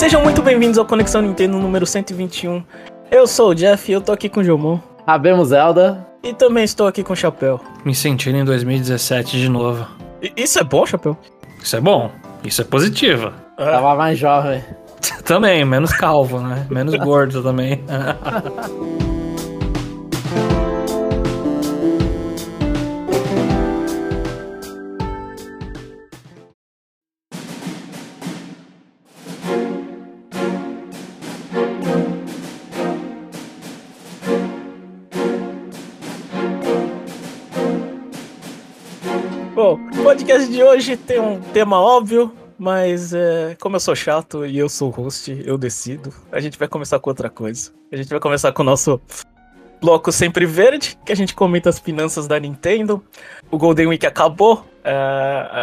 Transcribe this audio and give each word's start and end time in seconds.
Sejam 0.00 0.22
muito 0.22 0.40
bem-vindos 0.40 0.78
ao 0.78 0.86
Conexão 0.86 1.20
Nintendo 1.20 1.58
número 1.58 1.84
121. 1.84 2.62
Eu 3.10 3.26
sou 3.26 3.50
o 3.50 3.54
Jeff 3.54 3.90
e 3.90 3.94
eu 3.94 4.00
tô 4.00 4.12
aqui 4.12 4.30
com 4.30 4.40
o 4.40 4.44
Jomon. 4.44 4.78
Abemos 5.06 5.48
Zelda. 5.48 6.06
E 6.22 6.32
também 6.32 6.64
estou 6.64 6.86
aqui 6.86 7.02
com 7.02 7.12
o 7.12 7.16
Chapéu. 7.16 7.60
Me 7.84 7.94
sentindo 7.94 8.38
em 8.38 8.44
2017 8.44 9.38
de 9.38 9.48
novo. 9.50 9.86
I- 10.22 10.32
Isso 10.38 10.58
é 10.58 10.64
bom, 10.64 10.86
Chapéu? 10.86 11.18
Isso 11.62 11.76
é 11.76 11.80
bom. 11.82 12.10
Isso 12.42 12.62
é 12.62 12.64
positivo. 12.64 13.30
Tava 13.58 13.94
mais 13.94 14.18
jovem. 14.18 14.64
Também, 15.22 15.66
menos 15.66 15.92
calvo, 15.92 16.40
né? 16.40 16.66
Menos 16.70 16.94
gordo 16.96 17.42
também. 17.42 17.82
podcast 40.30 40.52
de 40.52 40.62
hoje 40.62 40.96
tem 40.96 41.18
um 41.20 41.40
tema 41.40 41.80
óbvio, 41.80 42.32
mas 42.58 43.12
é, 43.12 43.56
como 43.60 43.76
eu 43.76 43.80
sou 43.80 43.96
chato 43.96 44.46
e 44.46 44.56
eu 44.58 44.68
sou 44.68 44.88
host, 44.90 45.42
eu 45.44 45.58
decido. 45.58 46.12
A 46.30 46.40
gente 46.40 46.58
vai 46.58 46.68
começar 46.68 46.98
com 47.00 47.10
outra 47.10 47.28
coisa. 47.28 47.72
A 47.90 47.96
gente 47.96 48.08
vai 48.08 48.20
começar 48.20 48.52
com 48.52 48.62
o 48.62 48.64
nosso 48.64 49.00
bloco 49.80 50.12
sempre 50.12 50.46
verde, 50.46 50.96
que 51.04 51.10
a 51.12 51.16
gente 51.16 51.34
comenta 51.34 51.68
as 51.68 51.78
finanças 51.80 52.28
da 52.28 52.38
Nintendo. 52.38 53.02
O 53.50 53.58
Golden 53.58 53.88
Week 53.88 54.06
acabou. 54.06 54.64
É 54.84 54.92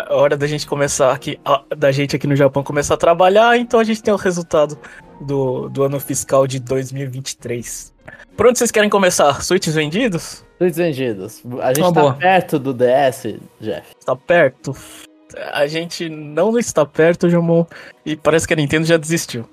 a 0.09 0.15
hora 0.15 0.35
da 0.37 0.45
gente 0.45 0.67
começar 0.67 1.11
aqui, 1.11 1.39
a- 1.45 1.63
da 1.75 1.91
gente 1.91 2.15
aqui 2.15 2.27
no 2.27 2.35
Japão 2.35 2.61
começar 2.63 2.93
a 2.95 2.97
trabalhar, 2.97 3.57
então 3.57 3.79
a 3.79 3.83
gente 3.83 4.03
tem 4.03 4.13
o 4.13 4.17
resultado 4.17 4.77
do, 5.21 5.69
do 5.69 5.83
ano 5.83 5.99
fiscal 5.99 6.45
de 6.45 6.59
2023. 6.59 7.93
Por 8.37 8.45
onde 8.47 8.59
vocês 8.59 8.69
querem 8.71 8.89
começar? 8.89 9.41
Switches 9.43 9.73
vendidos? 9.75 10.45
Tweets 10.59 10.77
vendidos. 10.77 11.43
A 11.61 11.69
gente 11.73 11.81
Uma 11.81 11.93
tá 11.93 12.01
boa. 12.01 12.13
perto 12.13 12.59
do 12.59 12.71
DS, 12.73 13.35
Jeff. 13.59 13.87
Está 13.99 14.15
perto? 14.15 14.75
A 15.51 15.65
gente 15.67 16.07
não 16.07 16.57
está 16.57 16.85
perto, 16.85 17.29
Jamon, 17.29 17.65
e 18.05 18.15
parece 18.15 18.47
que 18.47 18.53
a 18.53 18.57
Nintendo 18.57 18.85
já 18.85 18.95
desistiu. 18.97 19.43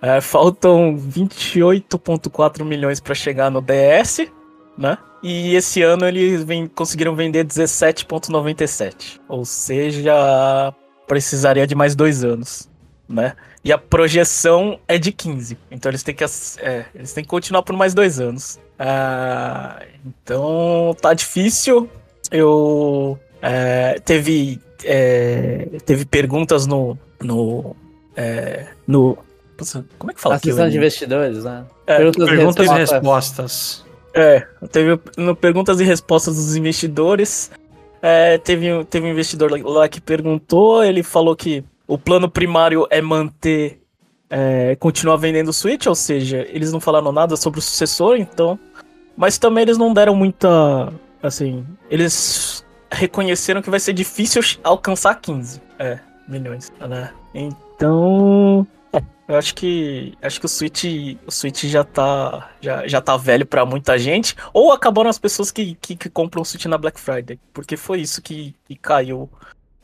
É, 0.00 0.20
faltam 0.20 0.96
28,4 0.96 2.64
milhões 2.64 3.00
para 3.00 3.14
chegar 3.16 3.50
no 3.50 3.60
DS, 3.60 4.28
né? 4.76 4.96
E 5.22 5.56
esse 5.56 5.82
ano 5.82 6.06
eles 6.06 6.44
ven- 6.44 6.68
conseguiram 6.68 7.16
vender 7.16 7.44
17,97. 7.44 9.18
Ou 9.28 9.44
seja, 9.44 10.72
precisaria 11.08 11.66
de 11.66 11.74
mais 11.74 11.96
dois 11.96 12.22
anos, 12.22 12.68
né? 13.08 13.34
E 13.64 13.72
a 13.72 13.78
projeção 13.78 14.78
é 14.86 14.98
de 14.98 15.10
15. 15.12 15.56
Então 15.70 15.90
eles 15.90 16.02
têm 16.02 16.14
que, 16.14 16.24
é, 16.24 16.84
eles 16.94 17.12
têm 17.12 17.24
que 17.24 17.30
continuar 17.30 17.62
por 17.62 17.74
mais 17.74 17.94
dois 17.94 18.20
anos. 18.20 18.58
Ah, 18.78 19.82
então 20.04 20.94
tá 21.00 21.14
difícil. 21.14 21.88
Eu 22.30 23.18
é, 23.40 23.98
teve 24.00 24.60
é, 24.84 25.68
teve 25.84 26.04
perguntas 26.04 26.66
no 26.66 26.98
no 27.20 27.74
é, 28.16 28.66
no 28.86 29.18
como 29.98 30.12
é 30.12 30.14
que 30.14 30.20
fala 30.20 30.36
A 30.36 30.38
sessão 30.38 30.68
de 30.68 30.76
investidores, 30.76 31.42
né? 31.42 31.64
É, 31.86 31.96
Perguntas, 31.96 32.28
Perguntas 32.28 32.66
e 32.66 32.74
respostas. 32.74 33.38
respostas. 33.38 33.88
É, 34.14 34.46
teve 34.70 35.00
no 35.16 35.34
perguntas 35.34 35.80
e 35.80 35.84
respostas 35.84 36.36
dos 36.36 36.56
investidores. 36.56 37.50
É, 38.00 38.38
teve, 38.38 38.84
teve 38.84 39.06
um 39.06 39.10
investidor 39.10 39.50
lá 39.64 39.88
que 39.88 40.00
perguntou, 40.00 40.84
ele 40.84 41.02
falou 41.02 41.34
que 41.34 41.64
o 41.88 41.96
plano 41.96 42.30
primário 42.30 42.86
é 42.90 43.00
manter, 43.00 43.80
é, 44.28 44.76
continuar 44.76 45.16
vendendo 45.16 45.48
o 45.48 45.52
Switch, 45.54 45.86
ou 45.86 45.94
seja, 45.94 46.46
eles 46.50 46.70
não 46.70 46.78
falaram 46.78 47.10
nada 47.10 47.34
sobre 47.34 47.58
o 47.58 47.62
sucessor, 47.62 48.18
então. 48.18 48.58
Mas 49.16 49.38
também 49.38 49.62
eles 49.62 49.78
não 49.78 49.92
deram 49.92 50.14
muita. 50.14 50.92
Assim, 51.22 51.66
eles 51.90 52.64
reconheceram 52.92 53.62
que 53.62 53.70
vai 53.70 53.80
ser 53.80 53.94
difícil 53.94 54.42
alcançar 54.62 55.14
15 55.16 55.60
é, 55.78 55.98
milhões, 56.28 56.70
né? 56.78 57.10
Então. 57.34 58.66
Eu 59.26 59.36
acho 59.36 59.54
que 59.54 60.14
acho 60.22 60.40
que 60.40 60.46
o 60.46 60.48
Switch 60.48 60.84
o 61.26 61.30
Switch 61.30 61.64
já 61.64 61.84
tá 61.84 62.50
já, 62.62 62.88
já 62.88 62.98
tá 62.98 63.14
velho 63.14 63.44
pra 63.44 63.66
muita 63.66 63.98
gente 63.98 64.34
ou 64.54 64.72
acabaram 64.72 65.10
as 65.10 65.18
pessoas 65.18 65.50
que, 65.50 65.74
que, 65.74 65.94
que 65.94 66.08
compram 66.08 66.40
o 66.40 66.44
Switch 66.46 66.64
na 66.64 66.78
Black 66.78 66.98
Friday, 66.98 67.38
porque 67.52 67.76
foi 67.76 68.00
isso 68.00 68.22
que, 68.22 68.54
que 68.64 68.74
caiu 68.74 69.28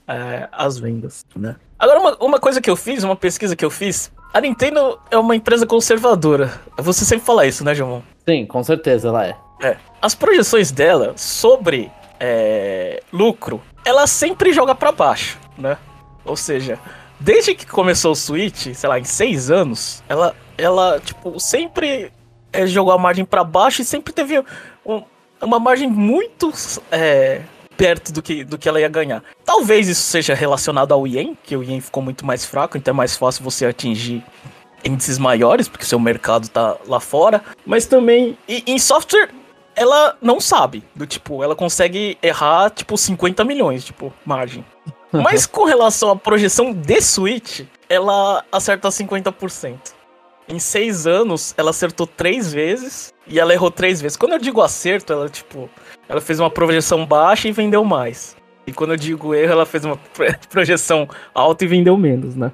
é, 0.09 0.49
as 0.51 0.79
vendas, 0.79 1.27
né? 1.37 1.57
Agora 1.79 1.99
uma, 2.01 2.17
uma 2.21 2.39
coisa 2.41 2.61
que 2.61 2.71
eu 2.71 2.77
fiz, 2.77 3.03
uma 3.05 3.17
pesquisa 3.17 3.55
que 3.57 3.65
eu 3.65 3.71
fiz, 3.71 4.11
a 4.33 4.41
Nintendo 4.41 4.99
é 5.11 5.19
uma 5.19 5.35
empresa 5.37 5.67
conservadora. 5.67 6.53
Você 6.79 7.05
sempre 7.05 7.25
fala 7.27 7.47
isso, 7.47 7.65
né, 7.65 7.75
João? 7.75 8.03
Sim, 8.29 8.47
com 8.47 8.63
certeza 8.63 9.09
ela 9.09 9.27
é. 9.27 9.37
É. 9.63 9.77
As 10.01 10.15
projeções 10.15 10.71
dela 10.71 11.13
sobre 11.17 11.91
é, 12.21 13.03
lucro, 13.13 13.61
ela 13.85 14.07
sempre 14.07 14.53
joga 14.53 14.75
pra 14.75 14.93
baixo, 14.93 15.39
né? 15.59 15.77
Ou 16.25 16.37
seja, 16.37 16.79
desde 17.21 17.55
que 17.55 17.67
começou 17.67 18.13
o 18.13 18.17
Switch, 18.17 18.73
sei 18.75 18.89
lá, 18.89 18.99
em 18.99 19.05
seis 19.05 19.51
anos, 19.51 20.03
ela, 20.09 20.35
ela 20.57 21.01
tipo, 21.01 21.39
sempre 21.39 22.11
é, 22.53 22.67
jogou 22.67 22.93
a 22.93 22.99
margem 22.99 23.25
pra 23.25 23.45
baixo 23.45 23.83
e 23.83 23.85
sempre 23.85 24.13
teve 24.13 24.43
um- 24.87 25.03
uma 25.41 25.59
margem 25.59 25.89
muito 25.91 26.53
é, 26.91 27.43
perto 27.77 28.13
do 28.13 28.23
que, 28.23 28.45
do 28.45 28.59
que 28.59 28.69
ela 28.69 28.81
ia 28.81 28.89
ganhar. 28.89 29.23
Talvez 29.45 29.89
isso 29.89 30.03
seja 30.03 30.35
relacionado 30.35 30.93
ao 30.93 31.07
Yen, 31.07 31.37
que 31.43 31.57
o 31.57 31.63
Yen 31.63 31.81
ficou 31.81 32.03
muito 32.03 32.25
mais 32.25 32.45
fraco, 32.45 32.77
então 32.77 32.93
é 32.93 32.97
mais 32.97 33.17
fácil 33.17 33.45
você 33.45 33.67
atingir 33.67 34.25
índices 34.85 35.19
maiores, 35.19 35.69
porque 35.69 35.85
o 35.85 35.89
seu 35.89 35.99
mercado 35.99 36.49
tá 36.49 36.77
lá 36.87 37.01
fora. 37.01 37.43
Mas 37.65 37.87
também, 37.87 38.37
e, 38.49 38.63
em 38.67 38.79
software, 38.79 39.31
ela 39.75 40.17
não 40.21 40.41
sabe. 40.41 40.85
Do 40.95 41.07
tipo, 41.07 41.43
ela 41.43 41.57
consegue 41.57 42.19
errar, 42.23 42.71
tipo, 42.71 42.97
50 42.97 43.45
milhões, 43.45 43.85
tipo, 43.85 44.13
margem. 44.25 44.65
Mas 45.13 45.47
com 45.47 45.65
relação 45.65 46.11
à 46.11 46.17
projeção 46.17 46.73
de 46.73 47.01
Switch, 47.01 47.61
ela 47.89 48.45
acerta 48.51 48.89
50%. 48.89 49.94
Em 50.49 50.59
seis 50.59 51.07
anos, 51.07 51.55
ela 51.57 51.71
acertou 51.71 52.07
três 52.07 52.53
vezes 52.53 53.13
e 53.27 53.41
ela 53.41 53.53
errou 53.55 53.71
três 53.71 54.01
vezes. 54.01 54.17
Quando 54.17 54.33
eu 54.33 54.39
digo 54.39 54.61
acerto, 54.61 55.13
ela, 55.13 55.29
tipo, 55.29 55.71
ela 56.09 56.21
fez 56.21 56.39
uma 56.39 56.51
projeção 56.51 57.07
baixa 57.07 57.49
e 57.49 57.53
vendeu 57.53 57.85
mais. 57.85 58.37
E 58.67 58.73
quando 58.73 58.91
eu 58.93 58.97
digo 58.97 59.35
erro, 59.35 59.53
ela 59.53 59.67
fez 59.67 59.85
uma 59.85 59.97
pro- 59.97 60.27
projeção 60.51 61.09
alta 61.35 61.65
e 61.65 61.69
vendeu 61.69 61.97
menos, 61.97 62.35
né? 62.35 62.53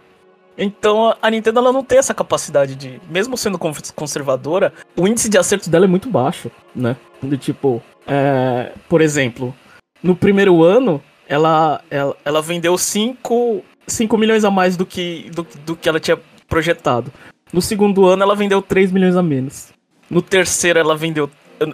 Então 0.59 1.15
a 1.23 1.31
Nintendo 1.31 1.59
ela 1.61 1.73
não 1.73 1.83
tem 1.83 1.99
essa 1.99 2.13
capacidade 2.13 2.75
de, 2.75 3.01
mesmo 3.09 3.37
sendo 3.37 3.59
con- 3.59 3.73
conservadora, 3.95 4.73
o 4.97 5.09
índice 5.09 5.29
de 5.29 5.39
acerto 5.39 5.71
dela 5.71 5.87
é 5.87 5.89
muito 5.89 6.09
baixo, 6.11 6.51
né? 6.75 6.97
Do 7.23 7.37
tipo, 7.37 7.83
é, 8.07 8.73
por 8.89 9.01
exemplo, 9.01 9.55
no 10.03 10.15
primeiro 10.15 10.63
ano 10.63 11.03
ela, 11.27 11.81
ela, 11.91 12.17
ela 12.25 12.43
vendeu 12.43 12.77
5, 12.77 13.65
5 13.87 14.19
milhões 14.19 14.45
a 14.45 14.51
mais 14.51 14.77
do 14.77 14.85
que, 14.85 15.31
do, 15.35 15.47
do 15.65 15.77
que 15.77 15.89
ela 15.89 16.01
tinha 16.01 16.19
projetado. 16.49 17.11
No 17.53 17.61
segundo 17.61 18.07
ano 18.07 18.23
ela 18.23 18.35
vendeu 18.35 18.63
3 18.63 18.93
milhões 18.93 19.17
a 19.17 19.23
menos. 19.23 19.73
No 20.09 20.23
terceiro 20.23 20.79
ela 20.79 20.97
vendeu 20.97 21.31
eh, 21.61 21.73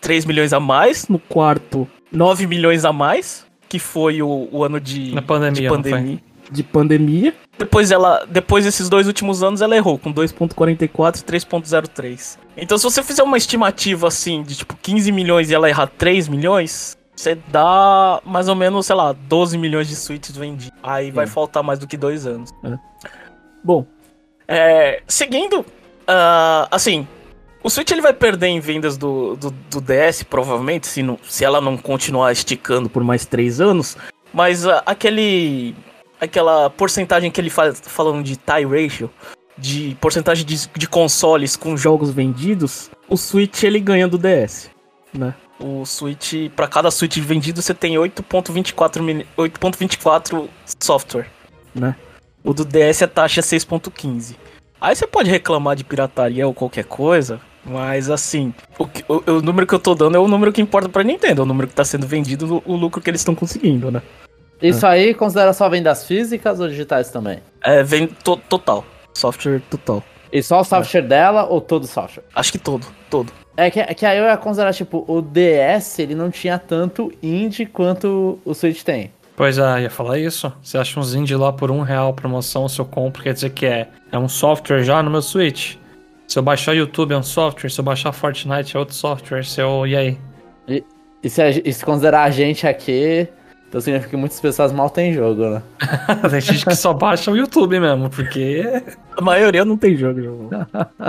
3 0.00 0.24
milhões 0.24 0.52
a 0.52 0.60
mais. 0.60 1.08
No 1.08 1.18
quarto, 1.18 1.88
9 2.10 2.46
milhões 2.46 2.84
a 2.84 2.92
mais, 2.92 3.46
que 3.68 3.78
foi 3.78 4.22
o, 4.22 4.48
o 4.50 4.64
ano 4.64 4.80
de, 4.80 5.14
Na 5.14 5.22
pandemia, 5.22 5.62
de 5.62 5.68
pandemia. 5.68 6.18
De 6.50 6.62
pandemia. 6.62 7.34
Depois 7.58 7.90
ela, 7.90 8.26
depois 8.28 8.64
desses 8.64 8.88
dois 8.88 9.06
últimos 9.06 9.42
anos 9.42 9.62
ela 9.62 9.76
errou 9.76 9.98
com 9.98 10.12
2.44 10.12 11.20
e 11.20 11.24
3.03. 11.24 12.38
Então 12.56 12.76
se 12.76 12.84
você 12.84 13.02
fizer 13.02 13.22
uma 13.22 13.36
estimativa 13.36 14.08
assim 14.08 14.42
de 14.42 14.56
tipo 14.56 14.76
15 14.80 15.12
milhões 15.12 15.50
e 15.50 15.54
ela 15.54 15.68
errar 15.68 15.86
3 15.86 16.28
milhões, 16.28 16.96
você 17.14 17.36
dá 17.48 18.20
mais 18.24 18.48
ou 18.48 18.56
menos, 18.56 18.86
sei 18.86 18.96
lá, 18.96 19.12
12 19.12 19.56
milhões 19.56 19.88
de 19.88 19.94
suítes 19.94 20.36
vendidos. 20.36 20.76
Aí 20.82 21.10
vai 21.10 21.26
faltar 21.26 21.62
mais 21.62 21.78
do 21.78 21.86
que 21.86 21.96
dois 21.96 22.26
anos. 22.26 22.50
Bom, 23.62 23.86
é, 24.54 25.02
seguindo, 25.08 25.64
ah, 26.06 26.68
assim, 26.70 27.08
o 27.62 27.70
Switch 27.70 27.90
ele 27.90 28.02
vai 28.02 28.12
perder 28.12 28.48
em 28.48 28.60
vendas 28.60 28.98
do, 28.98 29.34
do, 29.36 29.50
do 29.50 29.80
DS, 29.80 30.22
provavelmente, 30.24 30.86
se, 30.86 31.02
não, 31.02 31.18
se 31.26 31.42
ela 31.42 31.58
não 31.58 31.78
continuar 31.78 32.32
esticando 32.32 32.90
por 32.90 33.02
mais 33.02 33.24
três 33.24 33.62
anos. 33.62 33.96
Mas 34.30 34.66
ah, 34.66 34.82
aquele. 34.84 35.74
aquela 36.20 36.68
porcentagem 36.68 37.30
que 37.30 37.40
ele 37.40 37.48
faz 37.48 37.80
falando 37.80 38.22
de 38.22 38.36
tie 38.36 38.66
ratio, 38.66 39.10
de 39.56 39.96
porcentagem 40.02 40.44
de, 40.44 40.68
de 40.68 40.86
consoles 40.86 41.56
com 41.56 41.74
jogos 41.74 42.10
vendidos, 42.10 42.90
o 43.08 43.16
Switch 43.16 43.62
ele 43.62 43.80
ganha 43.80 44.06
do 44.06 44.18
DS, 44.18 44.70
né? 45.14 45.34
O 45.58 45.86
Switch, 45.86 46.50
para 46.54 46.66
cada 46.68 46.90
Switch 46.90 47.16
vendido, 47.18 47.62
você 47.62 47.72
tem 47.72 47.94
8.24 47.94 49.00
mini- 49.00 49.26
8.24 49.38 50.48
software, 50.78 51.30
né? 51.74 51.96
O 52.44 52.52
do 52.52 52.64
DS 52.64 53.02
a 53.02 53.08
taxa 53.08 53.40
é 53.40 53.42
6.15. 53.42 54.41
Aí 54.82 54.96
você 54.96 55.06
pode 55.06 55.30
reclamar 55.30 55.76
de 55.76 55.84
pirataria 55.84 56.44
ou 56.46 56.52
qualquer 56.52 56.84
coisa, 56.84 57.40
mas 57.64 58.10
assim, 58.10 58.52
o, 58.76 58.84
que- 58.86 59.04
o- 59.08 59.22
o 59.38 59.40
número 59.40 59.64
que 59.66 59.74
eu 59.74 59.78
tô 59.78 59.94
dando 59.94 60.16
é 60.16 60.18
o 60.18 60.26
número 60.26 60.52
que 60.52 60.60
importa 60.60 60.88
pra 60.88 61.04
Nintendo, 61.04 61.42
é 61.42 61.44
o 61.44 61.46
número 61.46 61.68
que 61.68 61.74
tá 61.74 61.84
sendo 61.84 62.04
vendido, 62.06 62.60
o, 62.66 62.72
o 62.72 62.76
lucro 62.76 63.00
que 63.00 63.08
eles 63.08 63.20
estão 63.20 63.34
conseguindo, 63.34 63.92
né? 63.92 64.02
Isso 64.60 64.84
aí 64.84 65.14
considera 65.14 65.52
só 65.52 65.68
vendas 65.68 66.04
físicas 66.06 66.58
ou 66.58 66.68
digitais 66.68 67.10
também? 67.10 67.38
É, 67.62 67.82
vem 67.84 68.08
to- 68.08 68.36
total. 68.48 68.84
software 69.14 69.60
total. 69.70 70.02
E 70.32 70.42
só 70.42 70.60
o 70.60 70.64
software 70.64 71.02
dela 71.02 71.44
ou 71.44 71.60
todo 71.60 71.84
o 71.84 71.86
software? 71.86 72.24
Acho 72.34 72.50
que 72.52 72.58
todo, 72.58 72.84
todo. 73.08 73.32
É 73.56 73.70
que, 73.70 73.78
é 73.80 73.94
que 73.94 74.04
aí 74.06 74.18
eu 74.18 74.24
ia 74.24 74.36
considerar, 74.36 74.72
tipo, 74.72 75.04
o 75.06 75.20
DS, 75.22 75.98
ele 76.00 76.14
não 76.14 76.30
tinha 76.30 76.58
tanto 76.58 77.12
indie 77.22 77.66
quanto 77.66 78.38
o 78.44 78.54
Switch 78.54 78.82
tem. 78.82 79.12
Pois 79.36 79.58
é, 79.58 79.82
ia 79.82 79.90
falar 79.90 80.18
isso. 80.18 80.52
Você 80.62 80.76
acha 80.78 81.00
uns 81.00 81.14
indie 81.14 81.34
lá 81.34 81.52
por 81.52 81.70
um 81.70 81.80
real 81.80 82.12
promoção, 82.12 82.68
se 82.68 82.78
eu 82.80 82.84
compro, 82.84 83.22
quer 83.22 83.32
dizer 83.32 83.50
que 83.50 83.64
é, 83.66 83.88
é 84.10 84.18
um 84.18 84.28
software 84.28 84.82
já 84.84 85.02
no 85.02 85.10
meu 85.10 85.22
Switch. 85.22 85.76
Se 86.28 86.38
eu 86.38 86.42
baixar 86.42 86.74
YouTube 86.74 87.12
é 87.12 87.18
um 87.18 87.22
software, 87.22 87.70
se 87.70 87.80
eu 87.80 87.84
baixar 87.84 88.12
Fortnite 88.12 88.76
é 88.76 88.78
outro 88.78 88.94
software, 88.94 89.44
se 89.44 89.60
eu... 89.60 89.86
E 89.86 89.96
aí? 89.96 90.18
E 91.22 91.30
se, 91.30 91.40
a- 91.42 91.50
e 91.50 91.72
se 91.72 91.84
considerar 91.84 92.24
a 92.24 92.30
gente 92.30 92.66
aqui, 92.66 93.28
então 93.72 93.80
significa 93.80 94.10
que 94.10 94.16
muitas 94.18 94.38
pessoas 94.38 94.70
mal 94.70 94.90
têm 94.90 95.14
jogo, 95.14 95.48
né? 95.48 95.62
Tem 96.28 96.40
gente 96.42 96.66
que 96.66 96.74
só 96.74 96.92
baixa 96.92 97.30
o 97.30 97.36
YouTube 97.38 97.80
mesmo, 97.80 98.10
porque... 98.10 98.62
A 99.16 99.22
maioria 99.22 99.64
não 99.64 99.78
tem 99.78 99.96
jogo, 99.96 100.20
jogo. 100.20 100.50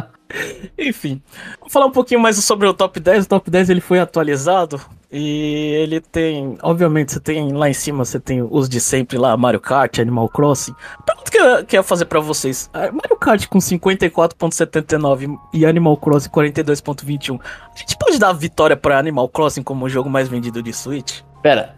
Enfim, 0.80 1.22
vamos 1.60 1.74
falar 1.74 1.88
um 1.88 1.92
pouquinho 1.92 2.22
mais 2.22 2.38
sobre 2.38 2.66
o 2.66 2.74
top 2.74 3.02
10. 3.02 3.26
O 3.26 3.28
top 3.28 3.52
10 3.52 3.70
ele 3.70 3.82
foi 3.82 4.00
atualizado 4.00 4.80
e 5.12 5.74
ele 5.76 6.00
tem, 6.00 6.58
obviamente, 6.64 7.12
você 7.12 7.20
tem 7.20 7.52
lá 7.52 7.70
em 7.70 7.74
cima, 7.74 8.06
você 8.06 8.18
tem 8.18 8.42
os 8.42 8.70
de 8.70 8.80
sempre 8.80 9.18
lá, 9.18 9.36
Mario 9.36 9.60
Kart, 9.60 10.00
Animal 10.00 10.30
Crossing. 10.30 10.74
Pergunta 11.06 11.32
que 11.32 11.38
eu, 11.38 11.66
que 11.66 11.76
eu 11.76 11.80
ia 11.80 11.84
fazer 11.84 12.06
pra 12.06 12.22
vocês: 12.22 12.70
ah, 12.74 12.90
Mario 12.94 13.18
Kart 13.18 13.46
com 13.48 13.60
54,79 13.60 15.38
e 15.54 15.66
Animal 15.66 15.98
Crossing 15.98 16.30
42,21. 16.30 17.42
A 17.42 17.78
gente 17.78 17.98
pode 17.98 18.18
dar 18.18 18.30
a 18.30 18.34
vitória 18.34 18.78
pra 18.78 18.98
Animal 18.98 19.28
Crossing 19.28 19.64
como 19.64 19.84
o 19.84 19.90
jogo 19.90 20.10
mais 20.10 20.30
vendido 20.30 20.64
de 20.64 20.72
Switch? 20.72 21.20
Pera, 21.42 21.76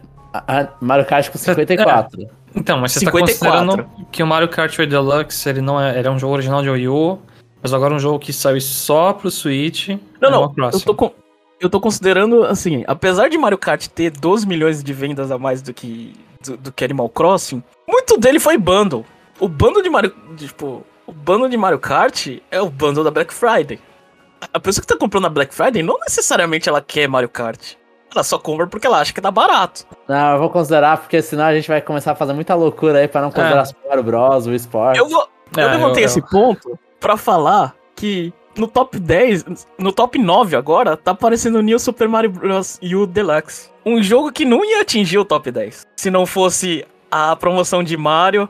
a, 0.48 0.62
a 0.62 0.68
Mario 0.82 1.06
Kart 1.06 1.30
com 1.30 1.38
54. 1.38 2.28
Então, 2.56 2.80
mas 2.80 2.94
você 2.94 3.00
54. 3.00 3.38
tá 3.40 3.74
considerando 3.74 4.08
que 4.12 4.24
o 4.24 4.28
Mario 4.28 4.48
Kart 4.48 4.78
8 4.78 4.90
Deluxe, 4.90 5.50
ele 5.50 5.62
não 5.62 5.80
é, 5.80 5.98
ele 6.00 6.08
é 6.08 6.12
um 6.12 6.18
jogo 6.18 6.34
original 6.34 6.62
de 6.62 6.70
Wii 6.70 6.88
U, 6.88 7.20
mas 7.62 7.74
agora 7.74 7.94
é 7.94 7.98
um 7.98 8.00
jogo 8.00 8.20
que 8.20 8.32
saiu 8.32 8.62
só 8.62 9.14
pro 9.14 9.30
Switch. 9.30 9.90
Não, 10.22 10.30
Animal 10.30 10.54
não, 10.56 10.70
eu 10.70 10.80
tô, 10.80 10.96
com- 10.96 11.12
eu 11.60 11.70
tô 11.70 11.80
considerando, 11.80 12.44
assim, 12.46 12.84
apesar 12.88 13.30
de 13.30 13.38
Mario 13.38 13.58
Kart 13.58 13.88
ter 13.88 14.12
12 14.12 14.48
milhões 14.48 14.84
de 14.84 14.94
vendas 14.94 15.32
a 15.32 15.38
mais 15.38 15.62
do 15.62 15.74
que, 15.74 16.14
do, 16.44 16.58
do 16.58 16.72
que 16.72 16.86
Animal 16.86 17.10
Crossing, 17.10 17.62
muito 17.88 18.18
dele 18.18 18.40
foi 18.40 18.58
bundle. 18.58 19.06
O 19.40 19.50
bundle 19.50 19.82
de 19.84 19.90
Mario, 19.90 20.14
tipo, 20.38 20.86
o 21.06 21.12
bundle 21.12 21.50
de 21.50 21.58
Mario 21.58 21.80
Kart 21.80 22.28
é 22.50 22.62
o 22.62 22.70
bundle 22.70 23.04
da 23.04 23.12
Black 23.12 23.34
Friday. 23.34 23.80
A 24.54 24.60
pessoa 24.60 24.82
que 24.82 24.88
tá 24.88 24.98
comprando 24.98 25.24
na 25.24 25.30
Black 25.30 25.54
Friday, 25.54 25.82
não 25.84 26.00
necessariamente 26.00 26.70
ela 26.70 26.82
quer 26.82 27.08
Mario 27.10 27.30
Kart. 27.30 27.74
Ela 28.16 28.24
só 28.24 28.40
compra 28.40 28.66
porque 28.66 28.88
ela 28.88 29.00
acha 29.02 29.14
que 29.14 29.20
tá 29.20 29.30
barato. 29.30 29.86
Não, 30.08 30.34
eu 30.34 30.40
vou 30.40 30.50
considerar, 30.50 30.98
porque 30.98 31.22
senão 31.22 31.44
a 31.46 31.54
gente 31.54 31.68
vai 31.68 31.82
começar 31.82 32.14
a 32.14 32.16
fazer 32.16 32.32
muita 32.34 32.56
loucura 32.56 33.00
aí 33.00 33.08
pra 33.10 33.22
não 33.22 33.30
considerar 33.30 33.66
Super 33.66 33.88
Mario 33.90 34.04
Bros, 34.04 34.48
o 34.48 34.54
Sport. 34.54 34.98
Eu, 34.98 35.10
vou, 35.10 35.28
eu 35.58 35.64
É, 35.64 35.72
levantei 35.72 36.04
eu- 36.04 36.06
esse 36.06 36.22
ponto 36.22 36.80
pra 37.00 37.18
falar 37.18 37.76
que 37.96 38.34
no 38.58 38.68
top 38.68 38.98
10, 38.98 39.44
no 39.78 39.92
top 39.92 40.18
9 40.18 40.56
agora, 40.56 40.96
tá 40.96 41.12
aparecendo 41.12 41.58
o 41.58 41.62
New 41.62 41.78
Super 41.78 42.08
Mario 42.08 42.30
Bros. 42.30 42.80
U 42.82 43.06
Deluxe. 43.06 43.70
Um 43.86 44.02
jogo 44.02 44.32
que 44.32 44.46
não 44.46 44.64
ia 44.64 44.82
atingir 44.82 45.18
o 45.18 45.26
top 45.26 45.52
10. 45.52 45.86
Se 45.98 46.10
não 46.10 46.26
fosse 46.26 46.86
a 47.12 47.36
promoção 47.36 47.84
de 47.84 47.98
Mario 47.98 48.48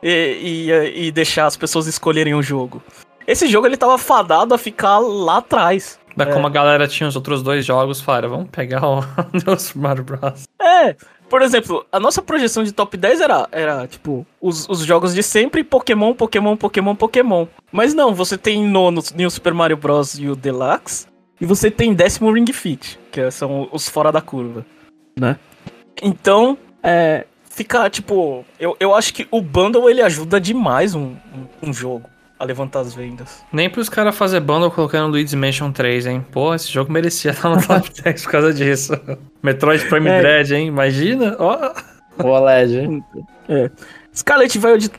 e, 0.00 0.68
e, 0.94 1.06
e 1.06 1.10
deixar 1.12 1.46
as 1.46 1.56
pessoas 1.56 1.86
escolherem 1.88 2.34
o 2.34 2.42
jogo. 2.42 2.80
Esse 3.26 3.46
jogo 3.48 3.66
ele 3.66 3.76
tava 3.76 3.98
fadado 3.98 4.54
a 4.54 4.58
ficar 4.58 4.98
lá 4.98 5.38
atrás. 5.38 5.98
É. 6.24 6.32
como 6.32 6.46
a 6.46 6.50
galera 6.50 6.88
tinha 6.88 7.08
os 7.08 7.16
outros 7.16 7.42
dois 7.42 7.64
jogos, 7.64 8.00
falaram, 8.00 8.30
vamos 8.30 8.48
pegar 8.50 8.86
o 8.86 9.00
New 9.32 9.58
Super 9.58 9.80
Mario 9.80 10.04
Bros. 10.04 10.44
É, 10.60 10.96
por 11.28 11.42
exemplo, 11.42 11.84
a 11.92 12.00
nossa 12.00 12.22
projeção 12.22 12.64
de 12.64 12.72
top 12.72 12.96
10 12.96 13.20
era, 13.20 13.48
era 13.52 13.86
tipo, 13.86 14.26
os, 14.40 14.68
os 14.68 14.80
jogos 14.80 15.14
de 15.14 15.22
sempre, 15.22 15.62
Pokémon, 15.62 16.14
Pokémon, 16.14 16.56
Pokémon, 16.56 16.94
Pokémon. 16.94 17.46
Mas 17.70 17.92
não, 17.92 18.14
você 18.14 18.38
tem 18.38 18.64
nono 18.64 19.02
New 19.14 19.30
Super 19.30 19.52
Mario 19.52 19.76
Bros. 19.76 20.18
e 20.18 20.28
o 20.28 20.34
Deluxe, 20.34 21.06
e 21.40 21.46
você 21.46 21.70
tem 21.70 21.94
décimo 21.94 22.32
Ring 22.32 22.50
Fit, 22.52 22.98
que 23.12 23.30
são 23.30 23.68
os 23.72 23.88
fora 23.88 24.10
da 24.10 24.20
curva, 24.20 24.64
né? 25.18 25.38
Então, 26.02 26.56
é, 26.82 27.26
fica, 27.50 27.90
tipo, 27.90 28.44
eu, 28.58 28.76
eu 28.80 28.94
acho 28.94 29.12
que 29.12 29.26
o 29.30 29.40
bundle 29.42 29.90
ele 29.90 30.00
ajuda 30.00 30.40
demais 30.40 30.94
um, 30.94 31.14
um, 31.62 31.68
um 31.68 31.72
jogo 31.72 32.08
a 32.38 32.44
levantar 32.44 32.80
as 32.80 32.94
vendas. 32.94 33.44
Nem 33.52 33.68
pros 33.68 33.88
caras 33.88 34.16
fazer 34.16 34.40
bundle 34.40 34.70
colocando 34.70 35.10
Luigi's 35.10 35.34
Mansion 35.34 35.72
3, 35.72 36.06
hein? 36.06 36.26
Pô, 36.30 36.54
esse 36.54 36.70
jogo 36.72 36.92
merecia 36.92 37.32
estar 37.32 37.48
no 37.48 37.60
top 37.66 37.90
10 38.02 38.22
por 38.24 38.30
causa 38.30 38.54
disso. 38.54 38.92
Metroid 39.42 39.84
Prime 39.88 40.08
É. 40.08 40.20
Dread, 40.20 40.54
hein? 40.54 40.66
Imagina? 40.68 41.36
Ó. 41.38 41.72
O 42.22 42.26
OLED. 42.28 43.02
É. 43.48 43.70
Scarlet 44.14 44.58
Violet, 44.58 44.90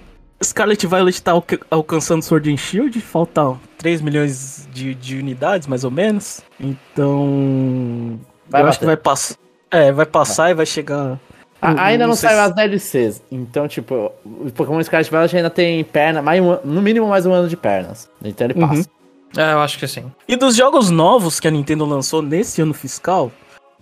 Scarlet 0.44 0.88
Violet 0.88 1.21
tá 1.21 1.31
alca- 1.33 1.59
alcançando 1.69 2.24
Sword 2.24 2.51
and 2.51 2.57
Shield, 2.57 3.00
faltam 3.01 3.59
3 3.77 4.01
milhões 4.01 4.68
de, 4.71 4.94
de 4.95 5.18
unidades, 5.18 5.68
mais 5.68 5.83
ou 5.83 5.92
menos. 5.92 6.42
Então. 6.59 8.19
Vai 8.50 8.62
eu 8.62 8.68
acho 8.68 8.80
que 8.80 8.85
bater. 8.85 8.95
vai 8.95 9.03
passar. 9.03 9.35
É, 9.71 9.92
vai 9.92 10.06
passar 10.06 10.50
e 10.50 10.53
vai 10.53 10.65
chegar. 10.65 11.19
A- 11.61 11.85
ainda 11.85 12.07
não, 12.07 12.15
sei 12.15 12.29
saiu 12.29 12.41
se- 12.41 12.50
as 12.50 12.56
DLCs. 12.56 13.21
Então, 13.31 13.67
tipo, 13.67 14.11
o 14.25 14.51
Pokémon 14.51 14.81
Scarlet 14.83 15.09
Violet 15.09 15.35
ainda 15.38 15.50
tem 15.50 15.83
perna, 15.83 16.21
mais 16.21 16.41
um, 16.41 16.57
no 16.63 16.81
mínimo 16.81 17.07
mais 17.07 17.25
um 17.25 17.33
ano 17.33 17.50
de 17.50 17.57
pernas. 17.57 18.09
Então 18.23 18.47
ele 18.47 18.59
Uhum. 18.59 18.67
passa. 18.67 18.89
É, 19.38 19.53
eu 19.53 19.59
acho 19.59 19.77
que 19.77 19.88
sim. 19.88 20.06
E 20.27 20.35
dos 20.35 20.56
jogos 20.56 20.89
novos 20.89 21.39
que 21.39 21.47
a 21.47 21.51
Nintendo 21.51 21.85
lançou 21.85 22.21
nesse 22.21 22.61
ano 22.61 22.73
fiscal, 22.73 23.31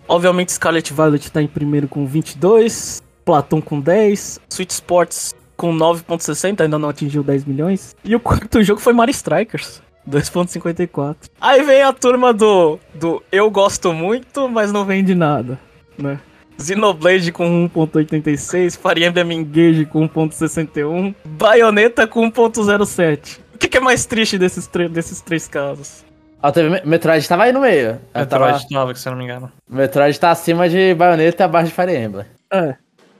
obviamente 0.06 0.52
Scarlet 0.52 0.92
Violet 0.92 1.30
tá 1.32 1.40
em 1.40 1.46
primeiro 1.46 1.88
com 1.88 2.04
22, 2.06 3.02
Platon 3.24 3.60
com 3.62 3.80
10, 3.80 4.40
Switch 4.50 4.70
Sports 4.70 5.34
com 5.56 5.72
9.60, 5.74 6.60
ainda 6.62 6.78
não 6.78 6.88
atingiu 6.88 7.22
10 7.22 7.44
milhões. 7.44 7.94
E 8.04 8.14
o 8.14 8.20
quarto 8.20 8.62
jogo 8.62 8.80
foi 8.80 8.92
Mario 8.92 9.12
Strikers. 9.12 9.80
2.54. 10.08 11.16
Aí 11.40 11.62
vem 11.62 11.82
a 11.82 11.92
turma 11.92 12.32
do, 12.32 12.78
do 12.94 13.22
eu 13.30 13.50
gosto 13.50 13.92
muito, 13.92 14.48
mas 14.48 14.72
não 14.72 14.84
vende 14.84 15.14
nada, 15.14 15.58
né? 15.98 16.18
Xenoblade 16.60 17.30
com 17.32 17.68
1.86, 17.68 18.78
Fire 18.78 19.04
Emblem 19.04 19.38
Engage 19.40 19.84
com 19.86 20.08
1.61, 20.08 21.14
Bayonetta 21.24 22.06
com 22.06 22.30
1.07. 22.30 23.38
O 23.54 23.58
que, 23.58 23.68
que 23.68 23.76
é 23.76 23.80
mais 23.80 24.04
triste 24.06 24.38
desses, 24.38 24.66
desses 24.90 25.20
três 25.20 25.46
casos? 25.48 26.04
Ó, 26.42 26.50
teve 26.52 26.68
Me- 26.70 26.82
Metroid 26.84 27.28
tava 27.28 27.44
aí 27.44 27.52
no 27.52 27.60
meio. 27.60 27.98
Ela 28.14 28.24
Metroid 28.24 28.68
Tava, 28.68 28.84
9, 28.86 28.94
se 28.94 29.08
eu 29.08 29.10
não 29.12 29.18
me 29.18 29.24
engano. 29.24 29.50
Metroid 29.68 30.18
tá 30.20 30.30
acima 30.30 30.68
de 30.68 30.94
Bayonetta 30.94 31.42
e 31.42 31.44
abaixo 31.44 31.68
de 31.68 31.74
Fire 31.74 31.96
Emblem. 31.96 32.26
É, 32.52 32.74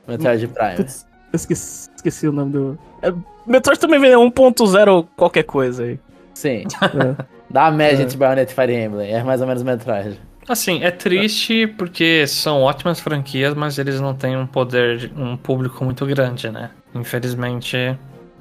Metroid 0.07 0.47
Prime. 0.49 0.77
Putz, 0.77 1.05
eu 1.33 1.37
esqueci, 1.37 1.91
esqueci 1.97 2.29
o 2.29 2.33
nome 2.33 2.53
do. 2.53 2.79
É, 3.03 3.13
Metroid 3.47 3.81
também 3.81 4.01
vem 4.01 4.13
1.0 4.13 5.07
qualquer 5.17 5.43
coisa 5.45 5.85
aí. 5.85 5.99
Sim. 6.35 6.65
É. 6.83 7.39
Dá 7.51 7.67
a 7.67 7.71
média 7.71 8.03
entre 8.03 8.17
Bayonetta 8.19 8.53
e 8.53 8.55
Fire 8.55 8.75
Emblem. 8.75 9.11
É 9.11 9.23
mais 9.25 9.41
ou 9.41 9.47
menos 9.47 9.63
Metroid. 9.63 10.21
Assim, 10.49 10.83
é 10.83 10.91
triste 10.91 11.67
porque 11.67 12.27
são 12.27 12.63
ótimas 12.63 12.99
franquias, 13.01 13.55
mas 13.55 13.79
eles 13.79 14.01
não 14.01 14.15
têm 14.15 14.37
um 14.37 14.47
poder, 14.47 14.97
de- 14.99 15.13
um 15.17 15.37
público 15.37 15.85
muito 15.85 16.07
grande, 16.07 16.49
né? 16.51 16.71
Infelizmente, 16.95 17.77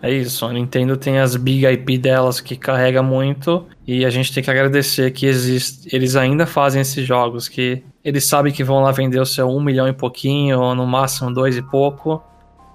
é 0.02 0.12
isso. 0.12 0.46
A 0.46 0.54
Nintendo 0.54 0.96
tem 0.96 1.20
as 1.20 1.36
big 1.36 1.66
IP 1.66 1.98
delas 1.98 2.40
que 2.40 2.56
carrega 2.56 3.02
muito 3.04 3.66
e 3.86 4.06
a 4.06 4.10
gente 4.10 4.34
tem 4.34 4.44
que 4.44 4.50
agradecer 4.50 5.12
que 5.12 5.26
existe, 5.26 5.94
eles 5.94 6.16
ainda 6.16 6.46
fazem 6.46 6.82
esses 6.82 7.06
jogos 7.06 7.48
que 7.50 7.84
eles 8.04 8.26
sabem 8.26 8.54
que 8.54 8.64
vão 8.64 8.82
lá 8.82 8.92
vender 8.92 9.20
o 9.20 9.26
seu 9.26 9.50
um 9.50 9.62
milhão 9.62 9.88
e 9.88 9.94
pouquinho, 9.94 10.60
ou 10.62 10.74
no 10.76 10.88
máximo 10.88 11.34
dois 11.34 11.58
e 11.58 11.62
pouco, 11.62 12.24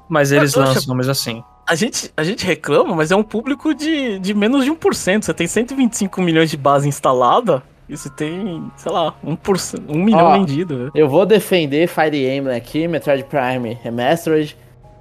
mas 0.08 0.30
eles 0.30 0.52
Poxa. 0.52 0.66
lançam 0.66 0.94
mesmo 0.94 1.10
assim. 1.12 1.42
A 1.66 1.74
gente, 1.74 2.10
a 2.16 2.24
gente 2.24 2.44
reclama, 2.44 2.94
mas 2.94 3.10
é 3.10 3.16
um 3.16 3.22
público 3.22 3.72
de, 3.72 4.18
de 4.18 4.34
menos 4.34 4.64
de 4.64 4.70
1%. 4.70 5.22
Você 5.24 5.32
tem 5.32 5.46
125 5.46 6.20
milhões 6.20 6.50
de 6.50 6.56
base 6.56 6.86
instalada 6.88 7.62
você 7.96 8.10
tem, 8.10 8.64
sei 8.76 8.92
lá, 8.92 9.14
1%, 9.24 9.82
1 9.88 9.98
milhão 9.98 10.24
Ó. 10.26 10.32
vendido. 10.38 10.76
né? 10.84 10.90
Eu 10.94 11.08
vou 11.08 11.24
defender 11.26 11.86
Fire 11.88 12.26
Emblem 12.28 12.56
aqui, 12.56 12.86
Metroid 12.88 13.24
Prime 13.24 13.78
Remastered, 13.82 14.56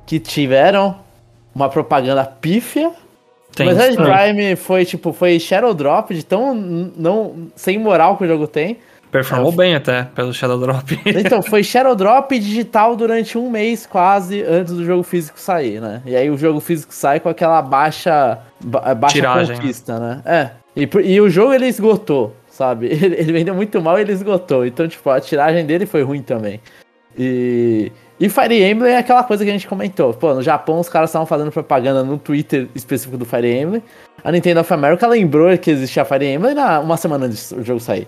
que 0.06 0.20
tiveram 0.20 0.96
uma 1.54 1.70
propaganda 1.70 2.24
pífia. 2.26 2.92
Tem 3.56 3.68
Metroid 3.68 3.94
isso. 3.94 4.02
Prime 4.04 4.56
foi 4.56 4.86
tipo, 4.86 5.12
foi 5.14 5.40
Shadow 5.40 5.74
Drop 5.74 6.14
de 6.14 6.24
tão 6.24 6.54
não 6.56 7.48
sem 7.56 7.78
moral 7.78 8.18
que 8.18 8.24
o 8.24 8.28
jogo 8.28 8.48
tem. 8.48 8.78
Performou 9.12 9.52
bem 9.52 9.76
até 9.76 10.04
pelo 10.04 10.34
Shadow 10.34 10.58
Drop. 10.58 10.98
Então, 11.06 11.42
foi 11.44 11.64
Shadow 11.66 11.94
Drop 11.96 12.40
digital 12.40 12.96
durante 12.96 13.38
um 13.38 13.50
mês 13.50 13.86
quase 13.86 14.42
antes 14.42 14.74
do 14.74 14.86
jogo 14.86 15.04
físico 15.04 15.38
sair, 15.38 15.82
né? 15.82 16.02
E 16.06 16.16
aí 16.16 16.30
o 16.30 16.38
jogo 16.38 16.62
físico 16.62 16.94
sai 16.94 17.20
com 17.20 17.28
aquela 17.28 17.62
baixa, 17.62 18.40
ba- 18.64 18.96
baixa 18.96 19.16
Tiragem, 19.16 19.56
conquista, 19.58 20.00
né? 20.00 20.22
É. 20.26 20.50
E, 20.74 20.88
por- 20.88 21.04
e 21.04 21.20
o 21.20 21.30
jogo 21.30 21.52
ele 21.54 21.68
esgotou, 21.68 22.34
sabe? 22.52 22.88
Ele, 22.92 23.16
ele 23.16 23.34
vendeu 23.34 23.56
muito 23.56 23.82
mal 23.82 23.98
e 23.98 24.02
ele 24.02 24.12
esgotou. 24.12 24.66
Então, 24.66 24.88
tipo, 24.88 25.10
a 25.10 25.20
tiragem 25.20 25.66
dele 25.66 25.86
foi 25.86 26.04
ruim 26.04 26.22
também. 26.22 26.60
E, 27.18 27.92
e 28.20 28.30
Fire 28.30 28.64
Emblem 28.64 28.94
é 28.94 28.98
aquela 28.98 29.24
coisa 29.24 29.44
que 29.44 29.50
a 29.50 29.54
gente 29.54 29.68
comentou. 29.68 30.14
Pô, 30.14 30.34
no 30.34 30.42
Japão 30.42 30.80
os 30.80 30.88
caras 30.88 31.10
estavam 31.10 31.26
fazendo 31.26 31.52
propaganda 31.52 32.04
no 32.04 32.18
Twitter 32.18 32.68
específico 32.76 33.18
do 33.18 33.26
Fire 33.26 33.52
Emblem. 33.52 33.82
A 34.24 34.32
Nintendo 34.32 34.60
of 34.60 34.72
America 34.74 35.08
lembrou 35.08 35.58
que 35.58 35.72
existia 35.72 36.06
Fire 36.06 36.26
Emblem 36.26 36.54
na, 36.54 36.80
uma 36.80 36.98
semana 36.98 37.26
antes 37.26 37.52
do 37.52 37.64
jogo 37.64 37.80
sair. 37.80 38.08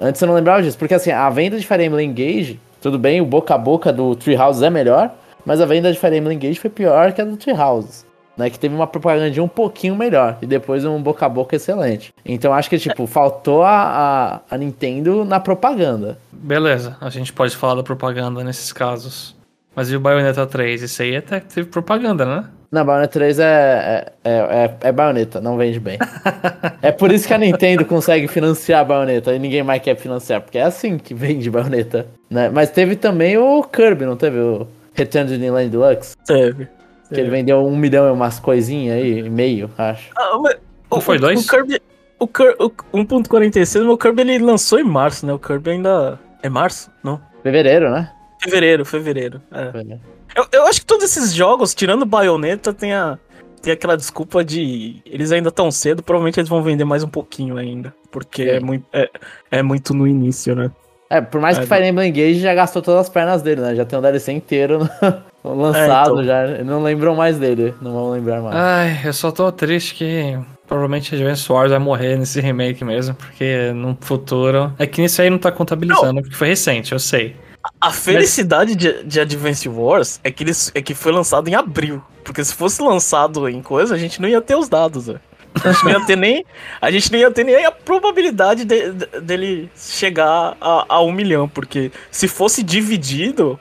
Antes 0.00 0.22
eu 0.22 0.28
não 0.28 0.34
lembrava 0.34 0.62
disso, 0.62 0.78
porque 0.78 0.94
assim, 0.94 1.10
a 1.10 1.28
venda 1.28 1.58
de 1.58 1.66
Fire 1.66 1.84
Emblem 1.84 2.08
Engage, 2.08 2.58
tudo 2.80 2.98
bem, 2.98 3.20
o 3.20 3.26
boca 3.26 3.54
a 3.54 3.58
boca 3.58 3.92
do 3.92 4.16
Treehouse 4.16 4.64
é 4.64 4.70
melhor, 4.70 5.14
mas 5.44 5.60
a 5.60 5.66
venda 5.66 5.92
de 5.92 5.98
Fire 5.98 6.16
Emblem 6.16 6.36
Engage 6.36 6.58
foi 6.58 6.70
pior 6.70 7.12
que 7.12 7.20
a 7.20 7.24
do 7.24 7.36
Treehouse, 7.36 8.06
né? 8.40 8.50
Que 8.50 8.58
teve 8.58 8.74
uma 8.74 8.86
propaganda 8.86 9.42
um 9.42 9.48
pouquinho 9.48 9.94
melhor 9.94 10.38
e 10.40 10.46
depois 10.46 10.84
um 10.84 11.00
boca 11.00 11.26
a 11.26 11.28
boca 11.28 11.54
excelente. 11.54 12.12
Então 12.24 12.52
acho 12.52 12.70
que, 12.70 12.78
tipo, 12.78 13.06
faltou 13.06 13.62
a, 13.62 14.40
a, 14.50 14.54
a 14.54 14.58
Nintendo 14.58 15.24
na 15.24 15.38
propaganda. 15.38 16.18
Beleza, 16.32 16.96
a 17.00 17.10
gente 17.10 17.32
pode 17.32 17.54
falar 17.54 17.74
da 17.74 17.82
propaganda 17.82 18.42
nesses 18.42 18.72
casos. 18.72 19.36
Mas 19.76 19.90
e 19.90 19.96
o 19.96 20.00
Bayonetta 20.00 20.46
3? 20.46 20.82
Isso 20.82 21.02
aí 21.02 21.16
até 21.16 21.38
teve 21.38 21.68
propaganda, 21.68 22.24
né? 22.24 22.44
Não, 22.72 22.84
Bayonetta 22.84 23.12
3 23.12 23.38
é, 23.38 23.44
é, 23.44 24.30
é, 24.30 24.32
é, 24.32 24.76
é 24.88 24.92
Bayonetta, 24.92 25.40
não 25.40 25.56
vende 25.56 25.78
bem. 25.78 25.98
é 26.80 26.90
por 26.90 27.12
isso 27.12 27.26
que 27.26 27.34
a 27.34 27.38
Nintendo 27.38 27.84
consegue 27.84 28.26
financiar 28.26 28.80
a 28.80 28.84
Bayonetta 28.84 29.34
e 29.34 29.38
ninguém 29.38 29.62
mais 29.62 29.82
quer 29.82 29.96
financiar, 29.96 30.40
porque 30.40 30.58
é 30.58 30.62
assim 30.62 30.96
que 30.96 31.12
vende 31.12 31.50
Bayonetta. 31.50 32.06
Né? 32.28 32.48
Mas 32.48 32.70
teve 32.70 32.96
também 32.96 33.36
o 33.36 33.62
Kirby, 33.62 34.06
não 34.06 34.16
teve 34.16 34.38
o 34.38 34.66
Return 34.94 35.30
to 35.30 35.36
Dreamland 35.36 35.68
Deluxe? 35.68 36.14
Teve. 36.26 36.68
Que 37.12 37.20
ele 37.20 37.30
vendeu 37.30 37.64
um 37.66 37.76
milhão 37.76 38.06
e 38.08 38.10
umas 38.10 38.38
coisinhas 38.38 38.96
aí, 38.96 39.28
meio, 39.28 39.70
acho. 39.76 40.10
Ah, 40.16 40.38
mas 40.40 40.56
Não 40.90 40.98
o- 40.98 41.00
foi 41.00 41.16
o- 41.16 41.20
dois? 41.20 41.44
O 41.44 41.48
Kirby. 41.50 41.80
O, 42.18 42.26
Kir- 42.28 42.54
o 42.58 42.70
1.46, 42.98 43.82
mas 43.84 43.94
o 43.94 43.96
Kirby 43.98 44.20
ele 44.22 44.38
lançou 44.38 44.78
em 44.78 44.84
março, 44.84 45.24
né? 45.26 45.32
O 45.32 45.38
Kirby 45.38 45.70
ainda. 45.70 46.18
É 46.42 46.48
março? 46.48 46.90
Não. 47.02 47.20
Fevereiro, 47.42 47.90
né? 47.90 48.12
Fevereiro, 48.42 48.84
fevereiro. 48.84 49.40
é. 49.50 49.66
Fevereiro. 49.72 50.00
Eu, 50.36 50.46
eu 50.52 50.66
acho 50.66 50.80
que 50.80 50.86
todos 50.86 51.04
esses 51.04 51.32
jogos, 51.34 51.74
tirando 51.74 52.04
Bayonetta, 52.06 52.72
tem, 52.74 52.92
a, 52.94 53.18
tem 53.62 53.72
aquela 53.72 53.96
desculpa 53.96 54.44
de. 54.44 55.00
Eles 55.06 55.32
ainda 55.32 55.50
tão 55.50 55.70
cedo, 55.70 56.02
provavelmente 56.02 56.38
eles 56.38 56.48
vão 56.48 56.62
vender 56.62 56.84
mais 56.84 57.02
um 57.02 57.08
pouquinho 57.08 57.56
ainda. 57.56 57.92
Porque 58.10 58.42
é, 58.42 58.58
Sim. 58.60 58.64
muito, 58.66 58.86
é, 58.92 59.10
é 59.50 59.62
muito 59.62 59.92
no 59.94 60.06
início, 60.06 60.54
né? 60.54 60.70
É, 61.10 61.20
por 61.20 61.40
mais 61.40 61.58
que 61.58 61.64
É, 61.64 61.66
Fire 61.66 61.86
Emblem 61.88 62.08
Engage 62.08 62.38
já 62.38 62.54
gastou 62.54 62.80
todas 62.80 63.00
as 63.00 63.08
pernas 63.08 63.42
dele, 63.42 63.60
né? 63.60 63.74
Já 63.74 63.84
tem 63.84 63.98
o 63.98 64.02
DLC 64.02 64.30
inteiro 64.30 64.88
lançado 65.44 66.22
então. 66.22 66.24
já. 66.24 66.46
Não 66.62 66.82
lembram 66.82 67.16
mais 67.16 67.36
dele, 67.36 67.74
não 67.82 67.92
vão 67.92 68.10
lembrar 68.10 68.40
mais. 68.40 68.54
Ai, 68.56 69.00
eu 69.04 69.12
só 69.12 69.32
tô 69.32 69.50
triste 69.50 69.94
que 69.96 70.38
provavelmente 70.68 71.12
Advance 71.12 71.50
Wars 71.50 71.70
vai 71.70 71.80
morrer 71.80 72.16
nesse 72.16 72.40
remake 72.40 72.84
mesmo, 72.84 73.16
porque 73.16 73.72
no 73.74 73.98
futuro. 74.00 74.72
É 74.78 74.86
que 74.86 75.02
nisso 75.02 75.20
aí 75.20 75.28
não 75.28 75.38
tá 75.38 75.50
contabilizando, 75.50 76.22
porque 76.22 76.36
foi 76.36 76.46
recente, 76.48 76.92
eu 76.92 76.98
sei. 77.00 77.34
A 77.80 77.90
felicidade 77.90 78.74
de, 78.76 79.02
de 79.02 79.20
Advance 79.20 79.68
Wars 79.68 80.20
é 80.22 80.30
que, 80.30 80.44
eles, 80.44 80.70
é 80.74 80.80
que 80.80 80.94
foi 80.94 81.12
lançado 81.12 81.48
em 81.48 81.54
abril. 81.54 82.02
Porque 82.24 82.42
se 82.42 82.54
fosse 82.54 82.80
lançado 82.80 83.48
em 83.48 83.60
coisa, 83.60 83.94
a 83.94 83.98
gente 83.98 84.22
não 84.22 84.28
ia 84.28 84.40
ter 84.40 84.54
os 84.54 84.68
dados, 84.68 85.08
velho. 85.08 85.20
A 85.64 85.72
gente 85.72 85.84
não 85.84 85.90
ia 85.90 86.06
ter 86.06 86.16
nem. 86.16 86.44
A 86.80 86.90
gente 86.90 87.12
não 87.12 87.18
ia 87.18 87.30
ter 87.30 87.44
nem 87.44 87.64
a 87.64 87.72
probabilidade 87.72 88.64
de- 88.64 88.92
de- 88.92 89.20
dele 89.20 89.70
chegar 89.76 90.56
a, 90.60 90.84
a 90.88 91.02
um 91.02 91.12
milhão. 91.12 91.48
Porque 91.48 91.90
se 92.10 92.28
fosse 92.28 92.62
dividido 92.62 93.58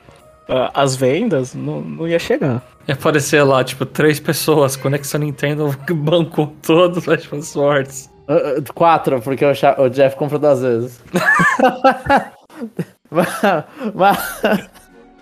ah, 0.47 0.71
as 0.73 0.95
vendas, 0.95 1.53
não, 1.53 1.81
não 1.81 2.07
ia 2.07 2.19
chegar. 2.19 2.63
Ia 2.87 2.95
aparecer 2.95 3.43
lá, 3.43 3.63
tipo, 3.63 3.85
três 3.85 4.19
pessoas, 4.19 4.75
Conexão 4.75 5.19
Nintendo 5.19 5.75
bancou 5.93 6.55
todos 6.61 6.99
os 6.99 7.09
Advance 7.09 7.57
Wars. 7.57 8.09
Uh, 8.27 8.59
uh, 8.59 8.73
Quatro, 8.73 9.21
porque 9.21 9.43
o, 9.45 9.53
Cha- 9.53 9.75
o 9.79 9.89
Jeff 9.89 10.15
comprou 10.15 10.39
duas 10.39 10.61
vezes. 10.61 11.01
mas, 13.09 13.27
mas, 13.93 14.69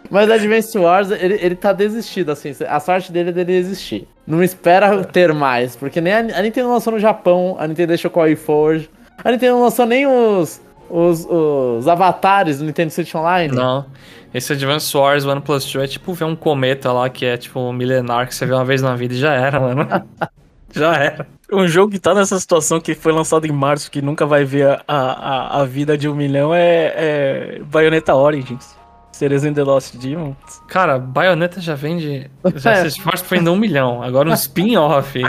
mas 0.10 0.32
Advance 0.32 0.78
Wars, 0.78 1.12
ele, 1.12 1.36
ele 1.42 1.56
tá 1.56 1.72
desistido, 1.74 2.32
assim. 2.32 2.52
A 2.68 2.80
sorte 2.80 3.12
dele 3.12 3.30
é 3.30 3.34
dele 3.34 3.54
existir. 3.54 4.08
Não 4.28 4.44
espera 4.44 5.06
ter 5.06 5.34
mais, 5.34 5.76
porque 5.76 6.02
nem 6.02 6.12
a, 6.12 6.20
a 6.20 6.42
Nintendo 6.42 6.70
lançou 6.70 6.92
no 6.92 7.00
Japão, 7.00 7.56
a 7.58 7.66
Nintendo 7.66 7.88
deixou 7.88 8.12
com 8.12 8.20
a 8.20 8.24
WiiForge. 8.24 8.90
A 9.24 9.32
Nintendo 9.32 9.54
não 9.54 9.64
lançou 9.64 9.86
nem 9.86 10.06
os, 10.06 10.62
os, 10.90 11.26
os 11.26 11.88
avatares 11.88 12.60
do 12.60 12.66
Nintendo 12.66 12.92
Switch 12.92 13.16
Online. 13.16 13.56
Não. 13.56 13.86
Esse 14.34 14.52
Advance 14.52 14.96
Wars 14.96 15.26
One 15.26 15.40
Plus 15.40 15.72
2 15.72 15.86
é 15.86 15.88
tipo 15.88 16.14
ver 16.14 16.26
um 16.26 16.36
cometa 16.36 16.92
lá 16.92 17.10
que 17.10 17.26
é 17.26 17.38
tipo 17.38 17.60
um 17.60 17.72
milenar 17.72 18.28
que 18.28 18.36
você 18.36 18.46
vê 18.46 18.54
uma 18.54 18.66
vez 18.66 18.82
na 18.82 18.96
vida 18.96 19.14
e 19.14 19.18
já 19.18 19.34
era, 19.34 19.60
mano. 19.60 19.88
já 20.74 20.94
era. 20.96 21.28
Um 21.52 21.66
jogo 21.66 21.94
que 21.94 22.00
tá 22.00 22.14
nessa 22.14 22.38
situação 22.38 22.82
que 22.82 22.94
foi 22.94 23.14
lançado 23.14 23.48
em 23.48 23.52
março, 23.52 23.90
que 23.90 24.02
nunca 24.02 24.26
vai 24.26 24.44
ver 24.44 24.68
a, 24.68 24.82
a, 24.88 25.62
a 25.62 25.66
vida 25.66 25.98
de 25.98 26.10
um 26.10 26.14
milhão, 26.14 26.54
é, 26.54 26.94
é 26.96 27.62
Bayonetta 27.64 28.14
Origins. 28.14 28.76
Cereza 29.18 29.50
in 29.50 29.54
the 29.54 29.64
Lost 29.64 29.96
Demon. 29.96 30.36
Cara, 30.68 31.00
Bayonetta 31.00 31.60
já 31.60 31.74
vende. 31.74 32.30
Já 32.56 32.76
se 32.82 32.88
esforça 32.88 33.26
pra 33.26 33.38
vender 33.38 33.50
um 33.50 33.56
milhão. 33.56 34.04
Agora 34.04 34.30
um 34.30 34.34
spin-off. 34.34 35.20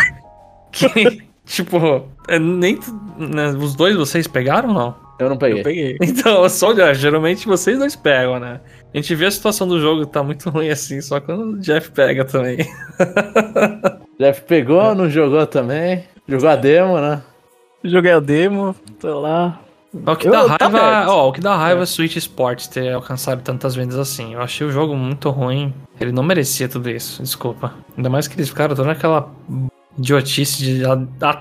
Que, 0.70 1.22
tipo, 1.46 2.06
é 2.28 2.38
nem. 2.38 2.78
né, 3.16 3.48
os 3.58 3.74
dois 3.74 3.96
vocês 3.96 4.26
pegaram 4.26 4.68
ou 4.68 4.74
não? 4.74 4.94
Eu 5.18 5.30
não 5.30 5.38
peguei. 5.38 5.60
Eu 5.60 5.64
peguei. 5.64 5.96
Então, 6.02 6.46
só 6.50 6.68
olhar, 6.68 6.94
geralmente 6.94 7.46
vocês 7.46 7.78
dois 7.78 7.96
pegam, 7.96 8.38
né? 8.38 8.60
A 8.92 8.96
gente 8.98 9.14
vê 9.14 9.24
a 9.24 9.30
situação 9.30 9.66
do 9.66 9.80
jogo 9.80 10.04
tá 10.04 10.22
muito 10.22 10.48
ruim 10.50 10.68
assim, 10.68 11.00
só 11.00 11.18
quando 11.18 11.54
o 11.54 11.58
Jeff 11.58 11.90
pega 11.90 12.26
também. 12.26 12.58
Jeff 14.20 14.42
pegou, 14.42 14.94
não 14.94 15.08
jogou 15.08 15.46
também. 15.46 16.04
Jogou 16.28 16.50
a 16.50 16.56
demo, 16.56 17.00
né? 17.00 17.22
Joguei 17.82 18.12
a 18.12 18.20
demo, 18.20 18.76
tô 19.00 19.18
lá. 19.18 19.58
O 19.92 20.16
que 20.16 20.28
Eu- 20.28 20.32
dá 20.32 20.58
tá 20.58 20.66
raiva, 20.66 20.78
aberto. 20.80 21.08
ó, 21.10 21.28
o 21.28 21.32
que 21.32 21.40
dá 21.40 21.56
raiva 21.56 21.80
é 21.80 21.82
o 21.84 21.86
Switch 21.86 22.16
Sports 22.16 22.68
ter 22.68 22.92
alcançado 22.92 23.40
tantas 23.42 23.74
vendas 23.74 23.98
assim. 23.98 24.34
Eu 24.34 24.42
achei 24.42 24.66
o 24.66 24.70
jogo 24.70 24.94
muito 24.94 25.30
ruim. 25.30 25.72
Ele 26.00 26.12
não 26.12 26.22
merecia 26.22 26.68
tudo 26.68 26.90
isso, 26.90 27.22
desculpa. 27.22 27.74
Ainda 27.96 28.10
mais 28.10 28.28
que 28.28 28.36
eles 28.36 28.48
ficaram 28.50 28.74
toda 28.76 28.92
aquela 28.92 29.30
idiotice 29.98 30.58
de, 30.62 30.82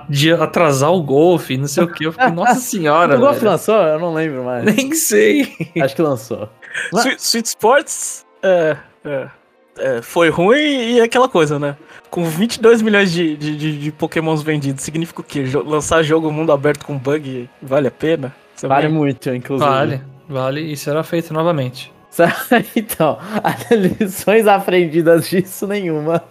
de 0.09 0.33
atrasar 0.33 0.91
o 0.91 1.03
golfe, 1.03 1.57
não 1.57 1.67
sei 1.67 1.83
o 1.83 1.87
que. 1.91 2.05
Eu 2.05 2.11
fiquei, 2.11 2.29
nossa 2.31 2.55
senhora, 2.61 3.17
o 3.17 3.19
Golf 3.19 3.35
velho. 3.37 3.51
lançou? 3.51 3.75
Eu 3.75 3.99
não 3.99 4.13
lembro 4.13 4.43
mais. 4.43 4.63
Nem 4.63 4.93
sei. 4.93 5.53
Acho 5.81 5.95
que 5.95 6.01
lançou. 6.01 6.49
Mas- 6.93 7.03
Sweet, 7.05 7.21
Sweet 7.21 7.47
Sports 7.49 8.25
é, 8.41 8.77
é, 9.05 9.27
é, 9.79 10.01
foi 10.01 10.29
ruim 10.29 10.57
e 10.59 10.99
é 10.99 11.03
aquela 11.03 11.27
coisa, 11.29 11.57
né? 11.59 11.75
Com 12.09 12.23
22 12.23 12.81
milhões 12.81 13.11
de, 13.11 13.35
de, 13.35 13.55
de, 13.57 13.79
de 13.79 13.91
pokémons 13.91 14.41
vendidos, 14.41 14.83
significa 14.83 15.21
o 15.21 15.23
quê? 15.23 15.45
Jo- 15.45 15.63
lançar 15.63 16.03
jogo 16.03 16.31
mundo 16.31 16.51
aberto 16.51 16.85
com 16.85 16.97
bug 16.97 17.49
vale 17.61 17.87
a 17.87 17.91
pena? 17.91 18.33
Você 18.55 18.67
Vale 18.67 18.87
vai- 18.87 18.91
muito, 18.91 19.29
inclusive. 19.29 19.69
Vale, 19.69 20.01
vale 20.27 20.61
e 20.61 20.75
será 20.77 21.03
feito 21.03 21.33
novamente. 21.33 21.91
então, 22.75 23.19
as 23.43 23.69
lições 23.99 24.47
aprendidas 24.47 25.29
disso 25.29 25.67
nenhuma. 25.67 26.23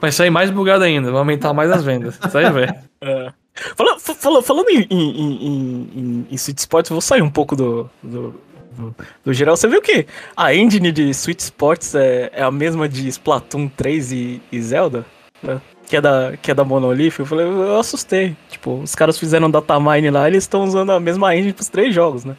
Vai 0.00 0.12
sair 0.12 0.28
mais 0.28 0.50
bugado 0.50 0.84
ainda, 0.84 1.10
vai 1.10 1.18
aumentar 1.20 1.54
mais 1.54 1.70
as 1.70 1.82
vendas. 1.82 2.18
Vai 2.32 2.50
ver. 2.52 2.74
É. 3.02 3.32
Fala- 3.76 3.98
fa- 3.98 4.14
fala- 4.14 4.42
falando 4.42 4.68
em, 4.68 4.86
em, 4.90 5.10
em, 5.10 5.90
em, 5.94 6.26
em 6.30 6.34
Sweet 6.34 6.60
Sports, 6.60 6.90
eu 6.90 6.94
vou 6.94 7.00
sair 7.00 7.22
um 7.22 7.30
pouco 7.30 7.56
do, 7.56 7.88
do, 8.02 8.34
do- 8.76 8.94
do 9.24 9.32
geral. 9.32 9.56
Você 9.56 9.68
viu 9.68 9.80
que 9.82 10.06
a 10.36 10.54
engine 10.54 10.90
de 10.92 11.10
Sweet 11.10 11.42
Sports 11.42 11.94
é, 11.94 12.30
é 12.32 12.42
a 12.42 12.50
mesma 12.50 12.88
de 12.88 13.08
Splatoon 13.08 13.68
3 13.68 14.12
e, 14.12 14.42
e 14.52 14.62
Zelda? 14.62 15.04
né? 15.42 15.60
Que 15.86 15.96
é, 15.96 16.00
da, 16.00 16.32
que 16.40 16.50
é 16.50 16.54
da 16.54 16.62
Monolith? 16.64 17.18
Eu 17.18 17.26
falei, 17.26 17.46
eu 17.46 17.78
assustei. 17.80 18.36
Tipo, 18.48 18.74
os 18.80 18.94
caras 18.94 19.18
fizeram 19.18 19.50
datamine 19.50 20.08
lá 20.10 20.28
eles 20.28 20.44
estão 20.44 20.62
usando 20.64 20.92
a 20.92 21.00
mesma 21.00 21.34
engine 21.34 21.52
pros 21.52 21.68
três 21.68 21.92
jogos, 21.94 22.24
né? 22.24 22.36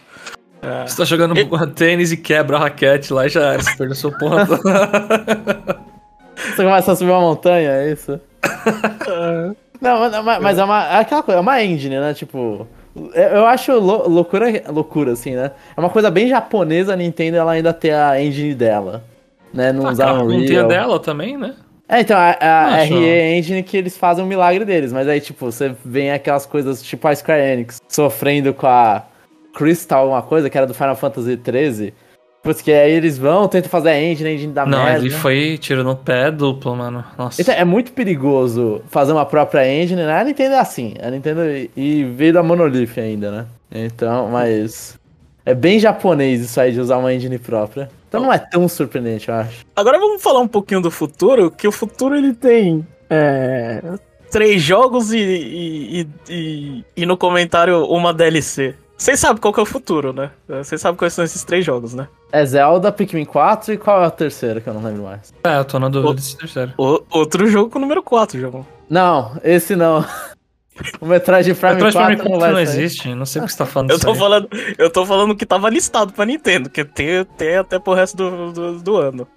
É. 0.62 0.88
Você 0.88 0.96
tá 0.98 1.04
jogando 1.06 1.34
tênis 1.74 2.12
e 2.12 2.18
quebra 2.18 2.56
a 2.58 2.60
raquete 2.62 3.12
lá 3.12 3.26
e 3.26 3.30
já 3.30 3.42
era, 3.54 3.62
você 3.64 3.76
perdeu 3.76 3.96
seu 3.96 4.12
ponto. 4.18 4.58
Você 6.36 6.64
começa 6.64 6.92
a 6.92 6.96
subir 6.96 7.12
uma 7.12 7.20
montanha, 7.22 7.70
é 7.72 7.92
isso? 7.92 8.20
Não, 9.82 10.00
mas, 10.00 10.24
mas- 10.24 10.42
mas 10.42 10.58
é 10.58 10.64
uma. 10.64 10.84
É 10.86 11.00
aquela 11.00 11.24
coisa, 11.24 11.38
é 11.40 11.42
uma 11.42 11.64
engine, 11.64 12.00
né? 12.00 12.14
Tipo. 12.14 12.68
Eu 12.96 13.24
eu 13.24 13.46
acho 13.46 13.72
lou- 13.80 14.08
loucura, 14.10 14.48
loucura, 14.70 15.14
assim, 15.14 15.36
né? 15.36 15.52
É 15.76 15.80
uma 15.80 15.90
coisa 15.90 16.12
bem 16.12 16.28
japonesa 16.28 16.94
a 16.94 16.96
Nintendo 16.96 17.38
ela 17.38 17.52
ainda 17.54 17.74
ter 17.74 17.94
a 17.94 18.22
engine 18.22 18.54
dela. 18.54 19.04
Né? 19.54 19.72
Não 19.72 19.88
Ah, 19.88 19.92
usar 19.92 20.14
Unreal. 20.14 20.40
não 20.40 20.46
tem 20.46 20.58
a 20.58 20.64
dela 20.64 21.00
também, 21.00 21.38
né? 21.38 21.56
É, 21.88 22.00
então, 22.00 22.18
a, 22.18 22.38
a 22.40 22.76
Acho. 22.76 22.94
RE 22.94 23.38
Engine 23.38 23.64
que 23.64 23.76
eles 23.76 23.98
fazem 23.98 24.24
um 24.24 24.28
milagre 24.28 24.64
deles, 24.64 24.94
mas 24.94 25.08
aí, 25.10 25.20
tipo, 25.20 25.46
você 25.52 25.76
vem 25.84 26.10
aquelas 26.12 26.46
coisas 26.46 26.82
tipo 26.82 27.06
a 27.06 27.14
Square 27.14 27.42
Enix 27.42 27.82
sofrendo 27.90 28.54
com 28.54 28.66
a 28.68 29.04
Crystal, 29.54 30.08
uma 30.08 30.22
coisa 30.22 30.50
que 30.50 30.58
era 30.58 30.66
do 30.66 30.74
Final 30.74 30.96
Fantasy 30.96 31.38
XIII. 31.38 31.94
Porque 32.44 32.72
aí 32.72 32.92
eles 32.92 33.18
vão, 33.20 33.48
tentam 33.48 33.70
fazer 33.70 33.90
a 33.90 34.02
engine, 34.02 34.30
a 34.30 34.34
engine 34.34 34.52
dá 34.54 34.66
não, 34.66 34.84
merda. 34.84 35.00
ele 35.00 35.12
foi 35.12 35.58
tiro 35.60 35.84
no 35.84 35.96
pé 35.96 36.32
duplo, 36.32 36.76
mano. 36.76 37.04
Nossa. 37.18 37.40
Então, 37.42 37.54
é 37.54 37.64
muito 37.64 37.92
perigoso 37.92 38.82
fazer 38.90 39.12
uma 39.12 39.26
própria 39.26 39.68
engine, 39.72 40.02
né? 40.04 40.20
A 40.20 40.24
Nintendo 40.24 40.56
é 40.56 40.60
assim. 40.60 40.96
A 41.04 41.12
Nintendo 41.12 41.42
e 41.78 42.04
veio 42.04 42.34
da 42.34 42.42
Monolith 42.42 43.00
ainda, 43.00 43.32
né? 43.32 43.46
Então, 43.72 44.28
mas. 44.30 45.00
É 45.46 45.56
bem 45.56 45.80
japonês 45.80 46.42
isso 46.42 46.60
aí 46.62 46.72
de 46.72 46.80
usar 46.80 46.98
uma 46.98 47.12
engine 47.14 47.40
própria. 47.40 47.90
Então 48.08 48.22
não 48.22 48.32
é 48.32 48.38
tão 48.38 48.68
surpreendente, 48.68 49.28
eu 49.30 49.36
acho. 49.36 49.66
Agora 49.76 49.98
vamos 49.98 50.22
falar 50.22 50.40
um 50.40 50.48
pouquinho 50.48 50.82
do 50.82 50.92
futuro, 50.92 51.50
que 51.50 51.68
o 51.68 51.72
futuro 51.72 52.16
ele 52.16 52.34
tem 52.34 52.86
é, 53.10 53.82
três 54.30 54.62
jogos 54.62 55.12
e, 55.12 55.18
e, 55.18 56.02
e, 56.02 56.08
e- 56.30 56.86
e 56.98 57.06
no 57.08 57.18
comentário 57.18 57.84
uma 57.86 58.14
DLC. 58.14 58.76
Vocês 59.02 59.20
sabem 59.20 59.42
qual 59.42 59.52
que 59.52 59.60
é 59.60 59.64
o 59.64 59.66
futuro, 59.66 60.14
né? 60.14 60.30
Vocês 60.48 60.80
sabem 60.80 60.96
quais 60.96 61.12
são 61.14 61.26
esses 61.26 61.44
três 61.44 61.66
jogos, 61.66 61.96
né? 61.96 62.08
É 62.32 62.46
Zelda, 62.46 62.92
Pikmin 62.92 63.26
4 63.26 63.74
e 63.74 63.78
qual 63.78 64.04
é 64.04 64.08
o 64.08 64.12
terceiro 64.12 64.62
que 64.62 64.70
eu 64.70 64.76
não 64.76 64.84
lembro 64.84 65.02
mais? 65.04 65.34
É, 65.44 65.58
eu 65.58 65.66
tô 65.66 65.80
na 65.80 65.90
dúvida 65.90 66.14
desse 66.14 66.38
terceiro. 66.38 66.72
O- 66.78 67.02
outro 67.10 67.48
jogo 67.48 67.72
com 67.72 67.80
o 67.80 67.82
número 67.82 68.04
4, 68.04 68.40
João. 68.40 68.64
Não, 68.88 69.32
esse 69.44 69.76
não. 69.76 70.06
O 71.00 71.06
Metroid 71.08 71.52
Prime 71.56 71.74
Metroid 71.74 71.94
4 71.96 72.16
Prime 72.16 72.16
não 72.18 72.26
4 72.26 72.40
vai 72.40 72.50
não 72.50 72.56
sair. 72.72 72.84
existe, 72.84 73.16
não 73.16 73.26
sei 73.26 73.42
o 73.42 73.46
que 73.46 73.52
você 73.52 73.58
tá 73.58 73.66
falando 73.66 73.90
Eu 73.90 73.96
disso 73.98 74.06
tô 74.06 74.14
aí. 74.14 74.20
falando, 74.20 74.50
eu 74.78 74.90
tô 74.92 75.06
falando 75.06 75.36
que 75.36 75.46
tava 75.48 75.68
listado 75.70 76.14
pra 76.14 76.24
Nintendo, 76.26 76.70
que 76.70 76.86
tem, 76.86 77.26
tem 77.26 77.58
até 77.58 77.80
pro 77.80 77.94
resto 77.96 78.16
do, 78.16 78.52
do, 78.52 78.80
do 78.82 78.98
ano. 78.98 79.28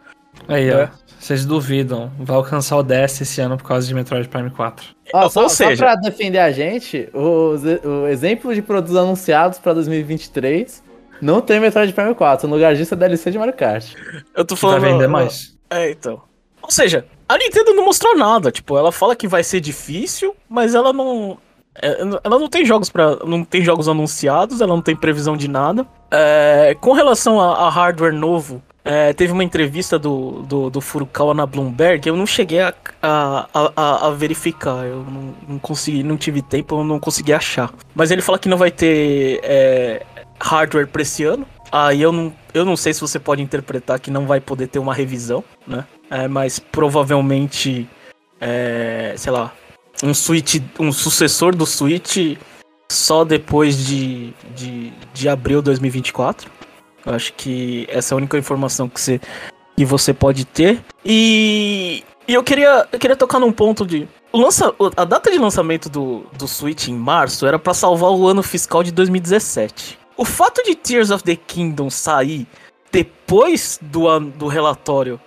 Aí, 0.48 0.68
É. 0.68 0.84
ó. 0.84 1.04
Vocês 1.18 1.46
duvidam. 1.46 2.12
Vai 2.18 2.36
alcançar 2.36 2.76
o 2.76 2.82
10 2.82 3.22
esse 3.22 3.40
ano 3.40 3.56
por 3.56 3.64
causa 3.66 3.86
de 3.86 3.94
Metroid 3.94 4.28
Prime 4.28 4.50
4. 4.50 4.86
Ó, 5.14 5.22
Ou 5.24 5.30
só, 5.30 5.48
seja- 5.48 5.76
só 5.76 5.84
pra 5.84 5.94
defender 5.96 6.38
a 6.38 6.50
gente, 6.52 7.08
os, 7.14 7.62
o 7.82 8.06
exemplo 8.08 8.54
de 8.54 8.60
produtos 8.60 8.94
anunciados 8.94 9.58
pra 9.58 9.72
2023 9.72 10.82
não 11.22 11.40
tem 11.40 11.60
Metroid 11.60 11.92
Prime 11.94 12.14
4. 12.14 12.46
No 12.46 12.54
lugar 12.56 12.74
disso 12.74 12.92
é 12.92 12.96
DLC 12.96 13.30
de 13.30 13.38
Mario 13.38 13.54
Kart. 13.54 13.94
Eu 14.36 14.44
tô 14.44 14.54
Que 14.54 14.62
vai 14.66 14.72
falando. 14.80 14.92
vender 14.92 15.06
mais. 15.08 15.56
É, 15.70 15.90
então. 15.90 16.20
Ou 16.60 16.70
seja, 16.70 17.06
a 17.26 17.38
Nintendo 17.38 17.72
não 17.72 17.86
mostrou 17.86 18.14
nada. 18.16 18.50
Tipo, 18.50 18.76
ela 18.76 18.92
fala 18.92 19.16
que 19.16 19.26
vai 19.26 19.42
ser 19.42 19.60
difícil, 19.60 20.34
mas 20.48 20.74
ela 20.74 20.92
não. 20.92 21.38
é, 21.80 22.00
Ela 22.22 22.38
não 22.38 22.48
tem 22.48 22.66
jogos 22.66 22.90
para, 22.90 23.16
não 23.24 23.44
tem 23.44 23.62
jogos 23.62 23.88
anunciados, 23.88 24.60
ela 24.60 24.74
não 24.74 24.82
tem 24.82 24.94
previsão 24.94 25.36
de 25.38 25.48
nada. 25.48 25.86
É, 26.10 26.76
com 26.80 26.92
relação 26.92 27.40
a, 27.40 27.66
a 27.66 27.70
hardware 27.70 28.12
novo, 28.14 28.62
é, 28.84 29.14
teve 29.14 29.32
uma 29.32 29.42
entrevista 29.42 29.98
do, 29.98 30.42
do, 30.42 30.68
do 30.68 30.80
Furukawa 30.80 31.32
na 31.32 31.46
Bloomberg, 31.46 32.06
eu 32.06 32.16
não 32.16 32.26
cheguei 32.26 32.60
a, 32.60 32.74
a, 33.02 33.48
a, 33.74 34.06
a 34.08 34.10
verificar, 34.10 34.84
eu 34.84 35.02
não, 35.04 35.34
não 35.48 35.58
consegui, 35.58 36.02
não 36.02 36.18
tive 36.18 36.42
tempo, 36.42 36.78
eu 36.78 36.84
não 36.84 37.00
consegui 37.00 37.32
achar. 37.32 37.72
Mas 37.94 38.10
ele 38.10 38.20
fala 38.20 38.38
que 38.38 38.48
não 38.48 38.58
vai 38.58 38.70
ter 38.70 39.40
é, 39.42 40.02
hardware 40.38 40.86
pra 40.86 41.00
esse 41.00 41.24
ano. 41.24 41.46
Aí 41.72 42.02
eu 42.02 42.12
não, 42.12 42.32
eu 42.52 42.64
não 42.64 42.76
sei 42.76 42.92
se 42.92 43.00
você 43.00 43.18
pode 43.18 43.42
interpretar 43.42 43.98
que 43.98 44.10
não 44.10 44.26
vai 44.26 44.38
poder 44.40 44.68
ter 44.68 44.78
uma 44.78 44.94
revisão, 44.94 45.42
né? 45.66 45.84
É, 46.10 46.28
mas 46.28 46.58
provavelmente, 46.58 47.88
é, 48.40 49.14
sei 49.16 49.32
lá, 49.32 49.52
um 50.02 50.12
Switch, 50.12 50.60
um 50.78 50.92
sucessor 50.92 51.56
do 51.56 51.64
Switch 51.64 52.36
só 52.92 53.24
depois 53.24 53.86
de, 53.86 54.32
de, 54.54 54.92
de 55.12 55.28
abril 55.28 55.60
de 55.60 55.64
2024. 55.64 56.50
Eu 57.04 57.14
acho 57.14 57.32
que 57.34 57.86
essa 57.90 58.12
é 58.12 58.14
a 58.14 58.18
única 58.18 58.38
informação 58.38 58.88
que 58.88 59.00
você, 59.00 59.20
que 59.76 59.84
você 59.84 60.14
pode 60.14 60.44
ter. 60.44 60.82
E, 61.04 62.02
e 62.26 62.34
eu, 62.34 62.42
queria, 62.42 62.86
eu 62.90 62.98
queria 62.98 63.16
tocar 63.16 63.38
num 63.38 63.52
ponto 63.52 63.86
de. 63.86 64.08
O 64.32 64.38
lança, 64.38 64.74
a 64.96 65.04
data 65.04 65.30
de 65.30 65.38
lançamento 65.38 65.88
do, 65.88 66.24
do 66.36 66.48
Switch 66.48 66.88
em 66.88 66.94
março 66.94 67.46
era 67.46 67.58
pra 67.58 67.74
salvar 67.74 68.10
o 68.10 68.26
ano 68.26 68.42
fiscal 68.42 68.82
de 68.82 68.90
2017. 68.90 69.98
O 70.16 70.24
fato 70.24 70.62
de 70.64 70.74
Tears 70.74 71.10
of 71.10 71.22
the 71.22 71.36
Kingdom 71.36 71.90
sair 71.90 72.46
depois 72.90 73.78
do, 73.82 74.20
do 74.20 74.46
relatório 74.46 75.20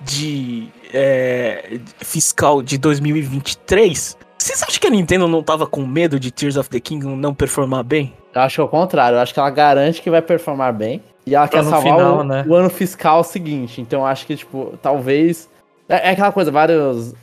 de 0.00 0.68
é, 0.94 1.80
fiscal 1.98 2.62
de 2.62 2.78
2023, 2.78 4.16
vocês 4.38 4.62
acham 4.62 4.80
que 4.80 4.86
a 4.86 4.90
Nintendo 4.90 5.26
não 5.26 5.42
tava 5.42 5.66
com 5.66 5.84
medo 5.84 6.20
de 6.20 6.30
Tears 6.30 6.56
of 6.56 6.70
the 6.70 6.78
Kingdom 6.78 7.16
não 7.16 7.34
performar 7.34 7.82
bem? 7.82 8.14
Eu 8.32 8.42
acho 8.42 8.54
que 8.54 8.60
é 8.60 8.64
o 8.64 8.68
contrário. 8.68 9.16
Eu 9.16 9.20
acho 9.20 9.34
que 9.34 9.40
ela 9.40 9.50
garante 9.50 10.00
que 10.00 10.08
vai 10.08 10.22
performar 10.22 10.72
bem. 10.72 11.02
E 11.28 11.34
ela 11.34 11.46
Pra 11.46 11.58
quer 11.58 11.64
no 11.64 11.70
salvar 11.70 11.92
final, 11.96 12.18
o, 12.18 12.24
né? 12.24 12.44
o 12.48 12.54
ano 12.54 12.70
fiscal 12.70 13.22
seguinte. 13.22 13.80
Então 13.80 14.00
eu 14.00 14.06
acho 14.06 14.26
que, 14.26 14.36
tipo, 14.36 14.78
talvez. 14.82 15.48
É, 15.88 16.08
é 16.08 16.10
aquela 16.12 16.32
coisa, 16.32 16.50
vários. 16.50 17.14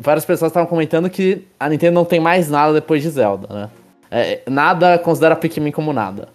Várias 0.00 0.24
pessoas 0.24 0.50
estavam 0.50 0.68
comentando 0.68 1.08
que 1.08 1.46
a 1.60 1.68
Nintendo 1.68 1.94
não 1.94 2.04
tem 2.04 2.18
mais 2.18 2.50
nada 2.50 2.72
depois 2.74 3.02
de 3.02 3.08
Zelda, 3.10 3.46
né? 3.54 3.70
É, 4.10 4.40
nada 4.48 4.98
considera 4.98 5.36
Pikmin 5.36 5.70
como 5.70 5.92
nada. 5.92 6.28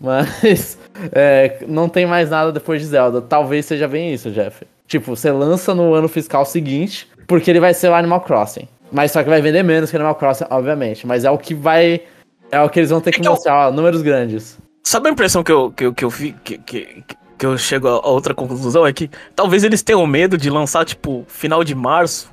Mas 0.00 0.78
é, 1.12 1.58
não 1.66 1.88
tem 1.88 2.06
mais 2.06 2.30
nada 2.30 2.52
depois 2.52 2.80
de 2.80 2.86
Zelda. 2.86 3.20
Talvez 3.20 3.66
seja 3.66 3.88
bem 3.88 4.12
isso, 4.14 4.30
Jeff. 4.30 4.64
Tipo, 4.86 5.16
você 5.16 5.32
lança 5.32 5.74
no 5.74 5.94
ano 5.94 6.08
fiscal 6.08 6.44
seguinte, 6.44 7.08
porque 7.26 7.50
ele 7.50 7.58
vai 7.60 7.74
ser 7.74 7.88
o 7.88 7.94
Animal 7.94 8.20
Crossing. 8.20 8.68
Mas 8.92 9.10
só 9.10 9.22
que 9.22 9.28
vai 9.28 9.40
vender 9.40 9.62
menos 9.62 9.90
que 9.90 9.96
o 9.96 9.98
Animal 9.98 10.14
Crossing, 10.16 10.44
obviamente. 10.50 11.06
Mas 11.06 11.24
é 11.24 11.30
o 11.30 11.38
que 11.38 11.54
vai. 11.54 12.02
É 12.50 12.60
o 12.60 12.68
que 12.68 12.78
eles 12.78 12.90
vão 12.90 13.00
ter 13.00 13.10
que 13.12 13.20
Então- 13.20 13.32
mostrar, 13.32 13.68
ó, 13.68 13.72
números 13.72 14.02
grandes. 14.02 14.58
Sabe 14.82 15.08
a 15.08 15.12
impressão 15.12 15.42
que 15.42 15.52
eu, 15.52 15.70
que 15.70 15.84
eu, 15.84 15.94
que 15.94 16.04
eu 16.04 16.10
vi, 16.10 16.32
que, 16.44 16.58
que, 16.58 17.04
que 17.38 17.46
eu 17.46 17.56
chego 17.56 17.88
a 17.88 18.06
outra 18.08 18.34
conclusão? 18.34 18.86
É 18.86 18.92
que 18.92 19.10
talvez 19.34 19.64
eles 19.64 19.82
tenham 19.82 20.06
medo 20.06 20.36
de 20.36 20.50
lançar, 20.50 20.84
tipo, 20.84 21.24
final 21.28 21.62
de 21.62 21.74
março. 21.74 22.30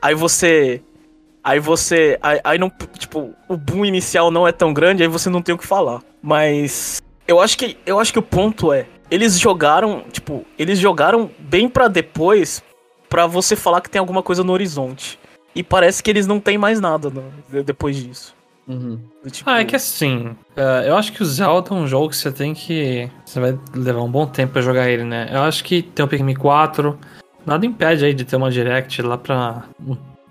Aí 0.00 0.14
você. 0.14 0.80
Aí 1.42 1.58
você. 1.58 2.18
Aí, 2.22 2.40
aí 2.44 2.58
não. 2.58 2.70
Tipo, 2.98 3.34
o 3.48 3.56
boom 3.56 3.84
inicial 3.84 4.30
não 4.30 4.46
é 4.46 4.52
tão 4.52 4.72
grande, 4.72 5.02
aí 5.02 5.08
você 5.08 5.28
não 5.28 5.42
tem 5.42 5.54
o 5.54 5.58
que 5.58 5.66
falar. 5.66 6.00
Mas. 6.22 7.02
Eu 7.26 7.40
acho 7.40 7.58
que. 7.58 7.76
Eu 7.84 7.98
acho 7.98 8.12
que 8.12 8.18
o 8.18 8.22
ponto 8.22 8.72
é. 8.72 8.86
Eles 9.10 9.38
jogaram. 9.38 10.04
Tipo, 10.12 10.44
eles 10.58 10.78
jogaram 10.78 11.30
bem 11.38 11.68
pra 11.68 11.88
depois. 11.88 12.62
Pra 13.08 13.26
você 13.26 13.56
falar 13.56 13.80
que 13.80 13.88
tem 13.90 13.98
alguma 13.98 14.22
coisa 14.22 14.44
no 14.44 14.52
horizonte. 14.52 15.18
E 15.54 15.62
parece 15.62 16.02
que 16.02 16.10
eles 16.10 16.26
não 16.26 16.38
têm 16.38 16.58
mais 16.58 16.78
nada 16.78 17.10
no- 17.10 17.62
depois 17.64 17.96
disso. 17.96 18.36
Uhum. 18.68 19.00
Tipo- 19.30 19.48
Ah, 19.48 19.60
é 19.60 19.64
que 19.64 19.74
assim, 19.74 20.36
eh, 20.56 20.84
eu 20.88 20.96
acho 20.96 21.12
que 21.12 21.22
o 21.22 21.26
Zelda 21.26 21.70
é 21.70 21.74
um 21.74 21.86
jogo 21.86 22.10
que 22.10 22.16
você 22.16 22.30
tem 22.30 22.52
que. 22.52 23.10
Você 23.24 23.40
vai 23.40 23.58
levar 23.74 24.02
um 24.02 24.10
bom 24.10 24.26
tempo 24.26 24.52
pra 24.52 24.62
jogar 24.62 24.88
ele, 24.90 25.04
né? 25.04 25.28
Eu 25.32 25.42
acho 25.42 25.64
que 25.64 25.80
tem 25.82 26.04
o 26.04 26.08
Pikmin 26.08 26.34
4. 26.34 26.98
Nada 27.46 27.64
impede 27.64 28.04
aí 28.04 28.12
de 28.12 28.24
ter 28.24 28.36
uma 28.36 28.50
direct 28.50 29.00
lá 29.00 29.16
pra. 29.16 29.64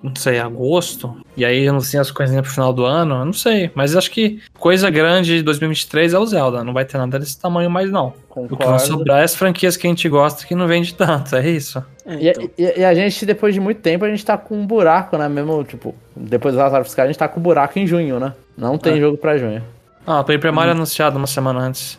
Não 0.02 0.16
sei, 0.16 0.40
agosto. 0.40 1.18
E 1.36 1.44
aí 1.44 1.68
anuncia 1.68 2.00
as 2.00 2.12
coisinhas 2.12 2.44
pro 2.44 2.52
final 2.54 2.72
do 2.72 2.86
ano. 2.86 3.16
Eu 3.16 3.26
não 3.26 3.34
sei. 3.34 3.72
Mas 3.74 3.96
acho 3.96 4.12
que 4.12 4.40
coisa 4.60 4.90
grande 4.92 5.38
de 5.38 5.42
2023 5.44 6.14
é 6.14 6.20
o 6.20 6.26
Zelda. 6.26 6.64
Não 6.64 6.72
vai 6.72 6.86
ter 6.86 6.98
nada 7.00 7.18
desse 7.18 7.40
tamanho 7.40 7.70
mais, 7.70 7.90
não. 7.90 8.14
O 8.30 8.44
que 8.44 8.56
vai 8.56 8.68
Concordo. 8.68 8.80
sobrar 8.86 9.22
é 9.22 9.24
as 9.24 9.36
franquias 9.36 9.76
que 9.76 9.88
a 9.88 9.90
gente 9.90 10.08
gosta 10.08 10.46
que 10.46 10.54
não 10.54 10.68
vende 10.68 10.94
tanto. 10.94 11.36
É 11.36 11.50
isso. 11.50 11.84
É, 12.06 12.14
E, 12.16 12.30
então. 12.30 12.50
e- 12.58 12.80
e 12.80 12.86
a 12.86 12.94
gente, 12.94 13.26
depois 13.26 13.54
de 13.56 13.60
muito 13.60 13.82
tempo, 13.82 14.06
a 14.06 14.10
gente 14.10 14.24
tá 14.24 14.38
com 14.38 14.56
um 14.56 14.68
buraco, 14.68 15.18
né? 15.18 15.28
Mesmo, 15.28 15.64
tipo, 15.64 15.96
depois 16.16 16.54
do 16.54 16.58
relatório 16.60 16.86
fiscal, 16.86 17.04
a 17.06 17.08
gente 17.08 17.18
tá 17.18 17.28
com 17.28 17.40
um 17.40 17.44
buraco 17.44 17.78
em 17.80 17.88
junho, 17.88 18.20
né? 18.20 18.34
Não 18.56 18.78
tem 18.78 18.94
É. 18.98 19.00
jogo 19.00 19.18
pra 19.18 19.36
junho. 19.38 19.64
Ah, 20.06 20.20
o 20.22 20.24
Paper 20.24 20.54
Mario 20.54 20.72
anunciado 20.74 21.18
uma 21.18 21.28
semana 21.28 21.60
antes. 21.60 21.98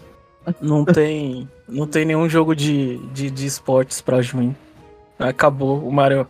Não 0.62 0.84
tem, 0.84 1.46
não 1.68 1.87
tem 1.87 2.04
nenhum 2.06 2.28
jogo 2.28 2.54
de, 2.54 2.96
de, 3.12 3.28
de 3.28 3.44
esportes 3.46 4.00
pra 4.00 4.22
junho. 4.22 4.56
Acabou. 5.18 5.80
O 5.87 5.92
Mario, 5.92 6.26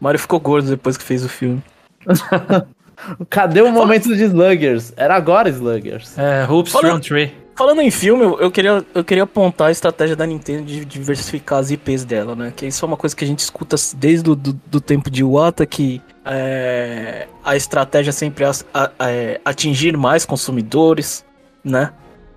Mario 0.00 0.18
ficou 0.18 0.40
gordo 0.40 0.70
depois 0.70 0.96
que 0.96 1.04
fez 1.04 1.24
o 1.24 1.28
filme. 1.28 1.62
Cadê 3.28 3.62
o 3.62 3.70
momento 3.70 4.14
de 4.14 4.24
Sluggers? 4.24 4.92
Era 4.96 5.14
agora 5.14 5.48
Sluggers. 5.48 6.18
É, 6.18 6.46
Hoops 6.48 6.72
Run 6.72 7.00
3. 7.00 7.30
Falando 7.56 7.82
em 7.82 7.90
filme, 7.90 8.24
eu, 8.24 8.50
queria, 8.50 8.82
eu 8.94 9.04
queria 9.04 9.24
apontar 9.24 9.68
a 9.68 9.70
estratégia 9.70 10.16
da 10.16 10.24
Nintendo 10.24 10.64
de 10.64 10.82
diversificar 10.82 11.58
as 11.58 11.70
IPs 11.70 12.06
dela, 12.06 12.34
né? 12.34 12.52
Que 12.56 12.66
isso 12.66 12.82
é 12.82 12.88
uma 12.88 12.96
coisa 12.96 13.14
que 13.14 13.22
a 13.22 13.26
gente 13.26 13.40
escuta 13.40 13.76
desde 13.96 14.30
o 14.30 14.34
do, 14.34 14.58
do 14.66 14.80
tempo 14.80 15.10
de 15.10 15.22
Wata, 15.22 15.66
que 15.66 16.00
é, 16.24 17.28
a 17.44 17.56
estratégia 17.56 18.14
sempre 18.14 18.44
é 18.44 18.50
é 18.98 19.40
atingir 19.44 19.94
mais 19.94 20.24
consumidores, 20.24 21.22
né? 21.62 21.92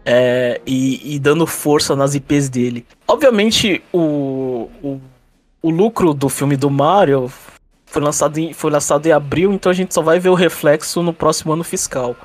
É, 0.05 0.59
e, 0.65 1.15
e 1.15 1.19
dando 1.19 1.47
força 1.47 1.95
nas 1.95 2.15
IPs 2.15 2.49
dele. 2.49 2.85
Obviamente, 3.07 3.81
o, 3.93 4.69
o, 4.83 4.99
o 5.61 5.69
lucro 5.69 6.13
do 6.13 6.27
filme 6.27 6.57
do 6.57 6.69
Mario 6.69 7.31
foi 7.93 8.01
lançado, 8.01 8.39
em, 8.39 8.51
foi 8.53 8.71
lançado 8.71 9.05
em 9.05 9.11
abril, 9.11 9.53
então 9.53 9.71
a 9.71 9.75
gente 9.75 9.93
só 9.93 10.01
vai 10.01 10.19
ver 10.19 10.29
o 10.29 10.33
reflexo 10.33 11.03
no 11.03 11.13
próximo 11.13 11.53
ano 11.53 11.63
fiscal. 11.63 12.15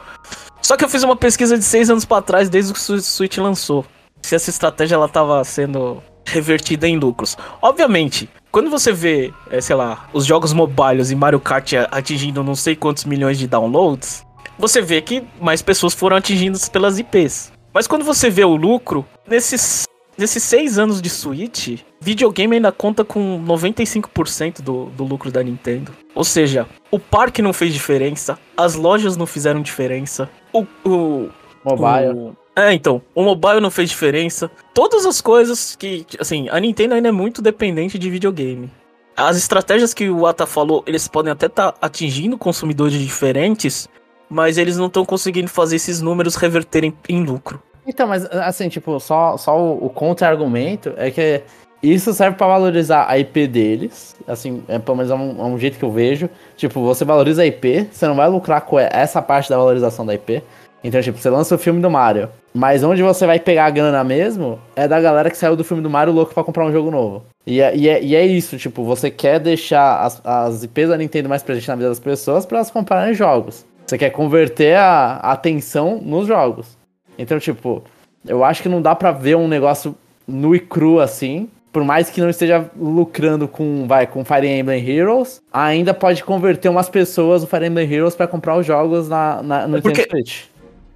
Só 0.63 0.79
que 0.79 0.85
eu 0.85 0.89
fiz 0.89 1.03
uma 1.03 1.15
pesquisa 1.15 1.59
de 1.59 1.65
seis 1.65 1.91
anos 1.91 2.07
pra 2.07 2.23
trás, 2.23 2.49
desde 2.49 2.73
que 2.73 2.79
o 2.79 3.01
Switch 3.03 3.37
lançou. 3.37 3.85
Se 4.23 4.35
essa 4.35 4.49
estratégia 4.49 4.95
ela 4.95 5.09
tava 5.09 5.45
sendo 5.45 6.03
revertida 6.27 6.89
em 6.89 6.99
lucros. 6.99 7.37
Obviamente, 7.61 8.31
quando 8.51 8.71
você 8.71 8.93
vê, 8.93 9.31
é, 9.51 9.61
sei 9.61 9.77
lá, 9.77 10.09
os 10.13 10.25
jogos 10.25 10.55
mobiles 10.55 11.11
e 11.11 11.15
Mario 11.15 11.39
Kart 11.39 11.71
atingindo 11.91 12.43
não 12.43 12.55
sei 12.55 12.75
quantos 12.75 13.05
milhões 13.05 13.39
de 13.39 13.47
downloads, 13.47 14.25
você 14.59 14.81
vê 14.81 15.03
que 15.03 15.23
mais 15.39 15.61
pessoas 15.61 15.93
foram 15.93 16.17
atingidas 16.17 16.67
pelas 16.69 16.99
IPs. 16.99 17.53
Mas 17.75 17.87
quando 17.87 18.07
você 18.07 18.31
vê 18.31 18.45
o 18.45 18.57
lucro, 18.57 19.07
nesses, 19.27 19.85
nesses 20.19 20.43
seis 20.43 20.79
anos 20.79 21.01
de 21.01 21.09
Switch, 21.09 21.79
videogame 22.01 22.57
ainda 22.57 22.73
conta 22.73 23.05
com 23.05 23.43
95% 23.47 24.61
do, 24.61 24.87
do 24.87 25.05
lucro 25.05 25.31
da 25.31 25.43
Nintendo. 25.43 25.93
Ou 26.15 26.25
seja, 26.25 26.67
o 26.91 26.99
parque 26.99 27.41
não 27.41 27.53
fez 27.53 27.73
diferença, 27.73 28.39
as 28.57 28.75
lojas 28.75 29.17
não 29.17 29.27
fizeram 29.27 29.63
diferença, 29.63 30.29
o, 30.53 30.67
o, 30.85 31.29
Mobile. 31.65 32.13
o- 32.13 32.37
É, 32.57 32.73
então, 32.73 33.01
o 33.15 33.23
mobile 33.23 33.61
não 33.61 33.71
fez 33.71 33.89
diferença. 33.89 34.51
Todas 34.75 35.07
as 35.07 35.21
coisas 35.21 35.77
que, 35.77 36.05
assim, 36.19 36.49
a 36.51 36.59
Nintendo 36.59 36.95
ainda 36.95 37.09
é 37.09 37.13
muito 37.13 37.41
dependente 37.41 37.97
de 37.99 38.11
videogame. 38.11 38.69
As 39.17 39.37
estratégias 39.37 39.95
que 39.95 40.09
o 40.11 40.27
Ata 40.27 40.45
falou, 40.47 40.83
eles 40.87 41.07
podem 41.09 41.31
até 41.33 41.47
estar 41.47 41.75
atingindo 41.81 42.37
consumidores 42.39 42.99
diferentes, 42.99 43.89
mas 44.31 44.59
eles 44.59 44.77
não 44.77 44.87
estão 44.87 45.05
conseguindo 45.05 45.49
fazer 45.49 45.77
esses 45.77 46.01
números 46.01 46.35
reverterem 46.37 46.93
em 47.09 47.25
lucro. 47.25 47.63
Então, 47.89 48.07
mas 48.07 48.27
assim, 48.27 48.69
tipo, 48.69 49.01
só, 49.01 49.39
só 49.39 49.59
o, 49.59 49.87
o 49.87 49.89
contra-argumento 49.89 50.93
é 50.99 51.11
que 51.11 51.43
isso 51.83 52.13
serve 52.13 52.37
pra 52.37 52.47
valorizar 52.47 53.07
a 53.09 53.19
IP 53.19 53.47
deles. 53.47 54.15
Assim, 54.27 54.63
é, 54.69 54.79
pelo 54.79 54.99
menos 54.99 55.11
é 55.11 55.15
um, 55.15 55.41
é 55.41 55.45
um 55.45 55.59
jeito 55.59 55.79
que 55.79 55.85
eu 55.85 55.91
vejo. 55.91 56.29
Tipo, 56.55 56.83
você 56.83 57.03
valoriza 57.03 57.43
a 57.43 57.47
IP, 57.47 57.89
você 57.91 58.07
não 58.07 58.15
vai 58.15 58.29
lucrar 58.29 58.61
com 58.61 58.79
essa 58.79 59.23
parte 59.23 59.49
da 59.49 59.57
valorização 59.57 60.05
da 60.05 60.15
IP. 60.15 60.43
Então, 60.85 61.01
tipo, 61.01 61.19
você 61.19 61.31
lança 61.31 61.55
o 61.55 61.59
filme 61.59 61.81
do 61.81 61.91
Mario. 61.91 62.29
Mas 62.53 62.85
onde 62.85 63.03
você 63.03 63.27
vai 63.27 63.41
pegar 63.41 63.65
a 63.65 63.71
grana 63.71 64.05
mesmo 64.05 64.59
é 64.77 64.87
da 64.87 65.01
galera 65.01 65.31
que 65.31 65.37
saiu 65.37 65.57
do 65.57 65.65
filme 65.65 65.83
do 65.83 65.89
Mario 65.89 66.13
louco 66.13 66.35
pra 66.35 66.45
comprar 66.45 66.67
um 66.67 66.73
jogo 66.73 66.91
novo. 66.91 67.25
E 67.47 67.61
é, 67.61 67.75
e 67.75 67.89
é, 67.89 68.03
e 68.03 68.15
é 68.15 68.27
isso, 68.27 68.59
tipo, 68.59 68.85
você 68.85 69.11
quer 69.11 69.41
deixar 69.41 70.01
as, 70.01 70.21
as 70.25 70.63
IPs 70.63 70.91
da 70.91 70.99
Nintendo 70.99 71.29
mais 71.29 71.43
presentes 71.43 71.69
na 71.69 71.77
vida 71.77 71.89
das 71.89 71.99
pessoas 71.99 72.45
pra 72.45 72.59
elas 72.59 72.71
comprarem 72.71 73.15
jogos. 73.15 73.65
Você 73.87 73.97
quer 73.97 74.11
converter 74.11 74.77
a, 74.77 75.19
a 75.23 75.33
atenção 75.33 75.99
nos 76.03 76.27
jogos. 76.27 76.78
Então, 77.19 77.39
tipo, 77.39 77.83
eu 78.27 78.45
acho 78.45 78.63
que 78.63 78.69
não 78.69 78.81
dá 78.81 78.95
pra 78.95 79.13
ver 79.13 79.37
um 79.37 79.49
negócio 79.49 79.95
nu 80.27 80.55
e 80.55 80.61
cru 80.61 81.01
assim 81.01 81.49
por 81.73 81.85
mais 81.85 82.11
que 82.11 82.21
não 82.21 82.31
esteja 82.31 82.69
lucrando 82.77 83.47
com, 83.47 83.87
vai, 83.87 84.07
com 84.07 84.25
Fire 84.25 84.47
Emblem 84.47 84.85
Heroes, 84.89 85.41
ainda 85.53 85.93
pode 85.93 86.25
converter 86.25 86.69
umas 86.69 86.89
pessoas 86.89 87.43
do 87.43 87.47
Fire 87.47 87.67
Emblem 87.67 87.91
Heroes 87.93 88.15
para 88.17 88.27
comprar 88.27 88.57
os 88.57 88.67
jogos 88.67 89.09
na, 89.09 89.43
na 89.43 89.69
no 89.69 89.77
É 89.77 89.81
porque- 89.81 90.01
Nintendo 90.01 90.11
Switch. 90.17 90.45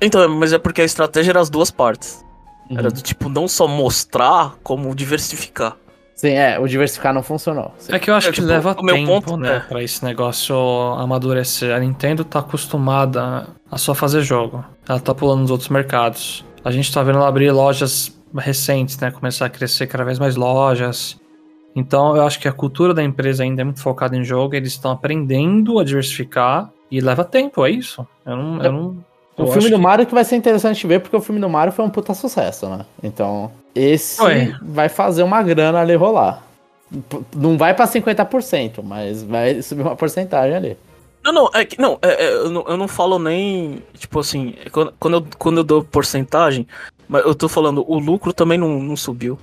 Então, 0.01 0.29
mas 0.29 0.53
é 0.53 0.59
porque 0.59 0.83
a 0.83 0.85
estratégia 0.85 1.31
era 1.31 1.41
as 1.41 1.49
duas 1.49 1.71
partes. 1.71 2.25
Uhum. 2.69 2.79
Era 2.79 2.91
do 2.91 3.01
tipo, 3.01 3.29
não 3.29 3.47
só 3.47 3.69
mostrar, 3.69 4.57
como 4.63 4.93
diversificar. 4.95 5.77
Sim, 6.23 6.35
é, 6.35 6.57
o 6.57 6.69
diversificar 6.69 7.13
não 7.13 7.21
funcionou. 7.21 7.75
Sim. 7.79 7.93
É 7.93 7.99
que 7.99 8.09
eu 8.09 8.15
acho 8.15 8.29
É, 8.29 8.31
que 8.31 8.37
tipo, 8.37 8.47
leva 8.47 8.77
o 8.79 8.83
meu 8.85 8.95
tempo, 8.95 9.09
ponto 9.11 9.37
né, 9.37 9.57
é- 9.57 9.59
pra 9.59 9.83
esse 9.83 10.05
negócio 10.05 10.55
amadurecer. 10.97 11.75
A 11.75 11.81
Nintendo 11.81 12.25
tá 12.25 12.39
acostumada 12.39 13.49
a 13.69 13.77
só 13.77 13.93
fazer 13.93 14.23
jogo. 14.23 14.65
Ela 14.89 15.01
tá 15.01 15.13
pulando 15.13 15.41
nos 15.41 15.51
outros 15.51 15.69
mercados. 15.69 16.45
A 16.65 16.71
gente 16.71 16.93
tá 16.95 17.03
vendo 17.03 17.19
ela 17.19 17.27
abrir 17.27 17.51
lojas 17.51 18.17
recentes, 18.39 18.97
né, 19.01 19.11
começar 19.11 19.47
a 19.47 19.51
crescer 19.51 19.89
cada 19.89 20.05
vez 20.05 20.21
mais 20.21 20.37
lojas. 20.37 21.21
Então, 21.75 22.15
eu 22.15 22.23
acho 22.25 22.39
que 22.39 22.47
a 22.47 22.53
cultura 22.53 22.95
da 22.95 23.03
empresa 23.03 23.43
ainda 23.43 23.63
é 23.63 23.65
muito 23.65 23.81
focada 23.81 24.17
em 24.17 24.23
jogo, 24.23 24.55
eles 24.55 24.75
estão 24.75 24.93
aprendendo 24.93 25.81
a 25.81 25.85
diversificar 25.85 26.71
e 26.89 27.01
leva 27.01 27.25
tempo, 27.25 27.67
é 27.67 27.71
isso. 27.73 28.07
Eu 28.25 28.37
não, 28.37 28.63
eu 28.63 28.71
não 28.73 29.05
O 29.44 29.52
filme 29.52 29.70
do 29.70 29.78
Mario 29.78 30.07
que 30.07 30.14
vai 30.14 30.24
ser 30.24 30.37
interessante 30.37 30.87
ver, 30.87 31.00
porque 31.00 31.16
o 31.16 31.20
filme 31.20 31.40
do 31.40 31.48
Mario 31.48 31.72
foi 31.72 31.85
um 31.85 31.90
puta 31.90 32.14
sucesso, 32.14 32.68
né? 32.68 32.85
Então, 33.02 33.50
esse 33.74 34.20
vai 34.62 34.88
fazer 34.88 35.22
uma 35.22 35.42
grana 35.42 35.81
ali 35.81 35.94
rolar. 35.94 36.42
Não 37.35 37.57
vai 37.57 37.72
pra 37.74 37.87
50%, 37.87 38.83
mas 38.83 39.22
vai 39.22 39.62
subir 39.62 39.83
uma 39.83 39.96
porcentagem 39.96 40.55
ali. 40.57 40.76
Não, 41.24 41.33
não, 41.33 41.50
é 41.55 41.64
que, 41.64 41.81
não, 41.81 41.98
é- 42.02 42.24
é, 42.24 42.35
eu 42.35 42.50
não, 42.50 42.64
eu 42.66 42.76
não 42.76 42.88
falo 42.88 43.18
nem, 43.18 43.83
tipo 43.96 44.18
assim, 44.18 44.55
é 44.64 44.68
quando, 44.68 44.92
quando, 44.98 45.14
eu, 45.14 45.26
quando 45.38 45.57
eu 45.59 45.64
dou 45.64 45.85
porcentagem, 45.85 46.66
mas 47.09 47.24
eu 47.24 47.35
tô 47.35 47.48
falando, 47.48 47.85
o 47.88 47.98
lucro 47.98 48.33
também 48.33 48.59
não, 48.59 48.81
não 48.81 48.96
subiu. 48.96 49.38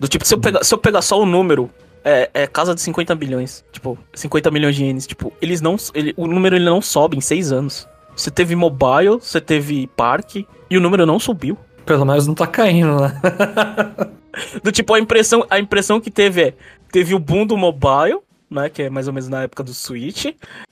Do 0.00 0.08
tipo, 0.08 0.26
se 0.26 0.34
eu 0.34 0.38
pegar, 0.40 0.64
se 0.64 0.74
eu 0.74 0.78
pegar 0.78 1.00
só 1.00 1.20
o 1.20 1.24
número, 1.24 1.70
é, 2.04 2.28
é 2.34 2.46
casa 2.48 2.74
de 2.74 2.80
50 2.80 3.14
bilhões, 3.14 3.64
tipo, 3.70 3.96
50 4.12 4.50
milhões 4.50 4.74
de 4.74 4.84
ienes, 4.84 5.06
tipo, 5.06 5.32
eles 5.40 5.60
não, 5.60 5.76
ele, 5.94 6.12
o 6.16 6.26
número 6.26 6.56
ele 6.56 6.64
não 6.64 6.82
sobe 6.82 7.16
em 7.16 7.20
seis 7.20 7.52
anos. 7.52 7.86
Você 8.14 8.30
teve 8.30 8.54
mobile, 8.54 9.18
você 9.20 9.40
teve 9.40 9.86
parque, 9.96 10.46
e 10.70 10.76
o 10.76 10.80
número 10.80 11.04
não 11.06 11.18
subiu. 11.18 11.56
Pelo 11.86 12.04
menos 12.04 12.26
não 12.26 12.34
tá 12.34 12.46
caindo, 12.46 13.00
né? 13.00 13.20
Do 14.62 14.72
tipo, 14.72 14.94
a 14.94 14.98
impressão, 14.98 15.44
a 15.50 15.58
impressão 15.58 16.00
que 16.00 16.10
teve 16.10 16.42
é, 16.42 16.54
teve 16.90 17.14
o 17.14 17.18
boom 17.18 17.44
do 17.46 17.56
mobile, 17.56 18.18
né, 18.50 18.68
que 18.70 18.82
é 18.82 18.90
mais 18.90 19.06
ou 19.06 19.12
menos 19.12 19.28
na 19.28 19.42
época 19.42 19.62
do 19.62 19.74
Switch. 19.74 20.26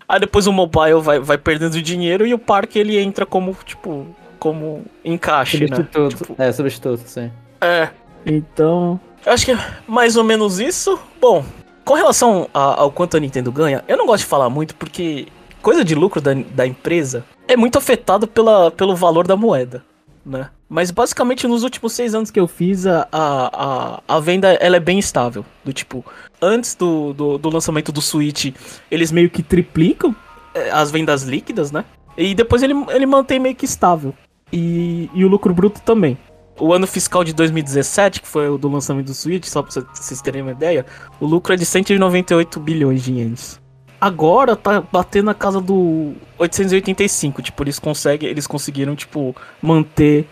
Aí 0.09 0.21
depois 0.21 0.47
o 0.47 0.53
mobile 0.53 1.01
vai, 1.01 1.19
vai 1.19 1.37
perdendo 1.39 1.81
dinheiro 1.83 2.27
e 2.27 2.33
o 2.33 2.39
parque 2.39 2.79
ele 2.79 2.99
entra 2.99 3.27
como, 3.27 3.55
tipo, 3.65 4.07
como 4.39 4.85
encaixe, 5.05 5.61
né? 5.69 5.77
Substituto. 5.77 6.17
Tipo, 6.17 6.43
É, 6.43 6.53
substituto, 6.53 7.03
sim. 7.07 7.31
é. 7.61 7.89
Então, 8.25 9.01
eu 9.25 9.33
acho 9.33 9.45
que 9.47 9.53
é 9.53 9.59
mais 9.89 10.17
ou 10.17 10.25
menos 10.25 10.59
isso. 10.61 10.99
Bom, 11.21 11.45
com 11.85 11.95
relação 11.95 12.49
a- 12.53 12.81
ao 12.83 12.91
quanto 12.93 13.17
a 13.17 13.21
Nintendo 13.21 13.51
ganha, 13.53 13.83
eu 13.89 13.97
não 13.97 14.07
gosto 14.07 14.25
de 14.25 14.29
falar 14.29 14.49
muito 14.51 14.75
porque 14.75 15.27
coisa 15.61 15.85
de 15.85 15.95
lucro 15.95 16.21
da, 16.21 16.33
da 16.35 16.67
empresa 16.67 17.25
é 17.47 17.57
muito 17.57 17.79
afetado 17.79 18.27
pela, 18.27 18.71
pelo 18.71 18.95
valor 18.97 19.27
da 19.27 19.37
moeda, 19.37 19.85
né? 20.25 20.51
Mas 20.69 20.93
basicamente 20.93 21.49
nos 21.49 21.65
últimos 21.65 21.93
seis 21.93 22.15
anos 22.15 22.31
que 22.31 22.39
eu 22.39 22.47
fiz, 22.47 22.87
a, 22.87 23.09
a, 23.13 24.03
a, 24.07 24.21
venda 24.21 24.53
ela 24.55 24.77
é 24.77 24.81
bem 24.81 25.01
estável. 25.01 25.45
Do 25.65 25.73
tipo, 25.73 26.05
antes 26.41 26.77
do, 26.77 27.13
do, 27.13 27.39
do 27.39 27.51
lançamento 27.51 27.91
do 27.91 28.01
Switch, 28.01 28.55
eles 28.89 29.11
meio 29.11 29.29
que 29.29 29.43
triplicam 29.43 30.15
eh, 30.55 30.71
as 30.71 30.93
vendas 30.93 31.25
líquidas, 31.25 31.73
né? 31.73 31.85
E 32.17 32.37
depois 32.37 32.63
ele, 32.63 32.75
ele 32.91 33.05
mantém 33.05 33.41
meio 33.41 33.57
que 33.57 33.65
estável. 33.65 34.15
E, 34.53 35.11
e 35.13 35.25
o 35.25 35.29
lucro 35.29 35.53
bruto 35.53 35.81
também. 35.81 36.17
O 36.59 36.73
ano 36.73 36.87
fiscal 36.87 37.25
de 37.25 37.33
2017, 37.33 38.21
que 38.21 38.29
foi 38.29 38.49
o 38.49 38.57
do 38.57 38.69
lançamento 38.69 39.07
do 39.07 39.15
Switch, 39.15 39.47
só 39.47 39.63
pra 39.63 39.73
vocês 39.73 40.23
terem 40.23 40.43
uma 40.43 40.53
ideia, 40.53 40.87
o 41.19 41.27
lucro 41.27 41.53
é 41.53 41.57
de 41.57 41.65
198 41.65 42.61
bilhões 42.61 43.03
de 43.03 43.13
ienes. 43.13 43.60
Agora 44.01 44.57
tá 44.57 44.81
batendo 44.81 45.27
na 45.27 45.35
casa 45.35 45.61
do 45.61 46.15
885, 46.39 47.43
tipo, 47.43 47.63
eles 47.63 47.79
conseguem, 47.79 48.29
eles 48.29 48.47
conseguiram, 48.47 48.97
tipo, 48.97 49.37
manter 49.61 50.27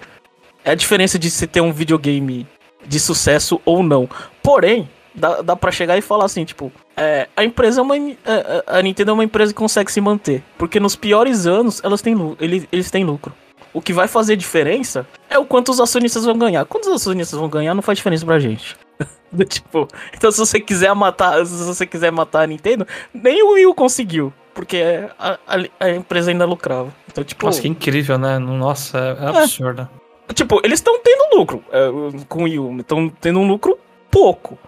é 0.64 0.72
a 0.72 0.74
diferença 0.74 1.18
de 1.18 1.30
se 1.30 1.46
ter 1.46 1.60
um 1.60 1.72
videogame 1.72 2.46
de 2.86 3.00
sucesso 3.00 3.60
ou 3.64 3.82
não. 3.82 4.08
Porém, 4.42 4.88
dá, 5.14 5.40
dá 5.42 5.56
pra 5.56 5.72
chegar 5.72 5.96
e 5.96 6.02
falar 6.02 6.26
assim, 6.26 6.44
tipo, 6.44 6.72
é, 6.96 7.28
a 7.36 7.44
empresa 7.44 7.80
é 7.80 7.82
uma. 7.82 7.96
é, 7.96 8.14
é, 8.26 8.64
a 8.66 8.82
Nintendo 8.82 9.10
é 9.10 9.14
uma 9.14 9.24
empresa 9.24 9.52
que 9.52 9.58
consegue 9.58 9.90
se 9.90 10.00
manter. 10.00 10.42
Porque 10.56 10.78
nos 10.78 10.96
piores 10.96 11.46
anos 11.46 11.80
elas 11.82 12.02
têm, 12.02 12.14
eles, 12.40 12.66
eles 12.70 12.90
têm 12.90 13.04
lucro. 13.04 13.32
O 13.72 13.80
que 13.82 13.92
vai 13.92 14.08
fazer 14.08 14.36
diferença 14.36 15.06
é 15.28 15.38
o 15.38 15.44
quanto 15.44 15.70
os 15.70 15.80
acionistas 15.80 16.24
vão 16.24 16.36
ganhar. 16.38 16.64
Quantos 16.64 16.88
acionistas 16.90 17.38
vão 17.38 17.48
ganhar 17.48 17.74
não 17.74 17.82
faz 17.82 17.98
diferença 17.98 18.24
pra 18.24 18.38
gente. 18.38 18.76
Tipo, 19.46 19.86
então 20.14 20.32
se 20.32 20.38
você 20.38 20.58
quiser 20.58 20.94
matar, 20.94 21.44
se 21.44 21.62
você 21.62 21.84
quiser 21.86 22.10
matar 22.10 22.44
a 22.44 22.46
Nintendo, 22.46 22.86
nem 23.12 23.42
o 23.42 23.52
Wii 23.52 23.66
U 23.66 23.74
conseguiu, 23.74 24.32
porque 24.54 24.82
a, 25.18 25.38
a- 25.46 25.64
a 25.80 25.90
empresa 25.90 26.30
ainda 26.30 26.46
lucrava. 26.46 26.90
Então, 27.06 27.22
tipo, 27.22 27.44
Nossa, 27.44 27.60
que 27.60 27.68
incrível, 27.68 28.16
né? 28.18 28.38
Nossa, 28.38 28.98
é, 28.98 29.24
é 29.24 29.28
absurdo. 29.42 29.86
Tipo, 30.32 30.60
eles 30.64 30.78
estão 30.78 30.98
tendo 31.00 31.36
lucro 31.36 31.62
é, 31.70 31.88
com 32.26 32.40
o 32.40 32.44
Wii 32.44 32.58
U. 32.58 32.80
Estão 32.80 33.08
tendo 33.20 33.38
um 33.38 33.46
lucro 33.46 33.78
pouco. 34.10 34.58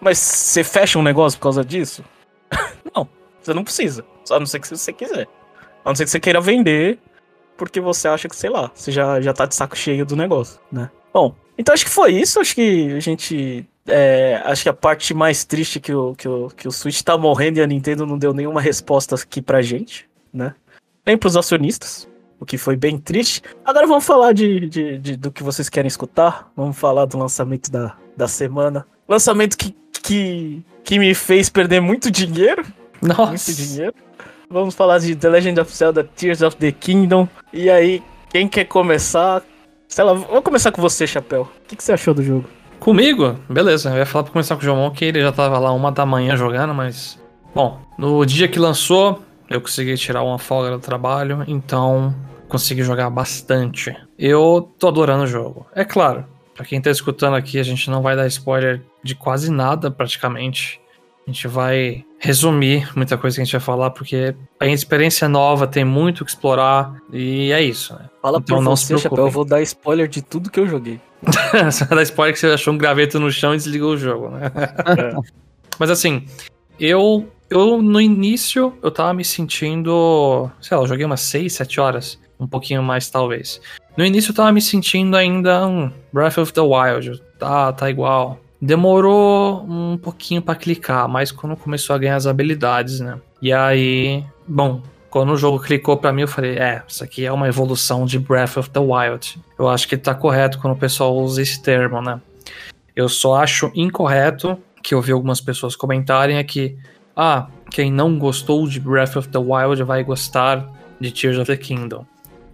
Mas 0.00 0.18
você 0.18 0.64
fecha 0.64 0.98
um 0.98 1.02
negócio 1.02 1.38
por 1.38 1.44
causa 1.44 1.64
disso? 1.64 2.04
não, 2.94 3.08
você 3.40 3.54
não 3.54 3.62
precisa. 3.62 4.04
Só 4.24 4.34
a 4.34 4.40
não 4.40 4.46
ser 4.46 4.58
que 4.58 4.68
você 4.68 4.92
quiser. 4.92 5.28
A 5.84 5.88
não 5.90 5.94
ser 5.94 6.04
que 6.04 6.10
você 6.10 6.18
queira 6.20 6.40
vender 6.40 6.98
porque 7.58 7.80
você 7.80 8.08
acha 8.08 8.28
que, 8.28 8.36
sei 8.36 8.48
lá, 8.48 8.70
você 8.74 8.90
já, 8.90 9.20
já 9.20 9.34
tá 9.34 9.44
de 9.44 9.54
saco 9.54 9.76
cheio 9.76 10.06
do 10.06 10.16
negócio, 10.16 10.58
né? 10.72 10.88
Bom, 11.12 11.34
então 11.58 11.74
acho 11.74 11.84
que 11.84 11.90
foi 11.90 12.12
isso. 12.12 12.40
Acho 12.40 12.54
que 12.54 12.92
a 12.92 13.00
gente. 13.00 13.66
é, 13.86 14.40
acho 14.44 14.62
que 14.62 14.68
a 14.68 14.72
parte 14.74 15.12
mais 15.12 15.44
triste 15.44 15.80
que 15.80 15.92
o, 15.92 16.14
que, 16.14 16.28
o, 16.28 16.48
que 16.48 16.68
o 16.68 16.72
Switch 16.72 17.02
tá 17.02 17.18
morrendo 17.18 17.58
e 17.58 17.62
a 17.62 17.66
Nintendo 17.66 18.06
não 18.06 18.16
deu 18.16 18.32
nenhuma 18.32 18.60
resposta 18.60 19.14
aqui 19.16 19.42
pra 19.42 19.60
gente, 19.60 20.08
né? 20.32 20.54
Nem 21.04 21.18
pros 21.18 21.36
acionistas 21.36 22.06
o 22.40 22.46
que 22.46 22.56
foi 22.56 22.76
bem 22.76 22.96
triste. 22.98 23.42
Agora 23.64 23.84
vamos 23.86 24.04
falar 24.04 24.32
de, 24.32 24.68
de- 24.68 24.98
de- 24.98 25.16
do 25.16 25.32
que 25.32 25.42
vocês 25.42 25.68
querem 25.68 25.88
escutar. 25.88 26.52
Vamos 26.56 26.76
falar 26.78 27.04
do 27.06 27.18
lançamento 27.18 27.68
da, 27.68 27.96
da 28.16 28.28
semana. 28.28 28.86
Lançamento 29.08 29.56
que, 29.58 29.74
que, 30.02 30.62
que 30.84 30.98
me 31.00 31.12
fez 31.14 31.48
perder 31.50 31.80
muito 31.80 32.10
dinheiro. 32.12 32.64
Muito 33.02 33.16
Nossa. 33.16 33.52
dinheiro. 33.52 33.94
Vamos 34.50 34.74
falar 34.74 34.98
de 34.98 35.14
The 35.14 35.28
Legend 35.28 35.60
of 35.60 35.76
Zelda 35.76 36.02
Tears 36.02 36.40
of 36.40 36.56
the 36.56 36.72
Kingdom. 36.72 37.28
E 37.52 37.68
aí, 37.68 38.02
quem 38.30 38.48
quer 38.48 38.64
começar? 38.64 39.42
Sei 39.86 40.02
vou 40.04 40.40
começar 40.40 40.72
com 40.72 40.80
você, 40.80 41.06
Chapéu. 41.06 41.42
O 41.42 41.68
que, 41.68 41.76
que 41.76 41.84
você 41.84 41.92
achou 41.92 42.14
do 42.14 42.22
jogo? 42.22 42.48
Comigo? 42.80 43.36
Beleza, 43.48 43.90
eu 43.90 43.98
ia 43.98 44.06
falar 44.06 44.24
pra 44.24 44.32
começar 44.32 44.56
com 44.56 44.62
o 44.62 44.64
João, 44.64 44.90
que 44.90 45.04
ele 45.04 45.20
já 45.20 45.32
tava 45.32 45.58
lá 45.58 45.70
uma 45.72 45.92
da 45.92 46.06
manhã 46.06 46.34
jogando, 46.34 46.72
mas. 46.72 47.20
Bom, 47.54 47.78
no 47.98 48.24
dia 48.24 48.48
que 48.48 48.58
lançou, 48.58 49.22
eu 49.50 49.60
consegui 49.60 49.96
tirar 49.98 50.22
uma 50.22 50.38
folga 50.38 50.70
do 50.70 50.78
trabalho, 50.78 51.44
então 51.46 52.14
consegui 52.48 52.82
jogar 52.82 53.10
bastante. 53.10 53.94
Eu 54.18 54.70
tô 54.78 54.88
adorando 54.88 55.24
o 55.24 55.26
jogo. 55.26 55.66
É 55.74 55.84
claro, 55.84 56.24
pra 56.54 56.64
quem 56.64 56.80
tá 56.80 56.90
escutando 56.90 57.34
aqui, 57.34 57.58
a 57.58 57.62
gente 57.62 57.90
não 57.90 58.00
vai 58.00 58.16
dar 58.16 58.26
spoiler 58.28 58.82
de 59.02 59.14
quase 59.14 59.50
nada, 59.50 59.90
praticamente. 59.90 60.80
A 61.28 61.30
gente 61.30 61.46
vai 61.46 62.06
resumir 62.18 62.90
muita 62.96 63.18
coisa 63.18 63.36
que 63.36 63.42
a 63.42 63.44
gente 63.44 63.52
vai 63.52 63.60
falar, 63.60 63.90
porque 63.90 64.34
a 64.58 64.66
experiência 64.66 65.28
nova 65.28 65.66
tem 65.66 65.84
muito 65.84 66.22
o 66.22 66.24
que 66.24 66.30
explorar, 66.30 66.94
e 67.12 67.52
é 67.52 67.60
isso, 67.60 67.92
né? 67.92 68.08
Fala 68.22 68.38
Então 68.38 68.56
por 68.56 68.64
não 68.64 68.74
você. 68.74 68.96
Chapéu. 68.96 69.26
Eu 69.26 69.30
vou 69.30 69.44
dar 69.44 69.60
spoiler 69.60 70.08
de 70.08 70.22
tudo 70.22 70.50
que 70.50 70.58
eu 70.58 70.66
joguei. 70.66 70.98
Você 71.66 71.84
vai 71.84 71.96
dar 71.96 72.02
spoiler 72.04 72.32
que 72.32 72.38
você 72.38 72.46
achou 72.46 72.72
um 72.72 72.78
graveto 72.78 73.18
no 73.18 73.30
chão 73.30 73.52
e 73.52 73.56
desligou 73.56 73.94
o 73.94 73.96
jogo, 73.96 74.30
né? 74.30 74.52
Mas 75.76 75.90
assim, 75.90 76.24
eu, 76.78 77.28
eu 77.50 77.82
no 77.82 78.00
início 78.00 78.72
eu 78.80 78.90
tava 78.90 79.12
me 79.12 79.24
sentindo. 79.24 80.48
Sei 80.60 80.76
lá, 80.76 80.84
eu 80.84 80.86
joguei 80.86 81.04
umas 81.04 81.20
6, 81.22 81.52
7 81.52 81.80
horas. 81.80 82.20
Um 82.38 82.46
pouquinho 82.46 82.84
mais, 82.84 83.10
talvez. 83.10 83.60
No 83.96 84.06
início 84.06 84.30
eu 84.30 84.34
tava 84.34 84.52
me 84.52 84.62
sentindo 84.62 85.16
ainda 85.16 85.66
um 85.66 85.90
Breath 86.12 86.38
of 86.38 86.52
the 86.52 86.60
Wild. 86.60 87.20
Tá, 87.36 87.72
tá 87.72 87.90
igual. 87.90 88.38
Demorou 88.60 89.64
um 89.68 89.96
pouquinho 89.96 90.42
pra 90.42 90.54
clicar, 90.54 91.08
mas 91.08 91.30
quando 91.30 91.56
começou 91.56 91.94
a 91.94 91.98
ganhar 91.98 92.16
as 92.16 92.26
habilidades, 92.26 93.00
né? 93.00 93.18
E 93.40 93.52
aí, 93.52 94.24
bom, 94.46 94.82
quando 95.10 95.32
o 95.32 95.36
jogo 95.36 95.60
clicou 95.60 95.96
pra 95.96 96.12
mim, 96.12 96.22
eu 96.22 96.28
falei, 96.28 96.58
é, 96.58 96.82
isso 96.86 97.04
aqui 97.04 97.24
é 97.24 97.32
uma 97.32 97.48
evolução 97.48 98.04
de 98.04 98.18
Breath 98.18 98.56
of 98.56 98.70
the 98.70 98.80
Wild. 98.80 99.40
Eu 99.58 99.68
acho 99.68 99.86
que 99.86 99.96
tá 99.96 100.14
correto 100.14 100.58
quando 100.58 100.74
o 100.74 100.78
pessoal 100.78 101.16
usa 101.16 101.40
esse 101.40 101.62
termo, 101.62 102.02
né? 102.02 102.20
Eu 102.96 103.08
só 103.08 103.36
acho 103.36 103.70
incorreto 103.74 104.58
que 104.82 104.94
eu 104.94 105.00
vi 105.00 105.12
algumas 105.12 105.40
pessoas 105.40 105.76
comentarem 105.76 106.36
é 106.36 106.44
que, 106.44 106.76
ah, 107.16 107.46
quem 107.70 107.92
não 107.92 108.18
gostou 108.18 108.66
de 108.66 108.80
Breath 108.80 109.16
of 109.16 109.28
the 109.28 109.38
Wild 109.38 109.82
vai 109.84 110.02
gostar 110.02 110.68
de 111.00 111.12
Tears 111.12 111.38
of 111.38 111.46
the 111.46 111.56
Kingdom. 111.56 112.04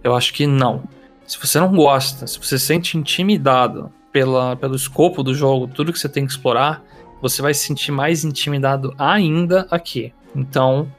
Eu 0.03 0.15
acho 0.15 0.33
que 0.33 0.45
não. 0.45 0.83
Se 1.25 1.39
você 1.39 1.59
não 1.59 1.73
gosta, 1.75 2.27
se 2.27 2.37
você 2.37 2.59
se 2.59 2.65
sente 2.65 2.97
intimidado 2.97 3.91
pela, 4.15 4.55
pelo 4.55 4.77
escopo 4.77 5.21
do 5.21 5.35
jogo, 5.35 5.67
tudo 5.67 5.91
que 5.91 5.99
você 5.99 6.07
tem 6.07 6.25
que 6.25 6.31
explorar, 6.31 6.81
você 7.21 7.41
vai 7.41 7.53
se 7.53 7.65
sentir 7.65 7.91
mais 7.91 8.23
intimidado 8.23 8.95
ainda 8.97 9.67
aqui. 9.69 10.13
Então, 10.33 10.89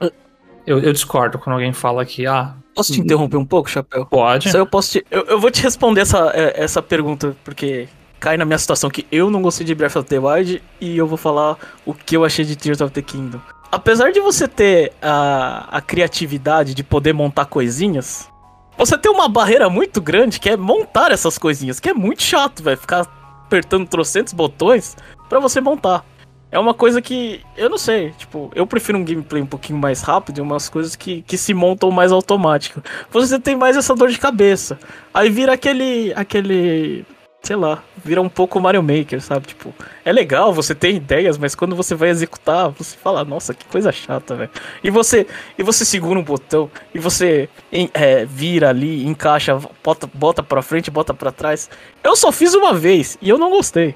eu, 0.67 0.81
eu 0.81 0.93
discordo 0.93 1.39
quando 1.39 1.55
alguém 1.55 1.73
fala 1.73 2.05
que, 2.05 2.27
ah, 2.27 2.55
Posso 2.75 2.93
te 2.93 3.01
interromper 3.01 3.39
um 3.39 3.45
pouco, 3.47 3.71
Chapéu? 3.71 4.05
pode. 4.05 4.51
Só 4.51 4.59
eu 4.59 4.67
posso 4.67 4.93
te, 4.93 5.07
eu, 5.11 5.25
eu 5.29 5.41
vou 5.41 5.51
te 5.51 5.63
responder 5.63 6.03
essa, 6.03 6.31
é, 6.35 6.63
essa 6.63 6.83
pergunta, 6.83 7.35
porque 7.43 7.89
cai 8.21 8.37
na 8.37 8.45
minha 8.45 8.59
situação 8.59 8.91
que 8.91 9.07
eu 9.11 9.31
não 9.31 9.41
gostei 9.41 9.67
de 9.67 9.75
Breath 9.75 9.97
of 9.97 10.07
the 10.07 10.19
Wild 10.19 10.63
e 10.79 10.99
eu 10.99 11.07
vou 11.07 11.17
falar 11.17 11.57
o 11.87 11.95
que 11.95 12.19
eu 12.19 12.23
achei 12.23 12.45
de 12.45 12.55
Tears 12.55 12.83
of 12.83 12.93
the 12.93 13.01
Kingdom. 13.01 13.41
Apesar 13.73 14.13
de 14.13 14.21
você 14.21 14.47
ter 14.47 14.93
a, 15.01 15.69
a 15.71 15.81
criatividade 15.81 16.75
de 16.75 16.85
poder 16.85 17.15
montar 17.15 17.47
coisinhas, 17.47 18.29
você 18.77 18.99
tem 18.99 19.11
uma 19.11 19.29
barreira 19.29 19.71
muito 19.71 20.01
grande 20.01 20.39
que 20.39 20.51
é 20.51 20.57
montar 20.57 21.11
essas 21.11 21.39
coisinhas, 21.39 21.81
que 21.81 21.89
é 21.89 21.95
muito 21.95 22.23
chato, 22.23 22.63
velho. 22.63 22.77
Ficar 22.77 23.07
apertando 23.47 23.87
trocentos 23.89 24.33
botões 24.33 24.97
para 25.29 25.41
você 25.41 25.61
montar. 25.61 26.05
É 26.51 26.59
uma 26.59 26.73
coisa 26.73 27.03
que, 27.03 27.41
eu 27.57 27.69
não 27.69 27.77
sei, 27.77 28.13
tipo, 28.13 28.51
eu 28.55 28.67
prefiro 28.67 28.97
um 28.97 29.05
gameplay 29.05 29.43
um 29.43 29.47
pouquinho 29.47 29.79
mais 29.79 30.01
rápido 30.01 30.39
e 30.39 30.41
umas 30.41 30.69
coisas 30.69 30.95
que, 30.95 31.23
que 31.23 31.37
se 31.37 31.53
montam 31.53 31.91
mais 31.91 32.13
automático. 32.13 32.81
Você 33.11 33.39
tem 33.39 33.57
mais 33.57 33.77
essa 33.77 33.95
dor 33.95 34.11
de 34.11 34.19
cabeça. 34.19 34.79
Aí 35.13 35.29
vira 35.29 35.53
aquele, 35.53 36.13
aquele 36.15 37.05
sei 37.47 37.55
lá, 37.55 37.81
vira 38.05 38.21
um 38.21 38.29
pouco 38.29 38.61
Mario 38.61 38.83
Maker, 38.83 39.21
sabe? 39.21 39.47
Tipo, 39.47 39.73
é 40.05 40.13
legal, 40.13 40.53
você 40.53 40.75
tem 40.75 40.97
ideias, 40.97 41.39
mas 41.39 41.55
quando 41.55 41.77
você 41.77 41.95
vai 41.95 42.09
executar, 42.09 42.71
você 42.71 42.97
fala, 42.97 43.25
nossa, 43.25 43.55
que 43.55 43.65
coisa 43.67 43.93
chata, 43.93 44.35
velho. 44.35 44.51
E 44.83 44.91
você, 44.91 45.29
e 45.57 45.63
você 45.63 45.85
segura 45.85 46.19
um 46.19 46.25
botão, 46.25 46.69
e 46.93 46.99
você 46.99 47.49
é, 47.95 48.25
vira 48.25 48.71
ali, 48.71 49.07
encaixa, 49.07 49.57
bota, 49.83 50.11
bota 50.13 50.43
pra 50.43 50.61
frente, 50.61 50.91
bota 50.91 51.15
pra 51.15 51.31
trás. 51.31 51.71
Eu 52.03 52.17
só 52.17 52.33
fiz 52.33 52.53
uma 52.53 52.75
vez, 52.75 53.17
e 53.23 53.29
eu 53.29 53.39
não 53.39 53.51
gostei. 53.51 53.95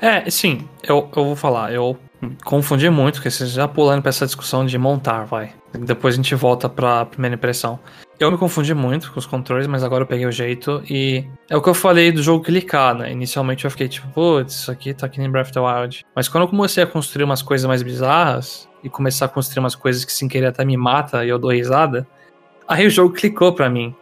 É, 0.00 0.30
sim, 0.30 0.68
eu, 0.82 1.10
eu 1.16 1.24
vou 1.24 1.36
falar, 1.36 1.72
eu 1.72 1.98
confundi 2.44 2.88
muito, 2.88 3.16
porque 3.16 3.30
vocês 3.30 3.50
já 3.50 3.66
pulando 3.66 4.02
pra 4.02 4.10
essa 4.10 4.24
discussão 4.24 4.64
de 4.64 4.78
montar, 4.78 5.24
vai. 5.24 5.52
Depois 5.72 6.14
a 6.14 6.16
gente 6.16 6.34
volta 6.36 6.68
pra 6.68 7.04
primeira 7.06 7.34
impressão. 7.34 7.80
Eu 8.18 8.30
me 8.30 8.38
confundi 8.38 8.72
muito 8.72 9.12
com 9.12 9.18
os 9.18 9.26
controles, 9.26 9.66
mas 9.66 9.82
agora 9.82 10.04
eu 10.04 10.06
peguei 10.06 10.24
o 10.24 10.30
jeito 10.30 10.82
e 10.88 11.24
é 11.50 11.56
o 11.56 11.62
que 11.62 11.68
eu 11.68 11.74
falei 11.74 12.12
do 12.12 12.22
jogo 12.22 12.44
clicar, 12.44 12.94
né? 12.94 13.10
Inicialmente 13.10 13.64
eu 13.64 13.70
fiquei 13.70 13.88
tipo, 13.88 14.06
putz, 14.08 14.54
isso 14.54 14.70
aqui 14.70 14.94
tá 14.94 15.06
aqui 15.06 15.20
em 15.20 15.28
Breath 15.28 15.46
of 15.46 15.52
the 15.52 15.60
Wild. 15.60 16.06
Mas 16.14 16.28
quando 16.28 16.44
eu 16.44 16.48
comecei 16.48 16.82
a 16.84 16.86
construir 16.86 17.24
umas 17.24 17.42
coisas 17.42 17.66
mais 17.66 17.82
bizarras 17.82 18.68
e 18.84 18.88
começar 18.88 19.26
a 19.26 19.28
construir 19.28 19.60
umas 19.60 19.74
coisas 19.74 20.04
que 20.04 20.12
sem 20.12 20.28
querer 20.28 20.46
até 20.46 20.64
me 20.64 20.76
mata 20.76 21.24
e 21.24 21.28
eu 21.28 21.38
dou 21.38 21.50
risada, 21.50 22.06
aí 22.68 22.86
o 22.86 22.90
jogo 22.90 23.12
clicou 23.12 23.52
pra 23.52 23.68
mim. 23.68 23.92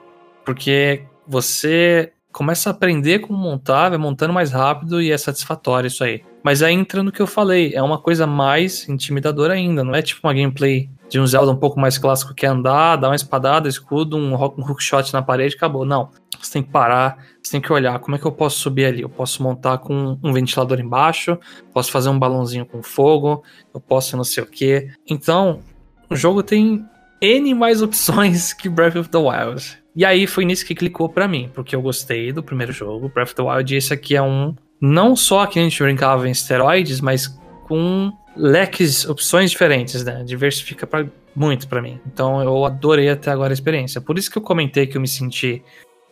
Porque 0.44 1.04
você 1.26 2.12
começa 2.30 2.68
a 2.68 2.72
aprender 2.72 3.20
como 3.20 3.38
montar, 3.38 3.90
vai 3.90 3.98
montando 3.98 4.32
mais 4.32 4.52
rápido 4.52 5.00
e 5.00 5.10
é 5.10 5.16
satisfatório 5.16 5.86
isso 5.86 6.04
aí. 6.04 6.22
Mas 6.42 6.62
aí 6.62 6.74
entra 6.74 7.02
no 7.02 7.12
que 7.12 7.22
eu 7.22 7.26
falei, 7.26 7.72
é 7.74 7.82
uma 7.82 7.98
coisa 7.98 8.26
mais 8.26 8.88
intimidadora 8.88 9.54
ainda, 9.54 9.84
não 9.84 9.94
é 9.94 10.02
tipo 10.02 10.26
uma 10.26 10.34
gameplay 10.34 10.90
de 11.12 11.20
um 11.20 11.26
Zelda 11.26 11.52
um 11.52 11.56
pouco 11.56 11.78
mais 11.78 11.98
clássico 11.98 12.32
que 12.32 12.46
é 12.46 12.48
andar, 12.48 12.96
dar 12.96 13.10
uma 13.10 13.14
espadada, 13.14 13.68
escudo, 13.68 14.16
um, 14.16 14.32
um 14.32 14.66
hookshot 14.66 15.12
na 15.12 15.20
parede, 15.20 15.54
acabou. 15.54 15.84
Não. 15.84 16.08
Você 16.40 16.54
tem 16.54 16.62
que 16.62 16.70
parar, 16.70 17.18
você 17.42 17.52
tem 17.52 17.60
que 17.60 17.70
olhar 17.70 17.98
como 17.98 18.16
é 18.16 18.18
que 18.18 18.24
eu 18.24 18.32
posso 18.32 18.58
subir 18.58 18.86
ali. 18.86 19.02
Eu 19.02 19.10
posso 19.10 19.42
montar 19.42 19.76
com 19.76 20.18
um 20.24 20.32
ventilador 20.32 20.80
embaixo, 20.80 21.38
posso 21.74 21.92
fazer 21.92 22.08
um 22.08 22.18
balãozinho 22.18 22.64
com 22.64 22.82
fogo, 22.82 23.44
eu 23.74 23.78
posso 23.78 24.16
não 24.16 24.24
sei 24.24 24.42
o 24.42 24.46
que. 24.46 24.88
Então, 25.06 25.60
o 26.08 26.16
jogo 26.16 26.42
tem 26.42 26.82
N 27.20 27.54
mais 27.54 27.82
opções 27.82 28.54
que 28.54 28.70
Breath 28.70 28.96
of 28.96 29.10
the 29.10 29.18
Wild. 29.18 29.82
E 29.94 30.06
aí 30.06 30.26
foi 30.26 30.46
nisso 30.46 30.64
que 30.64 30.74
clicou 30.74 31.10
para 31.10 31.28
mim, 31.28 31.50
porque 31.52 31.76
eu 31.76 31.82
gostei 31.82 32.32
do 32.32 32.42
primeiro 32.42 32.72
jogo, 32.72 33.10
Breath 33.10 33.28
of 33.28 33.34
the 33.34 33.42
Wild, 33.42 33.74
e 33.74 33.76
esse 33.76 33.92
aqui 33.92 34.16
é 34.16 34.22
um. 34.22 34.54
Não 34.80 35.14
só 35.14 35.44
que 35.44 35.58
a 35.58 35.62
gente 35.62 35.82
brincava 35.82 36.26
em 36.26 36.32
esteroides, 36.32 37.02
mas 37.02 37.26
com 37.68 38.10
leques, 38.36 39.08
opções 39.08 39.50
diferentes, 39.50 40.04
né? 40.04 40.22
Diversifica 40.24 40.86
pra, 40.86 41.06
muito 41.34 41.68
para 41.68 41.82
mim. 41.82 42.00
Então 42.06 42.42
eu 42.42 42.64
adorei 42.64 43.08
até 43.08 43.30
agora 43.30 43.52
a 43.52 43.54
experiência. 43.54 44.00
Por 44.00 44.18
isso 44.18 44.30
que 44.30 44.38
eu 44.38 44.42
comentei 44.42 44.86
que 44.86 44.96
eu 44.96 45.00
me 45.00 45.08
senti 45.08 45.62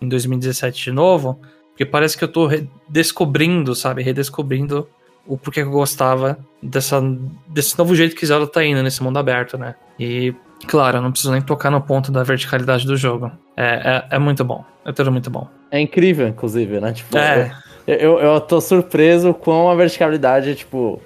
em 0.00 0.08
2017 0.08 0.84
de 0.84 0.92
novo, 0.92 1.40
porque 1.70 1.84
parece 1.84 2.16
que 2.16 2.24
eu 2.24 2.28
tô 2.28 2.46
redescobrindo, 2.46 3.74
sabe? 3.74 4.02
Redescobrindo 4.02 4.88
o 5.26 5.36
porquê 5.36 5.62
que 5.62 5.68
eu 5.68 5.72
gostava 5.72 6.38
dessa, 6.62 7.00
desse 7.46 7.78
novo 7.78 7.94
jeito 7.94 8.16
que 8.16 8.26
Zelda 8.26 8.46
tá 8.46 8.64
indo 8.64 8.82
nesse 8.82 9.02
mundo 9.02 9.18
aberto, 9.18 9.58
né? 9.58 9.74
E, 9.98 10.34
claro, 10.66 10.98
eu 10.98 11.02
não 11.02 11.10
preciso 11.10 11.32
nem 11.32 11.42
tocar 11.42 11.70
no 11.70 11.80
ponto 11.80 12.10
da 12.10 12.22
verticalidade 12.22 12.86
do 12.86 12.96
jogo. 12.96 13.30
É, 13.56 14.06
é, 14.10 14.16
é 14.16 14.18
muito 14.18 14.44
bom. 14.44 14.64
É 14.84 14.92
tudo 14.92 15.12
muito 15.12 15.30
bom. 15.30 15.46
É 15.70 15.78
incrível, 15.78 16.26
inclusive, 16.26 16.80
né? 16.80 16.92
Tipo, 16.92 17.16
é. 17.18 17.52
eu, 17.86 18.18
eu 18.18 18.40
tô 18.40 18.60
surpreso 18.60 19.34
com 19.34 19.70
a 19.70 19.74
verticalidade, 19.74 20.54
tipo, 20.54 21.00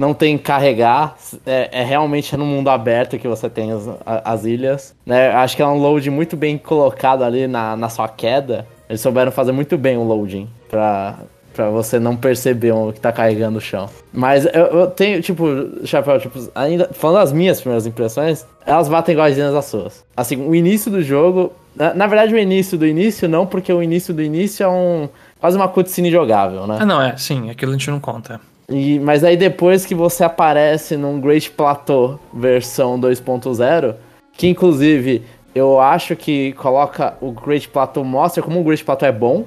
não 0.00 0.14
tem 0.14 0.38
carregar, 0.38 1.14
é, 1.44 1.68
é, 1.70 1.84
realmente 1.84 2.34
no 2.34 2.46
mundo 2.46 2.70
aberto 2.70 3.18
que 3.18 3.28
você 3.28 3.50
tem 3.50 3.70
as, 3.70 3.86
as 4.06 4.44
ilhas. 4.46 4.94
Né? 5.04 5.28
Acho 5.30 5.54
que 5.54 5.60
é 5.60 5.66
um 5.66 5.76
load 5.76 6.08
muito 6.08 6.38
bem 6.38 6.56
colocado 6.56 7.22
ali 7.22 7.46
na, 7.46 7.76
na 7.76 7.90
sua 7.90 8.08
queda. 8.08 8.66
Eles 8.88 9.02
souberam 9.02 9.30
fazer 9.30 9.52
muito 9.52 9.76
bem 9.76 9.98
o 9.98 10.02
loading 10.02 10.48
pra, 10.70 11.16
pra 11.52 11.68
você 11.68 11.98
não 11.98 12.16
perceber 12.16 12.72
o 12.72 12.94
que 12.94 12.98
tá 12.98 13.12
carregando 13.12 13.58
o 13.58 13.60
chão. 13.60 13.90
Mas 14.10 14.46
eu, 14.46 14.52
eu 14.52 14.86
tenho, 14.86 15.20
tipo, 15.20 15.44
Chapéu, 15.84 16.18
tipo, 16.18 16.50
ainda 16.54 16.88
falando 16.94 17.20
das 17.20 17.32
minhas 17.32 17.60
primeiras 17.60 17.86
impressões, 17.86 18.46
elas 18.64 18.88
batem 18.88 19.12
igualzinhas 19.12 19.54
as 19.54 19.66
suas. 19.66 20.02
Assim, 20.16 20.36
o 20.36 20.54
início 20.54 20.90
do 20.90 21.02
jogo. 21.02 21.52
Na, 21.76 21.92
na, 21.92 22.06
verdade, 22.06 22.34
o 22.34 22.38
início 22.38 22.78
do 22.78 22.86
início 22.86 23.28
não, 23.28 23.46
porque 23.46 23.70
o 23.70 23.82
início 23.82 24.14
do 24.14 24.22
início 24.22 24.64
é 24.64 24.68
um. 24.68 25.10
quase 25.38 25.58
uma 25.58 25.68
cutscene 25.68 26.10
jogável, 26.10 26.66
né? 26.66 26.78
Ah, 26.80 26.86
não, 26.86 27.02
é, 27.02 27.16
sim, 27.18 27.50
aquilo 27.50 27.72
a 27.72 27.74
gente 27.74 27.90
não 27.90 28.00
conta. 28.00 28.40
E, 28.70 29.00
mas 29.00 29.24
aí 29.24 29.36
depois 29.36 29.84
que 29.84 29.94
você 29.94 30.22
aparece 30.22 30.96
num 30.96 31.20
Great 31.20 31.50
Plateau 31.50 32.20
versão 32.32 32.98
2.0, 33.00 33.96
que 34.32 34.46
inclusive 34.46 35.22
eu 35.52 35.80
acho 35.80 36.14
que 36.14 36.52
coloca 36.52 37.14
o 37.20 37.32
Great 37.32 37.68
Plateau, 37.68 38.04
mostra 38.04 38.42
como 38.42 38.60
o 38.60 38.64
Great 38.64 38.84
Plateau 38.84 39.08
é 39.08 39.12
bom, 39.12 39.44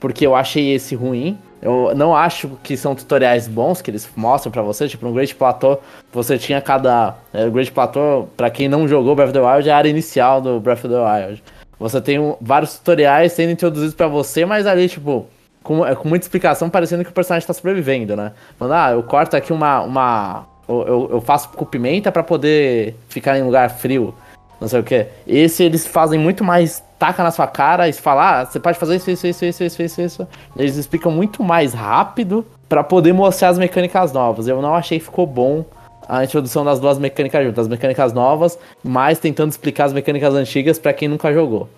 porque 0.00 0.26
eu 0.26 0.34
achei 0.34 0.72
esse 0.74 0.94
ruim. 0.94 1.38
Eu 1.60 1.94
não 1.94 2.14
acho 2.14 2.58
que 2.62 2.76
são 2.76 2.94
tutoriais 2.94 3.48
bons 3.48 3.80
que 3.80 3.90
eles 3.90 4.08
mostram 4.16 4.52
para 4.52 4.62
você. 4.62 4.86
Tipo, 4.86 5.06
no 5.06 5.14
Great 5.14 5.34
Plateau, 5.34 5.82
você 6.12 6.36
tinha 6.36 6.60
cada. 6.60 7.14
É, 7.32 7.48
Great 7.48 7.72
Plateau, 7.72 8.28
pra 8.36 8.50
quem 8.50 8.68
não 8.68 8.86
jogou 8.86 9.14
Breath 9.14 9.30
of 9.30 9.38
the 9.38 9.40
Wild, 9.40 9.68
é 9.68 9.72
a 9.72 9.76
área 9.76 9.88
inicial 9.88 10.42
do 10.42 10.60
Breath 10.60 10.84
of 10.84 10.88
the 10.88 11.00
Wild. 11.00 11.42
Você 11.78 12.00
tem 12.00 12.18
um, 12.18 12.36
vários 12.40 12.78
tutoriais 12.78 13.32
sendo 13.32 13.50
introduzidos 13.50 13.94
para 13.94 14.08
você, 14.08 14.44
mas 14.44 14.66
ali, 14.66 14.88
tipo, 14.88 15.26
com, 15.64 15.84
é, 15.84 15.96
com 15.96 16.06
muita 16.08 16.26
explicação, 16.26 16.70
parecendo 16.70 17.02
que 17.02 17.10
o 17.10 17.14
personagem 17.14 17.44
tá 17.44 17.54
sobrevivendo, 17.54 18.14
né? 18.14 18.32
Falando, 18.58 18.74
ah, 18.74 18.90
eu 18.92 19.02
corto 19.02 19.34
aqui 19.34 19.52
uma. 19.52 19.80
uma 19.80 20.46
eu, 20.68 21.08
eu 21.12 21.20
faço 21.20 21.48
com 21.48 21.64
pimenta 21.64 22.12
para 22.12 22.22
poder 22.22 22.94
ficar 23.08 23.36
em 23.38 23.42
lugar 23.42 23.70
frio. 23.70 24.14
Não 24.60 24.68
sei 24.68 24.80
o 24.80 24.84
que. 24.84 25.06
Esse 25.26 25.64
eles 25.64 25.86
fazem 25.86 26.18
muito 26.20 26.44
mais 26.44 26.82
taca 26.98 27.22
na 27.22 27.30
sua 27.30 27.46
cara 27.46 27.88
e 27.88 27.92
falar, 27.92 28.40
ah, 28.40 28.46
você 28.46 28.60
pode 28.60 28.78
fazer 28.78 28.96
isso, 28.96 29.10
isso, 29.10 29.26
isso, 29.26 29.44
isso, 29.44 29.64
isso, 29.64 29.82
isso, 29.82 30.00
isso. 30.00 30.28
Eles 30.56 30.76
explicam 30.76 31.10
muito 31.10 31.42
mais 31.42 31.74
rápido 31.74 32.46
para 32.68 32.84
poder 32.84 33.12
mostrar 33.12 33.48
as 33.48 33.58
mecânicas 33.58 34.12
novas. 34.12 34.46
Eu 34.46 34.62
não 34.62 34.74
achei 34.74 34.98
que 34.98 35.04
ficou 35.04 35.26
bom 35.26 35.64
a 36.06 36.22
introdução 36.22 36.64
das 36.64 36.78
duas 36.78 36.98
mecânicas 36.98 37.44
juntas, 37.44 37.64
as 37.64 37.68
mecânicas 37.68 38.12
novas, 38.12 38.58
mas 38.82 39.18
tentando 39.18 39.50
explicar 39.50 39.86
as 39.86 39.92
mecânicas 39.92 40.34
antigas 40.34 40.78
para 40.78 40.92
quem 40.92 41.08
nunca 41.08 41.32
jogou. 41.32 41.68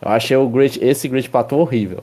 Eu 0.00 0.10
achei 0.10 0.36
o 0.36 0.48
Great, 0.48 0.82
esse 0.82 1.08
Great 1.08 1.28
Plateau 1.28 1.60
horrível 1.60 2.02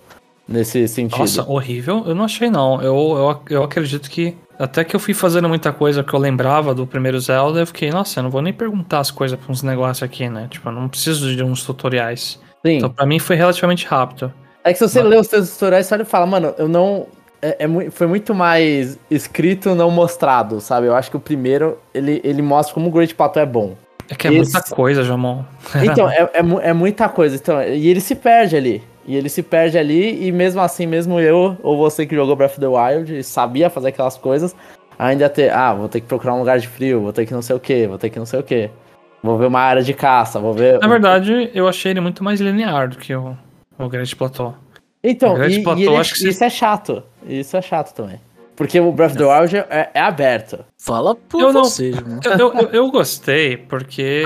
nesse 0.49 0.88
sentido. 0.88 1.19
Nossa, 1.19 1.49
horrível? 1.49 2.03
Eu 2.05 2.15
não 2.15 2.25
achei 2.25 2.49
não. 2.49 2.81
Eu, 2.81 2.95
eu, 2.95 3.41
eu 3.57 3.63
acredito 3.63 4.09
que 4.09 4.35
até 4.57 4.83
que 4.83 4.95
eu 4.95 4.99
fui 4.99 5.13
fazendo 5.13 5.47
muita 5.47 5.71
coisa 5.71 6.03
que 6.03 6.13
eu 6.13 6.19
lembrava 6.19 6.73
do 6.73 6.85
primeiro 6.85 7.17
Zelda, 7.19 7.62
eu 7.62 7.67
fiquei, 7.67 7.89
nossa, 7.91 8.19
eu 8.19 8.23
não 8.23 8.29
vou 8.29 8.41
nem 8.41 8.51
perguntar 8.51 8.99
as 8.99 9.09
coisas 9.09 9.39
pra 9.39 9.49
uns 9.51 9.63
negócios 9.63 10.03
aqui, 10.03 10.27
né? 10.27 10.47
Tipo, 10.49 10.67
eu 10.67 10.73
não 10.73 10.89
preciso 10.89 11.33
de 11.33 11.41
uns 11.41 11.63
tutoriais. 11.63 12.39
Sim. 12.65 12.77
Então 12.77 12.89
pra 12.89 13.05
mim 13.05 13.19
foi 13.19 13.38
relativamente 13.38 13.85
rápido. 13.85 14.33
É 14.63 14.73
que 14.73 14.79
se 14.79 14.88
você 14.88 15.01
Mas... 15.01 15.09
lê 15.09 15.17
os 15.17 15.27
seus 15.27 15.51
tutoriais, 15.51 15.85
você 15.85 15.93
olha 15.93 16.01
e 16.01 16.05
fala, 16.05 16.25
mano, 16.25 16.53
eu 16.57 16.67
não. 16.67 17.07
É, 17.41 17.63
é, 17.63 17.89
foi 17.89 18.05
muito 18.05 18.35
mais 18.35 18.99
escrito, 19.09 19.73
não 19.73 19.89
mostrado, 19.89 20.59
sabe? 20.59 20.88
Eu 20.88 20.95
acho 20.95 21.09
que 21.09 21.15
o 21.15 21.21
primeiro, 21.21 21.77
ele, 21.93 22.19
ele 22.21 22.41
mostra 22.41 22.73
como 22.73 22.89
o 22.89 22.91
Great 22.91 23.15
Pato 23.15 23.39
é 23.39 23.45
bom. 23.45 23.77
É 24.09 24.15
que 24.15 24.27
é 24.27 24.33
Esse... 24.33 24.51
muita 24.51 24.75
coisa, 24.75 25.03
Jamon. 25.03 25.43
Então, 25.83 26.09
é, 26.12 26.29
é, 26.33 26.69
é, 26.69 26.73
muita 26.73 27.07
coisa. 27.07 27.35
Então, 27.38 27.62
e 27.63 27.88
ele 27.88 28.01
se 28.01 28.15
perde 28.15 28.57
ali. 28.57 28.83
E 29.05 29.15
ele 29.15 29.29
se 29.29 29.41
perde 29.41 29.77
ali, 29.77 30.27
e 30.27 30.31
mesmo 30.31 30.62
assim, 30.62 30.85
mesmo 30.85 31.19
eu, 31.19 31.57
ou 31.63 31.77
você 31.77 32.05
que 32.05 32.15
jogou 32.15 32.35
Breath 32.35 32.51
of 32.51 32.59
the 32.59 32.67
Wild 32.67 33.17
e 33.17 33.23
sabia 33.23 33.69
fazer 33.69 33.89
aquelas 33.89 34.17
coisas, 34.17 34.55
ainda 34.97 35.29
ter, 35.29 35.51
ah, 35.51 35.73
vou 35.73 35.88
ter 35.89 36.01
que 36.01 36.07
procurar 36.07 36.35
um 36.35 36.39
lugar 36.39 36.59
de 36.59 36.67
frio, 36.67 37.01
vou 37.01 37.13
ter 37.13 37.25
que 37.25 37.33
não 37.33 37.41
sei 37.41 37.55
o 37.55 37.59
que, 37.59 37.88
vou 37.88 37.97
ter 37.97 38.09
que 38.09 38.19
não 38.19 38.25
sei 38.25 38.39
o 38.39 38.43
que. 38.43 38.69
Vou 39.23 39.38
ver 39.38 39.47
uma 39.47 39.59
área 39.59 39.81
de 39.81 39.93
caça, 39.93 40.39
vou 40.39 40.53
ver. 40.53 40.79
Na 40.79 40.88
verdade, 40.88 41.49
eu 41.53 41.67
achei 41.67 41.91
ele 41.91 41.99
muito 41.99 42.23
mais 42.23 42.39
linear 42.39 42.89
do 42.89 42.97
que 42.97 43.13
o, 43.13 43.35
o 43.77 43.89
Great 43.89 44.15
Plateau. 44.15 44.55
Então, 45.03 45.41
e, 45.43 45.63
Plateau, 45.63 45.83
e 45.83 45.88
ele, 45.88 45.97
acho 45.97 46.13
que 46.15 46.29
isso 46.29 46.43
é 46.43 46.49
chato. 46.49 47.03
Isso 47.25 47.55
é 47.55 47.62
chato 47.62 47.93
também. 47.93 48.19
Porque 48.55 48.79
o 48.79 48.91
Breath 48.91 49.12
of 49.12 49.17
the 49.17 49.25
Wild 49.25 49.57
é, 49.57 49.89
é 49.93 50.01
aberto. 50.01 50.65
Fala 50.77 51.15
por 51.15 51.41
eu 51.41 51.53
você, 51.53 51.91
não, 51.91 52.19
eu, 52.38 52.53
eu, 52.53 52.69
eu, 52.71 52.91
gostei, 52.91 53.55
porque 53.55 54.23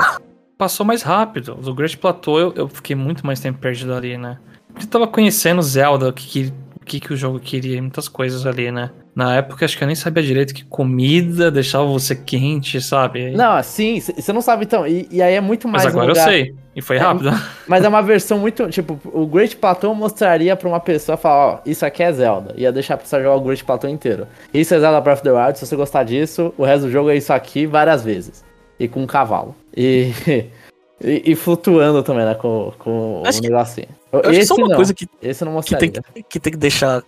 passou 0.57 0.83
mais 0.83 1.03
rápido. 1.03 1.57
O 1.63 1.73
Great 1.73 1.97
Plateau, 1.97 2.39
eu, 2.39 2.53
eu 2.55 2.67
fiquei 2.67 2.95
muito 2.95 3.25
mais 3.25 3.39
tempo 3.39 3.59
perdido 3.59 3.93
ali, 3.93 4.17
né? 4.17 4.39
Eu 4.79 4.88
tava 4.88 5.07
conhecendo 5.07 5.62
Zelda, 5.62 6.09
o 6.09 6.13
que, 6.13 6.51
que, 6.86 6.99
que, 6.99 7.13
o 7.13 7.17
jogo 7.17 7.39
queria, 7.39 7.81
muitas 7.81 8.07
coisas 8.07 8.45
ali, 8.45 8.71
né? 8.71 8.91
Na 9.15 9.36
época, 9.36 9.63
acho 9.63 9.77
que 9.77 9.83
eu 9.83 9.88
nem 9.88 9.95
sabia 9.95 10.23
direito 10.23 10.53
que 10.53 10.65
comida 10.65 11.51
deixava 11.51 11.86
você 11.86 12.15
quente, 12.15 12.81
sabe? 12.81 13.31
Não, 13.31 13.53
assim, 13.53 13.99
você 13.99 14.33
não 14.33 14.41
sabe 14.41 14.65
então. 14.65 14.88
E, 14.88 15.07
e, 15.12 15.21
aí 15.21 15.36
é 15.36 15.41
muito 15.41 15.67
mais. 15.67 15.83
Mas 15.83 15.93
agora 15.93 16.07
um 16.07 16.09
lugar... 16.09 16.27
eu 16.27 16.31
sei. 16.31 16.55
E 16.75 16.81
foi 16.81 16.97
rápido. 16.97 17.29
É, 17.29 17.33
mas 17.67 17.83
é 17.86 17.88
uma 17.88 18.01
versão 18.01 18.39
muito. 18.39 18.67
Tipo, 18.69 18.99
o 19.05 19.27
Great 19.27 19.55
Plateau 19.55 19.93
mostraria 19.93 20.55
pra 20.55 20.67
uma 20.67 20.79
pessoa 20.79 21.15
falar: 21.15 21.53
Ó, 21.53 21.59
isso 21.63 21.86
aqui 21.86 22.01
é 22.01 22.12
Zelda. 22.12 22.55
Ia 22.57 22.71
deixar 22.71 22.95
a 22.95 22.97
pessoa 22.97 23.21
jogar 23.21 23.36
o 23.36 23.41
Great 23.41 23.63
Plateau 23.63 23.89
inteiro. 23.89 24.27
Isso 24.51 24.73
é 24.73 24.79
Zelda 24.79 24.99
Breath 24.99 25.19
of 25.19 25.23
the 25.23 25.31
Wild. 25.31 25.59
Se 25.59 25.67
você 25.67 25.75
gostar 25.75 26.03
disso, 26.03 26.51
o 26.57 26.63
resto 26.63 26.88
do 26.88 26.91
jogo 26.91 27.12
é 27.12 27.15
isso 27.15 27.31
aqui 27.31 27.67
várias 27.67 28.03
vezes. 28.03 28.43
E 28.79 28.88
com 28.88 29.03
um 29.03 29.07
cavalo. 29.07 29.55
E. 29.75 30.12
E, 31.03 31.31
e, 31.31 31.36
flutuando 31.36 32.01
também, 32.01 32.23
né? 32.23 32.33
Com, 32.33 32.71
com 32.79 33.21
o 33.21 33.23
negocinho. 33.41 33.89
Eu 34.13 34.30
acho 34.30 34.39
que 34.39 34.45
só 34.45 34.56
uma 34.56 34.67
não. 34.67 34.76
coisa 34.76 34.93
que, 34.93 35.10
Esse 35.19 35.43
não 35.43 35.60
que, 35.60 35.76
tem 35.76 35.89
que, 35.91 36.23
que 36.23 36.39
tem 36.39 36.54
que 36.54 36.60
deixar. 36.60 37.02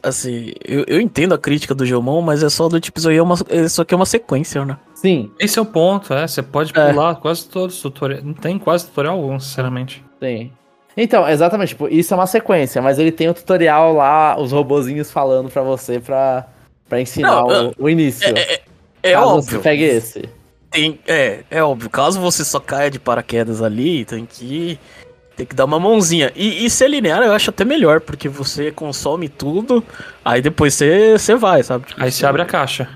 Assim, 0.00 0.52
eu, 0.64 0.84
eu 0.86 1.00
entendo 1.00 1.34
a 1.34 1.38
crítica 1.38 1.74
do 1.74 1.84
Geomon, 1.84 2.22
mas 2.22 2.42
é 2.44 2.48
só 2.48 2.68
do 2.68 2.78
tipo, 2.78 3.00
isso, 3.00 3.08
aí 3.08 3.16
é 3.16 3.22
uma, 3.22 3.34
isso 3.50 3.82
aqui 3.82 3.92
é 3.92 3.96
uma 3.96 4.06
sequência, 4.06 4.64
né? 4.64 4.76
Sim. 4.94 5.32
Esse 5.40 5.58
é 5.58 5.62
o 5.62 5.66
ponto, 5.66 6.14
é. 6.14 6.24
Você 6.24 6.40
pode 6.40 6.72
pular 6.72 7.12
é. 7.12 7.14
quase 7.16 7.48
todos 7.48 7.74
os 7.74 7.82
tutoriais. 7.82 8.22
Não 8.22 8.32
tem 8.32 8.60
quase 8.60 8.86
tutorial 8.86 9.16
algum, 9.16 9.40
sinceramente. 9.40 10.04
Sim. 10.22 10.52
Então, 10.96 11.28
exatamente, 11.28 11.70
tipo, 11.70 11.88
isso 11.88 12.14
é 12.14 12.16
uma 12.16 12.26
sequência, 12.26 12.80
mas 12.80 12.98
ele 12.98 13.10
tem 13.10 13.28
o 13.28 13.34
tutorial 13.34 13.94
lá, 13.94 14.38
os 14.38 14.52
robozinhos 14.52 15.10
falando 15.10 15.50
pra 15.50 15.62
você 15.62 15.98
pra, 15.98 16.46
pra 16.88 17.00
ensinar 17.00 17.42
não, 17.42 17.68
o, 17.78 17.84
o, 17.84 17.88
início. 17.88 18.28
É, 18.36 18.54
é, 19.02 19.12
é 19.12 19.18
óbvio. 19.18 19.56
Você 19.56 19.58
pegue 19.58 19.82
esse. 19.82 20.28
Tem, 20.70 21.00
é, 21.06 21.40
é 21.50 21.62
óbvio. 21.62 21.90
Caso 21.90 22.20
você 22.20 22.44
só 22.44 22.60
caia 22.60 22.90
de 22.90 23.00
paraquedas 23.00 23.62
ali, 23.62 24.04
tem 24.04 24.24
que. 24.26 24.78
Tem 25.36 25.46
que 25.46 25.54
dar 25.54 25.64
uma 25.64 25.80
mãozinha. 25.80 26.30
E, 26.34 26.64
e 26.64 26.70
ser 26.70 26.88
linear 26.88 27.22
eu 27.22 27.32
acho 27.32 27.50
até 27.50 27.64
melhor, 27.64 28.00
porque 28.00 28.28
você 28.28 28.70
consome 28.70 29.28
tudo, 29.28 29.82
aí 30.24 30.42
depois 30.42 30.74
você, 30.74 31.18
você 31.18 31.34
vai, 31.34 31.62
sabe? 31.62 31.86
Tipo, 31.86 32.02
aí 32.02 32.12
você 32.12 32.26
abre 32.26 32.42
a 32.42 32.46
caixa. 32.46 32.88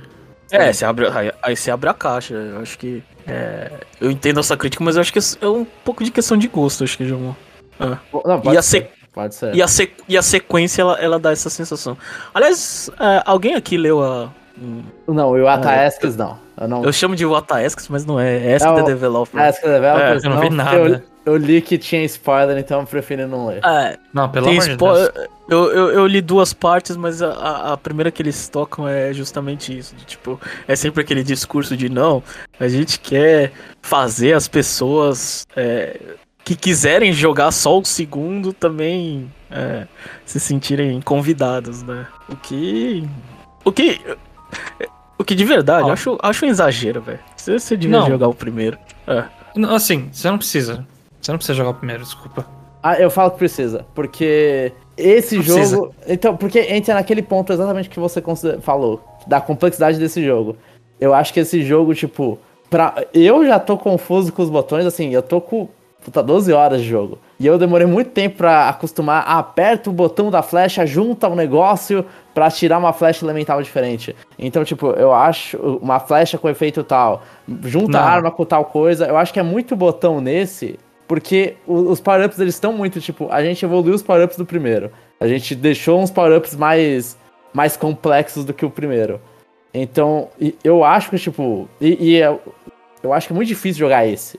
É, 0.50 0.72
você 0.72 0.84
abre, 0.84 1.08
aí, 1.08 1.32
aí 1.42 1.56
você 1.56 1.70
abre 1.70 1.88
a 1.88 1.94
caixa. 1.94 2.34
Eu 2.34 2.60
acho 2.60 2.78
que. 2.78 3.02
É, 3.26 3.72
eu 4.00 4.10
entendo 4.10 4.38
essa 4.38 4.56
crítica, 4.56 4.84
mas 4.84 4.96
eu 4.96 5.00
acho 5.00 5.12
que 5.12 5.18
é 5.18 5.48
um 5.48 5.64
pouco 5.84 6.04
de 6.04 6.10
questão 6.10 6.36
de 6.36 6.46
gosto, 6.46 6.84
acho 6.84 6.96
que, 6.96 7.06
João. 7.06 7.36
É. 7.80 7.86
Não, 8.24 8.40
pode 8.40 8.54
e, 8.54 8.58
a 8.58 8.62
ser, 8.62 8.90
pode 9.12 9.34
ser. 9.34 9.54
E, 9.54 9.62
a 9.62 9.66
e 10.08 10.16
a 10.16 10.22
sequência, 10.22 10.82
ela, 10.82 10.98
ela 11.00 11.18
dá 11.18 11.32
essa 11.32 11.50
sensação. 11.50 11.96
Aliás, 12.32 12.90
é, 13.00 13.22
alguém 13.26 13.54
aqui 13.54 13.76
leu 13.76 14.02
a. 14.02 14.30
Não, 15.06 15.32
o 15.32 15.48
Ataesques 15.48 16.16
não. 16.16 16.45
Eu, 16.58 16.68
não... 16.68 16.84
eu 16.84 16.92
chamo 16.92 17.14
de 17.14 17.24
Wataesques, 17.24 17.88
mas 17.88 18.04
não 18.04 18.18
é. 18.18 18.52
É 18.52 18.56
Ask 18.56 18.66
é 18.66 18.74
the 18.74 18.82
Developer. 18.82 19.40
Ask 19.40 19.60
the 19.60 19.74
Developer. 19.74 20.06
É, 20.06 20.16
eu 20.16 20.30
não, 20.30 20.40
vi 20.40 20.50
nada. 20.50 20.76
Eu, 20.76 21.02
eu, 21.34 21.36
li 21.36 21.60
que 21.60 21.76
tinha 21.76 22.02
spoiler, 22.04 22.56
então 22.56 22.80
eu 22.80 22.86
prefiro 22.86 23.28
não 23.28 23.48
ler. 23.48 23.60
É, 23.64 23.98
não, 24.12 24.28
pelo 24.28 24.48
amor 24.48 24.62
de 24.62 24.76
Deus. 24.76 25.10
Eu, 25.48 25.72
eu, 25.72 25.90
eu, 25.90 26.06
li 26.06 26.20
duas 26.20 26.52
partes, 26.52 26.96
mas 26.96 27.22
a, 27.22 27.72
a 27.72 27.76
primeira 27.76 28.10
que 28.10 28.22
eles 28.22 28.48
tocam 28.48 28.88
é 28.88 29.12
justamente 29.12 29.76
isso. 29.76 29.94
De, 29.94 30.04
tipo, 30.04 30.40
é 30.66 30.74
sempre 30.74 31.02
aquele 31.02 31.22
discurso 31.22 31.76
de 31.76 31.88
não, 31.88 32.22
a 32.58 32.68
gente 32.68 32.98
quer 32.98 33.52
fazer 33.82 34.32
as 34.32 34.48
pessoas 34.48 35.46
é, 35.54 36.00
que 36.42 36.56
quiserem 36.56 37.12
jogar 37.12 37.50
só 37.50 37.78
o 37.78 37.84
segundo 37.84 38.52
também 38.52 39.30
é, 39.50 39.86
se 40.24 40.40
sentirem 40.40 41.00
convidados, 41.00 41.82
né? 41.82 42.06
O 42.28 42.36
que. 42.36 43.08
O 43.64 43.72
que. 43.72 44.00
O 45.18 45.24
que 45.24 45.34
de 45.34 45.44
verdade, 45.44 45.90
acho, 45.90 46.18
acho 46.22 46.44
um 46.44 46.48
exagero, 46.48 47.00
velho. 47.00 47.20
Você, 47.36 47.58
você 47.58 47.76
devia 47.76 47.98
não. 47.98 48.06
jogar 48.06 48.28
o 48.28 48.34
primeiro. 48.34 48.78
É. 49.06 49.24
Não, 49.54 49.74
assim, 49.74 50.08
você 50.12 50.30
não 50.30 50.38
precisa. 50.38 50.86
Você 51.20 51.32
não 51.32 51.38
precisa 51.38 51.56
jogar 51.56 51.70
o 51.70 51.74
primeiro, 51.74 52.02
desculpa. 52.02 52.46
Ah, 52.82 53.00
eu 53.00 53.10
falo 53.10 53.30
que 53.30 53.38
precisa, 53.38 53.84
porque 53.94 54.72
esse 54.96 55.36
não 55.36 55.42
jogo. 55.42 55.58
Precisa. 55.58 55.90
Então, 56.06 56.36
porque 56.36 56.60
entra 56.60 56.94
naquele 56.94 57.22
ponto 57.22 57.52
exatamente 57.52 57.88
que 57.88 57.98
você 57.98 58.22
falou, 58.60 59.02
da 59.26 59.40
complexidade 59.40 59.98
desse 59.98 60.24
jogo. 60.24 60.56
Eu 61.00 61.12
acho 61.12 61.32
que 61.32 61.40
esse 61.40 61.62
jogo, 61.62 61.94
tipo, 61.94 62.38
pra... 62.70 63.04
eu 63.12 63.44
já 63.46 63.58
tô 63.58 63.76
confuso 63.76 64.32
com 64.32 64.42
os 64.42 64.50
botões, 64.50 64.86
assim, 64.86 65.10
eu 65.12 65.22
tô 65.22 65.40
com 65.40 65.68
puta, 66.06 66.22
12 66.22 66.52
horas 66.52 66.82
de 66.82 66.88
jogo. 66.88 67.18
E 67.38 67.44
eu 67.44 67.58
demorei 67.58 67.84
muito 67.84 68.10
tempo 68.10 68.36
pra 68.36 68.68
acostumar. 68.68 69.24
Aperta 69.26 69.90
o 69.90 69.92
botão 69.92 70.30
da 70.30 70.40
flecha, 70.40 70.86
junta 70.86 71.26
o 71.28 71.32
um 71.32 71.34
negócio 71.34 72.06
para 72.32 72.48
tirar 72.48 72.78
uma 72.78 72.92
flecha 72.92 73.24
elemental 73.24 73.60
diferente. 73.60 74.14
Então, 74.38 74.64
tipo, 74.64 74.90
eu 74.90 75.12
acho 75.12 75.56
uma 75.82 75.98
flecha 75.98 76.38
com 76.38 76.48
efeito 76.48 76.84
tal, 76.84 77.24
junta 77.64 77.98
a 77.98 78.08
arma 78.08 78.30
com 78.30 78.44
tal 78.44 78.66
coisa. 78.66 79.06
Eu 79.06 79.16
acho 79.16 79.32
que 79.32 79.40
é 79.40 79.42
muito 79.42 79.74
botão 79.74 80.20
nesse, 80.20 80.78
porque 81.08 81.56
os 81.66 81.98
power-ups 81.98 82.38
eles 82.38 82.54
estão 82.54 82.72
muito, 82.72 83.00
tipo, 83.00 83.28
a 83.28 83.42
gente 83.42 83.64
evoluiu 83.64 83.94
os 83.94 84.02
power-ups 84.02 84.36
do 84.36 84.46
primeiro. 84.46 84.92
A 85.18 85.26
gente 85.26 85.56
deixou 85.56 86.00
uns 86.00 86.12
power-ups 86.12 86.54
mais, 86.54 87.18
mais 87.52 87.76
complexos 87.76 88.44
do 88.44 88.54
que 88.54 88.64
o 88.64 88.70
primeiro. 88.70 89.20
Então, 89.74 90.28
eu 90.62 90.84
acho 90.84 91.10
que, 91.10 91.18
tipo, 91.18 91.68
e, 91.80 92.12
e 92.12 92.16
eu, 92.16 92.40
eu 93.02 93.12
acho 93.12 93.26
que 93.26 93.32
é 93.32 93.36
muito 93.36 93.48
difícil 93.48 93.80
jogar 93.80 94.06
esse. 94.06 94.38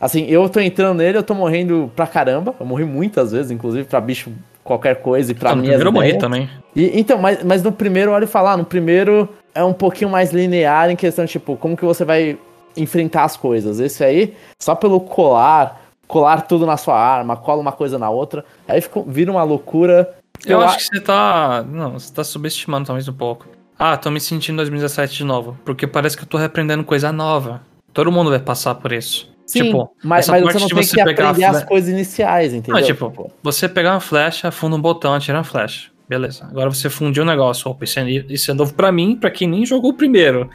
Assim, 0.00 0.26
eu 0.26 0.48
tô 0.48 0.60
entrando 0.60 0.98
nele, 0.98 1.18
eu 1.18 1.22
tô 1.22 1.34
morrendo 1.34 1.90
pra 1.94 2.06
caramba. 2.06 2.54
Eu 2.58 2.66
morri 2.66 2.84
muitas 2.84 3.32
vezes, 3.32 3.50
inclusive 3.50 3.84
pra 3.84 4.00
bicho 4.00 4.32
qualquer 4.62 4.96
coisa 5.02 5.32
e 5.32 5.34
pra 5.34 5.50
mim. 5.50 5.56
No 5.56 5.62
primeiro 5.62 5.88
eu 5.88 5.92
morri 5.92 6.18
também. 6.18 6.50
E, 6.74 6.98
então, 6.98 7.18
mas, 7.18 7.42
mas 7.44 7.62
no 7.62 7.70
primeiro, 7.70 8.10
olha 8.10 8.26
falar, 8.26 8.56
no 8.56 8.64
primeiro 8.64 9.28
é 9.54 9.62
um 9.62 9.72
pouquinho 9.72 10.10
mais 10.10 10.32
linear 10.32 10.90
em 10.90 10.96
questão, 10.96 11.26
tipo, 11.26 11.56
como 11.56 11.76
que 11.76 11.84
você 11.84 12.04
vai 12.04 12.38
enfrentar 12.76 13.24
as 13.24 13.36
coisas. 13.36 13.78
Esse 13.78 14.02
aí, 14.02 14.34
só 14.60 14.74
pelo 14.74 15.00
colar, 15.00 15.80
colar 16.08 16.42
tudo 16.42 16.66
na 16.66 16.76
sua 16.76 16.98
arma, 16.98 17.36
cola 17.36 17.60
uma 17.60 17.72
coisa 17.72 17.98
na 17.98 18.10
outra, 18.10 18.44
aí 18.66 18.80
fica, 18.80 19.02
vira 19.06 19.30
uma 19.30 19.44
loucura. 19.44 20.14
Eu, 20.44 20.58
eu 20.58 20.60
acho 20.62 20.74
a... 20.74 20.78
que 20.78 20.84
você 20.84 21.00
tá. 21.00 21.64
Não, 21.66 21.92
você 21.92 22.12
tá 22.12 22.24
subestimando 22.24 22.86
talvez 22.86 23.08
um 23.08 23.12
pouco. 23.12 23.46
Ah, 23.78 23.96
tô 23.96 24.10
me 24.10 24.20
sentindo 24.20 24.54
em 24.54 24.56
2017 24.56 25.16
de 25.16 25.24
novo. 25.24 25.56
Porque 25.64 25.86
parece 25.86 26.16
que 26.16 26.22
eu 26.22 26.28
tô 26.28 26.36
reaprendendo 26.36 26.84
coisa 26.84 27.12
nova. 27.12 27.60
Todo 27.92 28.10
mundo 28.10 28.30
vai 28.30 28.38
passar 28.38 28.74
por 28.76 28.92
isso. 28.92 29.33
Sim, 29.46 29.64
tipo, 29.64 29.90
mas, 30.02 30.26
mas 30.28 30.42
você 30.42 30.58
não 30.58 30.68
tem 30.68 30.84
você 30.84 30.94
que 30.94 31.00
aprender 31.00 31.44
as 31.44 31.64
coisas 31.64 31.90
iniciais, 31.90 32.54
entendeu? 32.54 32.80
Não, 32.80 32.86
tipo, 32.86 33.10
tipo, 33.10 33.30
você 33.42 33.68
pegar 33.68 33.92
uma 33.92 34.00
flecha, 34.00 34.50
funda 34.50 34.76
um 34.76 34.80
botão, 34.80 35.14
atira 35.14 35.38
uma 35.38 35.44
flecha. 35.44 35.90
Beleza. 36.08 36.44
Agora 36.44 36.70
você 36.70 36.90
fundiu 36.90 37.22
um 37.22 37.26
negócio. 37.26 37.70
Opa, 37.70 37.84
isso 37.84 37.98
é, 37.98 38.10
isso 38.10 38.50
é 38.50 38.54
novo 38.54 38.74
pra 38.74 38.92
mim, 38.92 39.16
pra 39.16 39.30
quem 39.30 39.48
nem 39.48 39.64
jogou 39.64 39.90
o 39.90 39.94
primeiro. 39.94 40.48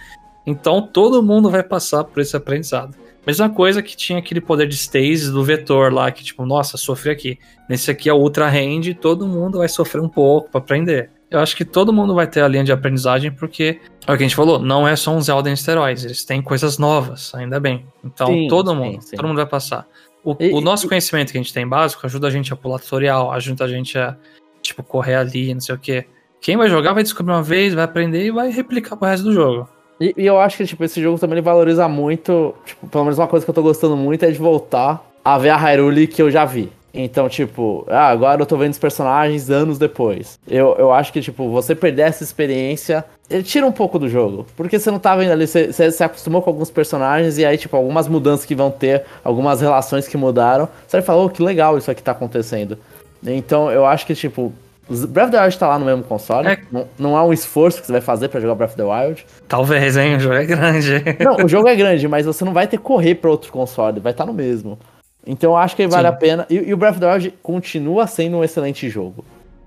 Então 0.46 0.82
todo 0.82 1.22
mundo 1.22 1.50
vai 1.50 1.64
passar 1.64 2.04
por 2.04 2.20
esse 2.22 2.36
aprendizado. 2.36 2.96
Mesma 3.26 3.50
coisa 3.50 3.82
que 3.84 3.96
tinha 3.96 4.18
aquele 4.18 4.42
poder 4.42 4.68
de 4.68 4.76
stasis 4.76 5.30
do 5.30 5.44
vetor 5.44 5.94
lá, 5.94 6.12
que 6.12 6.24
tipo, 6.24 6.46
nossa, 6.46 6.78
sofri 6.78 7.12
aqui. 7.12 7.40
Nesse 7.70 7.92
aqui 7.92 8.10
é 8.10 8.14
ultra 8.14 8.50
range, 8.50 8.94
todo 8.94 9.28
mundo 9.28 9.60
vai 9.60 9.68
sofrer 9.68 10.02
um 10.02 10.10
pouco 10.10 10.50
para 10.50 10.60
aprender. 10.60 11.12
Eu 11.32 11.40
acho 11.40 11.56
que 11.56 11.64
todo 11.64 11.94
mundo 11.94 12.16
vai 12.16 12.26
ter 12.26 12.42
a 12.42 12.48
linha 12.48 12.64
de 12.64 12.72
aprendizagem, 12.72 13.32
porque 13.32 13.80
é 14.08 14.14
o 14.14 14.18
que 14.18 14.24
a 14.24 14.28
gente 14.28 14.36
falou, 14.36 14.58
não 14.58 14.88
é 14.88 14.96
só 14.96 15.12
um 15.12 15.22
Zelda 15.22 15.50
em 15.50 15.54
esteroides, 15.54 16.04
eles 16.04 16.26
têm 16.26 16.42
coisas 16.42 16.78
novas, 16.80 17.34
ainda 17.36 17.60
bem. 17.60 17.86
Então 18.04 18.28
sim, 18.28 18.48
todo 18.48 18.74
mundo, 18.74 19.02
sim, 19.02 19.10
sim. 19.10 19.16
todo 19.16 19.28
mundo 19.28 19.38
vai 19.38 19.46
passar. 19.46 19.86
O, 20.24 20.36
e, 20.40 20.52
o 20.52 20.60
nosso 20.60 20.86
e... 20.86 20.90
conhecimento 20.90 21.32
que 21.32 21.38
a 21.38 21.42
gente 21.42 21.54
tem 21.54 21.68
básico 21.68 22.06
ajuda 22.06 22.28
a 22.28 22.32
gente 22.32 22.52
a 22.52 22.56
pular 22.56 22.80
tutorial, 22.80 23.32
ajuda 23.32 23.66
a 23.66 23.68
gente 23.68 23.98
a, 23.98 24.18
tipo, 24.62 24.82
correr 24.82 25.16
ali, 25.16 25.54
não 25.54 25.62
sei 25.62 25.76
o 25.76 25.80
quê. 25.80 26.06
Quem 26.42 26.58
vai 26.58 26.70
jogar 26.70 26.94
vai 26.94 27.04
descobrir 27.04 27.34
uma 27.34 27.44
vez, 27.44 27.74
vai 27.74 27.84
aprender 27.84 28.26
e 28.26 28.32
vai 28.32 28.50
replicar 28.50 28.98
pro 28.98 29.08
resto 29.08 29.26
do 29.26 29.34
jogo. 29.34 29.70
E, 30.00 30.14
e, 30.18 30.26
eu 30.26 30.40
acho 30.40 30.58
que, 30.58 30.66
tipo, 30.66 30.84
esse 30.84 31.02
jogo 31.02 31.20
também 31.20 31.42
valoriza 31.42 31.88
muito, 31.88 32.56
tipo, 32.66 32.88
pelo 32.88 33.04
menos 33.04 33.20
uma 33.20 33.28
coisa 33.28 33.46
que 33.46 33.50
eu 33.50 33.56
tô 33.56 33.62
gostando 33.62 33.98
muito 33.98 34.24
é 34.24 34.32
de 34.32 34.38
voltar 34.38 35.06
a 35.24 35.38
ver 35.38 35.50
a 35.50 35.58
Hyrule 35.58 36.08
que 36.08 36.22
eu 36.22 36.32
já 36.32 36.46
vi. 36.46 36.72
Então, 36.94 37.30
tipo, 37.30 37.86
ah, 37.88 38.08
agora 38.08 38.42
eu 38.42 38.46
tô 38.46 38.58
vendo 38.58 38.72
os 38.72 38.80
personagens 38.80 39.50
anos 39.50 39.78
depois. 39.78 40.40
Eu, 40.48 40.76
eu 40.78 40.92
acho 40.92 41.14
que, 41.14 41.22
tipo, 41.22 41.50
você 41.50 41.76
perder 41.76 42.04
essa 42.04 42.24
experiência, 42.24 43.06
ele 43.30 43.44
tira 43.44 43.66
um 43.66 43.72
pouco 43.72 44.00
do 44.00 44.10
jogo. 44.10 44.46
Porque 44.58 44.80
você 44.80 44.90
não 44.90 45.00
tá 45.00 45.16
vendo 45.16 45.32
ali, 45.32 45.46
você, 45.46 45.72
você 45.72 45.92
se 45.92 46.04
acostumou 46.04 46.42
com 46.42 46.50
alguns 46.50 46.72
personagens 46.72 47.38
e 47.38 47.46
aí, 47.46 47.58
tipo, 47.58 47.76
algumas 47.78 48.08
mudanças 48.08 48.46
que 48.46 48.56
vão 48.56 48.72
ter, 48.72 49.04
algumas 49.24 49.62
relações 49.62 50.08
que 50.08 50.18
mudaram. 50.18 50.68
Você 50.88 51.02
falar, 51.02 51.24
oh, 51.24 51.30
que 51.30 51.44
legal 51.44 51.78
isso 51.78 51.92
aqui 51.92 52.02
tá 52.02 52.12
acontecendo. 52.12 52.78
Então, 53.24 53.72
eu 53.72 53.86
acho 53.86 54.06
que, 54.06 54.16
tipo, 54.16 54.52
Breath 54.90 55.28
of 55.28 55.32
the 55.32 55.44
Wild 55.44 55.60
tá 55.60 55.68
lá 55.68 55.78
no 55.78 55.86
mesmo 55.86 56.04
console. 56.04 56.48
É. 56.48 56.60
Não, 56.72 56.88
não 56.98 57.18
há 57.18 57.24
um 57.24 57.32
esforço 57.32 57.80
que 57.80 57.86
você 57.86 57.92
vai 57.92 58.02
fazer 58.02 58.30
para 58.30 58.40
jogar 58.40 58.56
Breath 58.56 58.72
of 58.72 58.78
the 58.78 58.84
Wild. 58.84 59.26
Talvez, 59.48 59.96
hein? 59.96 60.16
O 60.16 60.20
jogo 60.20 60.36
é 60.36 60.46
grande. 60.46 61.04
Não, 61.24 61.46
o 61.46 61.48
jogo 61.48 61.68
é 61.68 61.76
grande, 61.76 62.08
mas 62.08 62.26
você 62.26 62.44
não 62.44 62.54
vai 62.54 62.66
ter 62.66 62.78
que 62.78 62.84
correr 62.84 63.16
pra 63.16 63.30
outro 63.30 63.52
console, 63.52 64.00
vai 64.00 64.12
estar 64.12 64.26
tá 64.26 64.32
no 64.32 64.36
mesmo. 64.36 64.80
Então 65.26 65.52
eu 65.52 65.58
acho 65.58 65.76
que 65.76 65.88
vale 65.88 66.08
sim. 66.08 66.14
a 66.14 66.18
pena. 66.18 66.46
E, 66.50 66.56
e, 66.56 66.74
o 66.74 66.78
Breath 66.78 66.94
of 66.94 67.00
the 67.02 67.14
Wild 67.14 67.34
continua 67.44 68.08
sendo 68.08 68.38
um 68.38 68.44
excelente 68.44 68.90
jogo, 68.90 69.24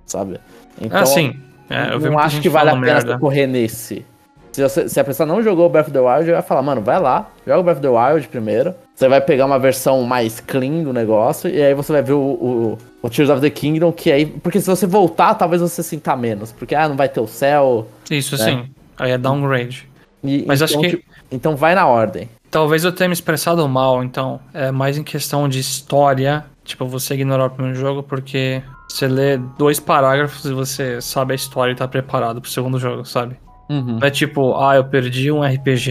sabe? 0.06 0.38
Então, 0.80 1.00
ah, 1.00 1.06
sim. 1.06 1.38
É, 1.68 1.94
eu 1.94 2.00
não 2.00 2.18
acho 2.18 2.40
que 2.40 2.48
vale 2.48 2.70
a 2.70 2.76
pena 2.76 3.00
você 3.00 3.18
correr 3.18 3.46
nesse. 3.46 4.04
Se, 4.52 4.62
você, 4.62 4.86
se, 4.86 5.00
a 5.00 5.04
pessoa 5.04 5.26
não 5.26 5.42
jogou 5.42 5.64
o 5.64 5.68
Breath 5.70 5.86
of 5.86 5.92
the 5.92 6.00
Wild, 6.00 6.28
eu 6.28 6.36
ia 6.36 6.42
falar, 6.42 6.60
mano, 6.60 6.82
vai 6.82 7.00
lá, 7.00 7.30
joga 7.46 7.60
o 7.60 7.62
Breath 7.62 7.78
of 7.78 7.82
the 7.82 7.88
Wild 7.88 8.28
primeiro. 8.28 8.74
Você 8.94 9.08
vai 9.08 9.20
pegar 9.20 9.46
uma 9.46 9.58
versão 9.58 10.02
mais 10.02 10.40
clean 10.40 10.82
do 10.82 10.92
negócio, 10.92 11.48
e 11.48 11.62
aí 11.62 11.72
você 11.72 11.90
vai 11.90 12.02
ver 12.02 12.12
o, 12.12 12.18
o, 12.18 12.78
o 13.00 13.10
Tears 13.10 13.30
of 13.30 13.40
the 13.40 13.48
Kingdom, 13.48 13.90
que 13.92 14.12
aí. 14.12 14.26
Porque 14.26 14.60
se 14.60 14.66
você 14.66 14.86
voltar, 14.86 15.34
talvez 15.34 15.62
você 15.62 15.82
sinta 15.82 16.14
menos. 16.14 16.52
Porque 16.52 16.74
ah, 16.74 16.86
não 16.86 16.96
vai 16.96 17.08
ter 17.08 17.20
o 17.20 17.26
céu. 17.26 17.88
Isso 18.10 18.36
né? 18.36 18.44
sim. 18.44 18.70
Aí 18.98 19.12
é 19.12 19.18
downgrade. 19.18 19.88
E, 20.22 20.44
Mas 20.46 20.60
então, 20.60 20.80
acho 20.80 20.80
que. 20.80 20.96
Tipo, 20.96 21.11
então 21.32 21.56
vai 21.56 21.74
na 21.74 21.86
ordem. 21.86 22.28
Talvez 22.50 22.84
eu 22.84 22.92
tenha 22.92 23.08
me 23.08 23.14
expressado 23.14 23.66
mal, 23.68 24.04
então. 24.04 24.38
É 24.52 24.70
mais 24.70 24.98
em 24.98 25.02
questão 25.02 25.48
de 25.48 25.58
história. 25.58 26.44
Tipo, 26.64 26.86
você 26.86 27.14
ignorar 27.14 27.46
o 27.46 27.50
primeiro 27.50 27.78
jogo 27.78 28.02
porque 28.02 28.62
você 28.88 29.08
lê 29.08 29.36
dois 29.58 29.80
parágrafos 29.80 30.44
e 30.44 30.52
você 30.52 31.00
sabe 31.00 31.32
a 31.32 31.34
história 31.34 31.72
e 31.72 31.74
tá 31.74 31.88
preparado 31.88 32.40
pro 32.40 32.50
segundo 32.50 32.78
jogo, 32.78 33.04
sabe? 33.04 33.36
Uhum. 33.68 33.98
Não 33.98 34.06
é 34.06 34.10
tipo, 34.10 34.54
ah, 34.56 34.76
eu 34.76 34.84
perdi 34.84 35.32
um 35.32 35.42
RPG, 35.42 35.90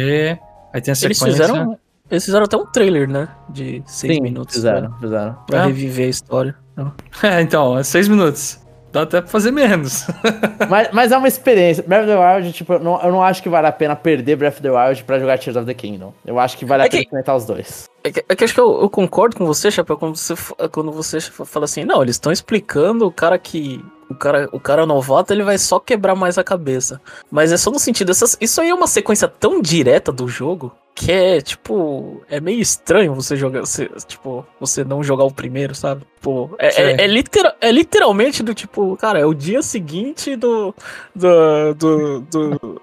aí 0.72 0.82
tem 0.82 0.92
a 0.92 0.96
Eles 0.96 1.00
sequência. 1.00 1.26
fizeram, 1.28 1.78
eles 2.10 2.24
fizeram 2.24 2.46
até 2.46 2.56
um 2.56 2.66
trailer, 2.68 3.10
né? 3.10 3.28
De 3.50 3.82
seis 3.86 4.16
Sim, 4.16 4.22
minutos. 4.22 4.56
fizeram, 4.56 4.90
Né? 4.90 4.96
fizeram. 5.02 5.34
Pra 5.48 5.60
É. 5.64 5.66
reviver 5.66 6.06
a 6.06 6.10
história. 6.10 6.56
É, 7.24 7.42
então, 7.42 7.78
é 7.78 7.84
seis 7.84 8.08
minutos. 8.08 8.60
Dá 8.92 9.04
até 9.04 9.22
pra 9.22 9.30
fazer 9.30 9.52
menos. 9.52 10.06
mas, 10.70 10.90
mas 10.92 11.12
é 11.12 11.18
uma 11.18 11.28
experiência. 11.28 11.84
Breath 11.88 12.04
of 12.04 12.12
the 12.12 12.18
Wild, 12.36 12.54
tipo, 12.54 12.74
eu 12.74 12.80
não, 12.80 13.02
eu 13.02 13.12
não 13.12 13.24
acho 13.24 13.42
que 13.42 13.48
vale 13.50 13.68
a 13.68 13.72
pena 13.72 13.96
perder 13.96 14.36
Breath 14.36 14.54
of 14.56 14.62
the 14.62 14.70
Wild 14.72 15.04
pra 15.06 15.18
jogar 15.20 15.38
Tears 15.40 15.56
of 15.56 15.66
the 15.66 15.74
Kingdom. 15.74 16.14
Eu 16.26 16.40
acho 16.40 16.58
que 16.58 16.66
vale 16.66 16.84
a 16.84 16.86
É 16.86 16.90
pena 16.90 17.00
que- 17.00 17.06
experimentar 17.08 17.36
os 17.38 17.46
dois. 17.46 17.90
É 18.04 18.12
que, 18.12 18.26
é 18.28 18.36
que 18.36 18.44
acho 18.44 18.54
que 18.54 18.60
eu, 18.60 18.82
eu 18.82 18.90
concordo 18.90 19.36
com 19.38 19.46
você, 19.46 19.70
Chapéu, 19.72 19.96
quando 19.98 20.16
você, 20.18 20.34
quando 20.72 20.92
você 20.92 21.22
fala 21.22 21.66
assim, 21.66 21.86
não, 21.86 22.02
eles 22.02 22.16
estão 22.16 22.32
explicando 22.32 23.06
o 23.06 23.12
cara 23.12 23.38
que. 23.38 23.84
O 24.12 24.16
cara, 24.16 24.50
o 24.52 24.60
cara 24.60 24.86
novato, 24.86 25.34
ele 25.34 25.44
vai 25.44 25.58
só 25.58 25.80
quebrar 25.80 26.16
mais 26.16 26.38
a 26.38 26.44
cabeça. 26.44 27.00
Mas 27.32 27.52
é 27.52 27.58
só 27.58 27.72
no 27.72 27.80
sentido, 27.80 28.12
essas, 28.12 28.38
isso 28.40 28.60
aí 28.62 28.70
é 28.70 28.74
uma 28.74 28.88
sequência 28.88 29.28
tão 29.28 29.62
direta 29.62 30.12
do 30.12 30.28
jogo 30.28 30.72
que 30.94 31.12
é, 31.12 31.40
tipo, 31.42 32.22
é 32.30 32.40
meio 32.42 32.60
estranho 32.60 33.16
você 33.16 33.36
jogar, 33.38 33.62
você, 33.62 33.90
tipo, 34.06 34.46
você 34.60 34.84
não 34.84 35.02
jogar 35.02 35.24
o 35.24 35.34
primeiro, 35.34 35.74
sabe? 35.74 36.04
Pô, 36.22 36.50
é, 36.60 36.68
é, 36.82 37.04
é, 37.04 37.08
litera- 37.08 37.56
é 37.62 37.72
literalmente 37.72 38.44
do 38.44 38.54
tipo, 38.54 38.96
cara, 38.98 39.18
é 39.20 39.26
o 39.26 39.34
dia 39.34 39.62
seguinte 39.62 40.36
do. 40.36 40.76
do. 41.16 41.74
do. 41.76 42.20
do 42.22 42.82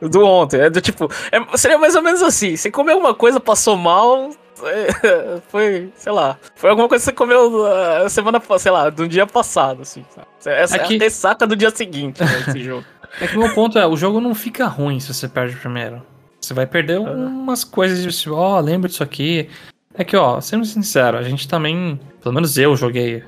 do 0.00 0.24
ontem, 0.24 0.60
é 0.60 0.70
do 0.70 0.80
tipo, 0.80 1.10
é- 1.32 1.56
seria 1.56 1.78
mais 1.78 1.94
ou 1.96 2.02
menos 2.02 2.22
assim, 2.22 2.56
você 2.56 2.70
comeu 2.70 2.98
uma 2.98 3.14
coisa, 3.14 3.40
passou 3.40 3.76
mal, 3.76 4.30
é, 4.62 5.40
foi, 5.48 5.90
sei 5.96 6.12
lá, 6.12 6.38
foi 6.54 6.70
alguma 6.70 6.88
coisa 6.88 7.02
que 7.04 7.10
você 7.10 7.16
comeu 7.16 7.64
uh, 7.64 8.08
semana, 8.08 8.40
sei 8.58 8.70
lá, 8.72 8.88
do 8.90 9.06
dia 9.08 9.26
passado, 9.26 9.82
assim, 9.82 10.04
sabe? 10.14 10.26
Essa 10.44 10.76
é, 10.76 10.80
É 10.80 10.82
que- 10.84 10.96
a 10.96 10.98
ressaca 10.98 11.46
do 11.46 11.56
dia 11.56 11.70
seguinte, 11.70 12.22
né, 12.22 12.44
esse 12.48 12.58
jogo. 12.64 12.84
É 13.20 13.26
que 13.26 13.36
o 13.36 13.40
meu 13.40 13.54
ponto 13.54 13.78
é, 13.78 13.86
o 13.86 13.96
jogo 13.96 14.20
não 14.20 14.34
fica 14.34 14.66
ruim 14.66 15.00
se 15.00 15.12
você 15.12 15.26
perde 15.28 15.56
o 15.56 15.58
primeiro. 15.60 16.02
Você 16.40 16.52
vai 16.52 16.66
perder 16.66 16.98
umas 17.00 17.64
coisas 17.64 18.02
de 18.02 18.16
tipo, 18.16 18.34
ó, 18.34 18.60
lembra 18.60 18.88
disso 18.88 19.02
aqui. 19.02 19.48
É 19.94 20.04
que, 20.04 20.14
ó, 20.16 20.38
sendo 20.40 20.64
sincero, 20.66 21.16
a 21.16 21.22
gente 21.22 21.48
também, 21.48 21.98
pelo 22.22 22.34
menos 22.34 22.56
eu 22.58 22.76
joguei 22.76 23.24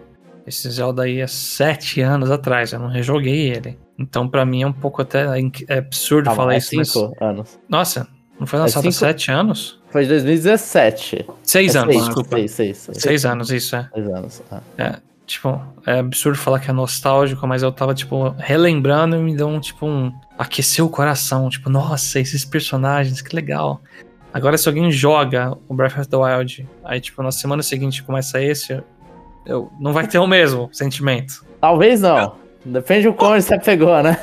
esse 0.49 0.69
Zelda 0.71 1.03
aí 1.05 1.23
há 1.23 1.29
sete 1.29 2.01
anos 2.01 2.31
atrás, 2.31 2.73
eu 2.73 2.79
não 2.81 2.89
rejoguei 2.89 3.51
ele. 3.51 3.79
Então, 3.99 4.29
pra 4.29 4.45
mim, 4.45 4.63
é 4.63 4.67
um 4.67 4.73
pouco 4.73 5.03
até 5.03 5.25
é 5.69 5.79
absurdo 5.79 6.25
Calma, 6.27 6.37
falar 6.37 6.55
é 6.55 6.59
isso, 6.59 6.77
mas... 6.77 6.89
cinco 6.91 7.17
anos. 7.21 7.59
Nossa, 7.69 8.07
não 8.39 8.47
foi 8.47 8.59
lançado 8.59 8.87
há 8.87 8.93
cinco- 8.93 9.05
sete 9.07 9.31
anos? 9.31 9.81
Foi 9.91 10.03
de 10.03 10.09
2017. 10.09 11.27
Seis 11.43 11.75
É 11.75 11.79
anos, 11.79 11.95
seis, 11.95 12.05
desculpa. 12.07 12.37
Seis, 12.37 12.51
seis, 12.53 12.77
seis. 12.79 12.99
Seis 12.99 13.25
anos, 13.25 13.51
isso, 13.51 13.75
é. 13.77 13.89
Seis 13.93 14.07
anos. 14.09 14.43
ah. 14.51 14.61
É, 14.77 14.99
tipo, 15.27 15.61
é 15.87 15.99
absurdo 15.99 16.39
falar 16.39 16.61
que 16.61 16.71
é 16.71 16.73
nostálgico, 16.73 17.47
mas 17.47 17.63
eu 17.63 17.73
tava, 17.73 17.95
tipo, 17.95 18.29
relembrando 18.39 19.17
e 19.17 19.19
me 19.19 19.37
deu 19.37 19.49
um, 19.49 19.59
tipo, 19.61 19.87
um... 19.87 20.13
Aqueceu 20.39 20.87
o 20.87 20.91
coração, 20.91 21.49
tipo, 21.49 21.69
nossa, 21.69 22.21
esses 22.21 22.45
personagens, 22.45 23.21
que 23.21 23.35
legal. 23.35 23.83
Agora, 24.33 24.57
se 24.59 24.69
alguém 24.69 24.91
joga 24.93 25.57
o 25.67 25.75
Breath 25.75 25.99
of 25.99 26.07
the 26.09 26.17
Wild, 26.17 26.69
aí, 26.85 27.01
tipo, 27.01 27.23
na 27.23 27.33
semana 27.33 27.63
seguinte 27.63 28.03
começa 28.05 28.41
esse, 28.41 28.81
eu, 29.47 29.71
não 29.81 29.93
vai 29.93 30.07
ter 30.07 30.19
o 30.19 30.27
mesmo 30.27 30.69
sentimento. 30.73 31.45
Talvez 31.61 32.01
não. 32.01 32.35
Depende 32.65 33.07
do 33.07 33.15
quão 33.15 33.41
você 33.41 33.59
pegou, 33.59 34.03
né? 34.03 34.19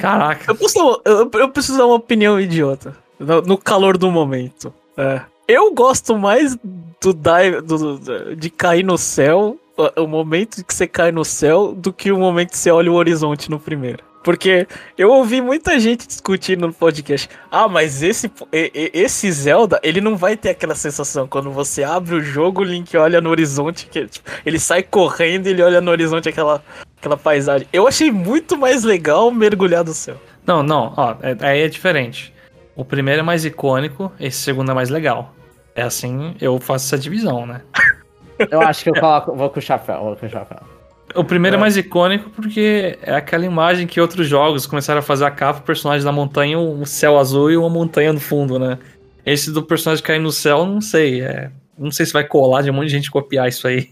Caraca. 0.00 0.44
Eu, 0.50 0.54
posso, 0.56 1.00
eu, 1.04 1.30
eu 1.32 1.48
preciso 1.50 1.78
dar 1.78 1.86
uma 1.86 1.94
opinião 1.96 2.38
idiota, 2.40 2.96
no, 3.18 3.40
no 3.42 3.58
calor 3.58 3.96
do 3.96 4.10
momento. 4.10 4.72
É. 4.96 5.20
Eu 5.46 5.72
gosto 5.72 6.18
mais 6.18 6.56
do, 7.00 7.12
dive, 7.14 7.60
do, 7.62 7.98
do- 7.98 8.36
de 8.36 8.50
cair 8.50 8.84
no 8.84 8.98
céu, 8.98 9.56
o 9.96 10.06
momento 10.06 10.64
que 10.64 10.74
você 10.74 10.86
cai 10.86 11.10
no 11.12 11.24
céu, 11.24 11.72
do 11.74 11.92
que 11.92 12.10
o 12.12 12.18
momento 12.18 12.50
que 12.50 12.58
você 12.58 12.70
olha 12.70 12.90
o 12.90 12.94
horizonte 12.96 13.50
no 13.50 13.58
primeiro. 13.58 14.02
Porque 14.28 14.68
eu 14.98 15.10
ouvi 15.10 15.40
muita 15.40 15.80
gente 15.80 16.06
discutindo 16.06 16.66
no 16.66 16.72
podcast. 16.74 17.30
Ah, 17.50 17.66
mas 17.66 18.02
esse, 18.02 18.30
esse 18.52 19.32
Zelda, 19.32 19.80
ele 19.82 20.02
não 20.02 20.18
vai 20.18 20.36
ter 20.36 20.50
aquela 20.50 20.74
sensação. 20.74 21.26
Quando 21.26 21.50
você 21.50 21.82
abre 21.82 22.14
o 22.14 22.20
jogo, 22.20 22.60
o 22.60 22.64
Link 22.64 22.94
olha 22.94 23.22
no 23.22 23.30
horizonte, 23.30 23.86
que, 23.86 24.04
tipo, 24.06 24.30
ele 24.44 24.58
sai 24.58 24.82
correndo 24.82 25.46
e 25.46 25.48
ele 25.48 25.62
olha 25.62 25.80
no 25.80 25.90
horizonte 25.90 26.28
aquela, 26.28 26.62
aquela 26.98 27.16
paisagem. 27.16 27.66
Eu 27.72 27.88
achei 27.88 28.10
muito 28.10 28.58
mais 28.58 28.84
legal 28.84 29.30
mergulhar 29.30 29.82
no 29.82 29.94
céu. 29.94 30.16
Não, 30.46 30.62
não, 30.62 30.92
ó, 30.94 31.14
é- 31.22 31.48
aí 31.48 31.62
é 31.62 31.68
diferente. 31.68 32.34
O 32.76 32.84
primeiro 32.84 33.20
é 33.20 33.24
mais 33.24 33.46
icônico, 33.46 34.12
esse 34.20 34.42
segundo 34.42 34.70
é 34.70 34.74
mais 34.74 34.90
legal. 34.90 35.34
É 35.74 35.80
assim, 35.80 36.36
eu 36.38 36.58
faço 36.60 36.84
essa 36.84 36.98
divisão, 36.98 37.46
né? 37.46 37.62
Eu 38.50 38.60
acho 38.60 38.84
que 38.84 38.90
eu 38.90 38.94
coloco, 38.94 39.34
vou 39.34 39.48
com 39.48 39.58
o 39.58 39.62
chapéu, 39.62 40.00
vou 40.00 40.16
com 40.16 40.26
o 40.26 40.28
chapéu. 40.28 40.77
O 41.14 41.24
primeiro 41.24 41.56
é. 41.56 41.60
mais 41.60 41.76
icônico 41.76 42.30
porque 42.30 42.98
é 43.02 43.14
aquela 43.14 43.44
imagem 43.44 43.86
que 43.86 44.00
outros 44.00 44.26
jogos 44.26 44.66
começaram 44.66 45.00
a 45.00 45.02
fazer 45.02 45.24
a 45.24 45.30
capa, 45.30 45.60
o 45.60 45.62
personagem 45.62 46.04
na 46.04 46.12
montanha, 46.12 46.58
um 46.58 46.84
céu 46.84 47.18
azul 47.18 47.50
e 47.50 47.56
uma 47.56 47.70
montanha 47.70 48.12
no 48.12 48.20
fundo, 48.20 48.58
né? 48.58 48.78
Esse 49.24 49.50
do 49.50 49.62
personagem 49.62 50.04
cair 50.04 50.20
no 50.20 50.32
céu, 50.32 50.64
não 50.66 50.80
sei. 50.80 51.22
É... 51.22 51.50
Não 51.78 51.90
sei 51.90 52.06
se 52.06 52.12
vai 52.12 52.24
colar 52.24 52.62
de 52.62 52.70
um 52.70 52.74
monte 52.74 52.86
de 52.86 52.92
gente 52.92 53.10
copiar 53.10 53.48
isso 53.48 53.66
aí. 53.66 53.90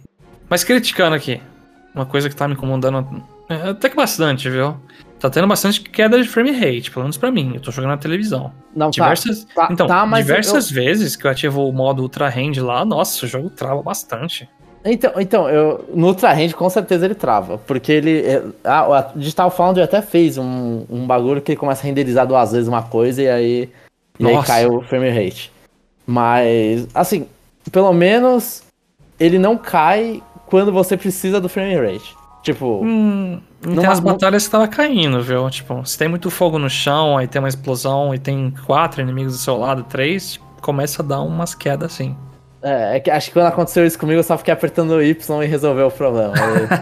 Mas 0.48 0.64
criticando 0.64 1.14
aqui, 1.14 1.40
uma 1.94 2.04
coisa 2.04 2.28
que 2.28 2.34
tá 2.34 2.48
me 2.48 2.54
incomodando 2.54 3.24
é, 3.48 3.70
até 3.70 3.88
que 3.88 3.96
bastante, 3.96 4.50
viu? 4.50 4.76
Tá 5.20 5.30
tendo 5.30 5.46
bastante 5.46 5.80
queda 5.80 6.20
de 6.20 6.28
frame 6.28 6.50
rate, 6.50 6.90
pelo 6.90 7.04
menos 7.04 7.16
pra 7.16 7.30
mim. 7.30 7.52
Eu 7.54 7.60
tô 7.60 7.70
jogando 7.70 7.90
na 7.90 7.96
televisão. 7.96 8.52
Não, 8.74 8.90
Diversas, 8.90 9.44
tá, 9.54 9.68
então, 9.70 9.86
tá, 9.86 10.04
mas 10.04 10.26
diversas 10.26 10.70
vezes 10.70 11.16
que 11.16 11.26
eu 11.26 11.30
ativo 11.30 11.66
o 11.66 11.72
modo 11.72 12.02
Ultra 12.02 12.28
Hand 12.28 12.60
lá, 12.60 12.84
nossa, 12.84 13.24
o 13.24 13.28
jogo 13.28 13.48
trava 13.48 13.82
bastante. 13.82 14.48
Então, 14.87 15.12
então 15.18 15.49
eu, 15.49 15.84
no 15.95 16.07
Ultra 16.09 16.32
Hand 16.32 16.53
com 16.53 16.68
certeza 16.70 17.05
ele 17.05 17.14
trava. 17.14 17.59
Porque 17.59 17.91
ele. 17.93 18.20
é, 18.20 18.43
A, 18.64 18.99
a 18.99 19.03
Digital 19.16 19.51
Foundry 19.51 19.82
até 19.82 20.01
fez 20.01 20.39
um, 20.39 20.84
um 20.89 21.07
bagulho 21.07 21.41
que 21.43 21.53
ele 21.53 21.59
começa 21.59 21.82
a 21.82 21.87
renderizar 21.87 22.26
duas 22.26 22.53
vezes 22.53 22.68
uma 22.68 22.82
coisa 22.82 23.22
e 23.22 23.28
aí. 23.28 23.70
E 24.18 24.26
aí 24.26 24.43
cai 24.45 24.66
o 24.66 24.80
frame 24.82 25.11
rate. 25.11 25.53
Mas, 26.07 26.87
assim, 26.95 27.26
pelo 27.72 27.93
menos 27.93 28.62
ele 29.18 29.39
não 29.39 29.57
cai 29.59 30.22
quando 30.47 30.70
você 30.72 30.97
precisa 30.97 31.41
do 31.41 31.49
frame 31.49 31.74
rate. 31.74 32.14
Tipo, 32.43 32.80
Hum, 32.84 33.41
tem 33.61 33.74
Numa- 33.74 33.91
as 33.93 33.99
batalhas 33.99 34.45
que 34.45 34.51
tava 34.53 34.68
caindo, 34.68 35.20
viu? 35.20 35.51
Tipo, 35.51 35.84
se 35.84 35.99
tem 35.99 36.07
muito 36.07 36.30
fogo 36.30 36.59
no 36.61 36.70
chão, 36.70 37.18
aí 37.18 37.26
tem 37.26 37.41
uma 37.43 37.49
explosão 37.49 38.14
e 38.14 38.18
tem 38.20 38.55
quatro 38.64 39.01
inimigos 39.03 39.32
do 39.32 39.39
seu 39.39 39.57
lado, 39.59 39.82
três, 39.82 40.39
começa 40.62 41.03
a 41.03 41.05
dar 41.05 41.20
umas 41.22 41.55
quedas 41.57 41.93
assim. 41.93 42.14
É, 42.68 42.96
é 42.96 43.00
que 43.00 43.10
acho 43.10 43.28
que 43.28 43.32
quando 43.34 43.46
aconteceu 43.46 43.86
isso 43.86 43.98
comigo 43.98 44.18
eu 44.18 44.22
só 44.24 44.36
fiquei 44.36 44.52
apertando 44.52 44.90
o 44.90 45.02
Y 45.02 45.42
e 45.42 45.46
resolveu 45.46 45.86
o 45.86 45.90
problema. 45.90 46.32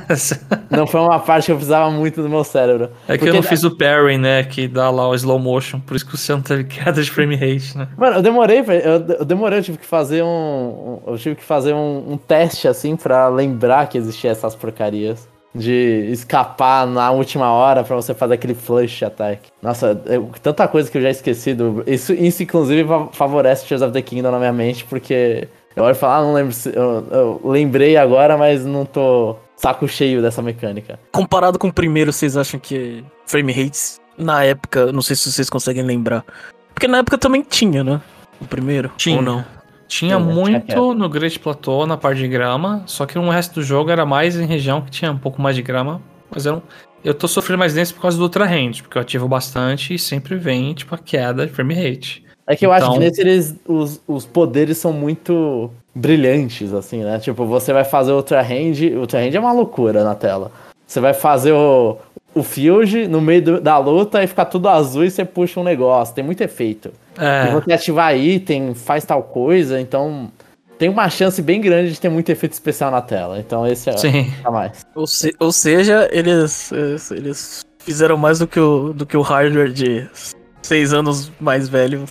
Não 0.70 0.86
foi 0.86 1.00
uma 1.00 1.18
parte 1.20 1.46
que 1.46 1.52
eu 1.52 1.56
precisava 1.56 1.90
muito 1.90 2.22
do 2.22 2.28
meu 2.28 2.42
cérebro. 2.44 2.90
É 3.06 3.12
que 3.12 3.18
Porque- 3.18 3.30
eu 3.30 3.34
não 3.34 3.42
fiz 3.42 3.62
o 3.64 3.76
parry, 3.76 4.18
né? 4.18 4.42
Que 4.44 4.66
dá 4.66 4.90
lá 4.90 5.08
o 5.08 5.14
slow 5.14 5.38
motion, 5.38 5.78
por 5.80 5.94
isso 5.96 6.04
que 6.06 6.16
você 6.16 6.32
não 6.32 6.40
teve 6.40 6.64
queda 6.64 7.02
de 7.02 7.10
frame 7.10 7.36
rate, 7.36 7.76
né? 7.76 7.86
Mano, 7.96 8.16
eu 8.16 8.22
demorei, 8.22 8.58
eu, 8.82 9.24
demorei, 9.24 9.58
eu 9.58 9.62
tive 9.62 9.78
que 9.78 9.86
fazer 9.86 10.22
um, 10.24 11.00
eu 11.06 11.16
tive 11.18 11.36
que 11.36 11.44
fazer 11.44 11.74
um, 11.74 12.12
um 12.12 12.16
teste 12.16 12.66
assim 12.66 12.96
pra 12.96 13.28
lembrar 13.28 13.88
que 13.88 13.96
existia 13.98 14.30
essas 14.30 14.54
porcarias 14.54 15.28
de 15.54 16.08
escapar 16.10 16.84
na 16.84 17.12
última 17.12 17.52
hora 17.52 17.84
pra 17.84 17.94
você 17.94 18.12
fazer 18.12 18.34
aquele 18.34 18.54
flush 18.54 19.04
attack. 19.04 19.40
Nossa, 19.62 20.00
eu- 20.06 20.30
tanta 20.42 20.66
coisa 20.66 20.90
que 20.90 20.98
eu 20.98 21.02
já 21.02 21.10
esqueci 21.10 21.54
do, 21.54 21.84
isso, 21.86 22.12
isso 22.12 22.42
inclusive 22.42 22.88
fa- 22.88 23.08
favorece 23.12 23.64
Tears 23.66 23.80
of 23.82 23.92
the 23.92 24.02
Kingdom 24.02 24.32
na 24.32 24.38
minha 24.38 24.52
mente 24.52 24.84
porque 24.84 25.46
eu 25.76 25.82
olho 25.84 25.92
e 25.92 25.98
falo, 25.98 26.12
ah, 26.12 26.26
não 26.26 26.34
lembro, 26.34 26.52
se, 26.52 26.68
eu, 26.74 27.06
eu 27.10 27.40
lembrei 27.44 27.96
agora, 27.96 28.36
mas 28.36 28.64
não 28.64 28.84
tô 28.84 29.36
saco 29.56 29.88
cheio 29.88 30.20
dessa 30.22 30.42
mecânica. 30.42 30.98
Comparado 31.12 31.58
com 31.58 31.68
o 31.68 31.72
primeiro, 31.72 32.12
vocês 32.12 32.36
acham 32.36 32.60
que 32.60 33.04
frame 33.26 33.52
rates 33.52 34.00
na 34.16 34.44
época, 34.44 34.92
não 34.92 35.02
sei 35.02 35.16
se 35.16 35.30
vocês 35.30 35.50
conseguem 35.50 35.82
lembrar. 35.82 36.24
Porque 36.72 36.88
na 36.88 36.98
época 36.98 37.18
também 37.18 37.42
tinha, 37.42 37.82
né? 37.82 38.00
O 38.40 38.46
primeiro, 38.46 38.90
Tinha. 38.96 39.16
ou 39.16 39.22
não? 39.22 39.44
Tinha 39.86 40.16
Tinha, 40.16 40.16
tinha 40.16 40.18
muito 40.18 40.66
queda. 40.66 40.80
no 40.80 41.08
Great 41.08 41.38
Plateau, 41.38 41.86
na 41.86 41.96
parte 41.96 42.18
de 42.18 42.28
grama, 42.28 42.82
só 42.86 43.06
que 43.06 43.16
no 43.16 43.30
resto 43.30 43.54
do 43.54 43.62
jogo 43.62 43.90
era 43.90 44.04
mais 44.04 44.36
em 44.36 44.46
região 44.46 44.80
que 44.80 44.90
tinha 44.90 45.10
um 45.10 45.18
pouco 45.18 45.40
mais 45.40 45.54
de 45.54 45.62
grama, 45.62 46.00
mas 46.30 46.46
eu 46.46 46.54
não... 46.54 46.62
Eu 47.04 47.12
tô 47.12 47.28
sofrendo 47.28 47.58
mais 47.58 47.74
nesse 47.74 47.92
por 47.92 48.00
causa 48.00 48.16
do 48.16 48.22
Ultra 48.22 48.46
Hand, 48.46 48.80
porque 48.82 48.96
eu 48.96 49.02
ativo 49.02 49.28
bastante 49.28 49.92
e 49.92 49.98
sempre 49.98 50.36
vem, 50.36 50.72
tipo, 50.72 50.94
a 50.94 50.98
queda 50.98 51.46
de 51.46 51.52
frame 51.52 51.74
rate. 51.74 52.23
É 52.46 52.54
que 52.54 52.66
eu 52.66 52.72
acho 52.72 52.84
Então- 52.86 52.94
que 52.98 53.00
nesse 53.00 53.20
eles, 53.20 53.54
os, 53.66 54.00
os 54.06 54.26
poderes 54.26 54.76
são 54.78 54.92
muito 54.92 55.70
brilhantes, 55.94 56.72
assim, 56.74 57.02
né? 57.02 57.18
Tipo, 57.18 57.46
você 57.46 57.72
vai 57.72 57.84
fazer 57.84 58.12
Ultra 58.12 58.40
Hand, 58.42 58.80
Ultra 58.98 59.20
Hand 59.20 59.34
é 59.34 59.40
uma 59.40 59.52
loucura 59.52 60.04
na 60.04 60.14
tela. 60.14 60.50
Você 60.86 61.00
vai 61.00 61.14
fazer 61.14 61.52
o, 61.52 61.96
o 62.34 62.42
Field 62.42 63.08
no 63.08 63.20
meio 63.20 63.40
do- 63.42 63.60
da 63.60 63.78
luta 63.78 64.22
e 64.22 64.26
fica 64.26 64.44
tudo 64.44 64.68
azul 64.68 65.04
e 65.04 65.10
você 65.10 65.24
puxa 65.24 65.58
um 65.58 65.64
negócio. 65.64 66.14
Tem 66.14 66.22
muito 66.24 66.42
efeito. 66.42 66.90
E 67.18 67.24
É, 67.24 67.50
você 67.52 67.72
ativar 67.72 68.14
item, 68.16 68.74
faz 68.74 69.04
tal 69.04 69.22
coisa, 69.22 69.80
então 69.80 70.30
tem 70.76 70.88
uma 70.90 71.08
chance 71.08 71.40
bem 71.40 71.60
grande 71.60 71.92
de 71.92 72.00
ter 72.00 72.08
muito 72.10 72.28
efeito 72.28 72.52
especial 72.52 72.90
na 72.90 73.00
tela. 73.00 73.38
Então 73.38 73.66
esse 73.66 73.88
é 73.88 73.96
sim. 73.96 74.30
a 74.44 74.50
mais. 74.50 74.84
Ou, 74.94 75.06
se- 75.06 75.34
ou 75.40 75.52
seja, 75.52 76.08
eles, 76.12 76.70
eles, 76.72 77.10
eles 77.12 77.66
fizeram 77.78 78.16
mais 78.18 78.40
do 78.40 78.46
que 78.46 78.60
o, 78.60 78.92
do 78.92 79.06
que 79.06 79.16
o 79.16 79.22
hardware 79.22 79.72
de 79.72 80.06
seis 80.64 80.92
anos 80.92 81.30
mais 81.40 81.68
velho 81.68 82.04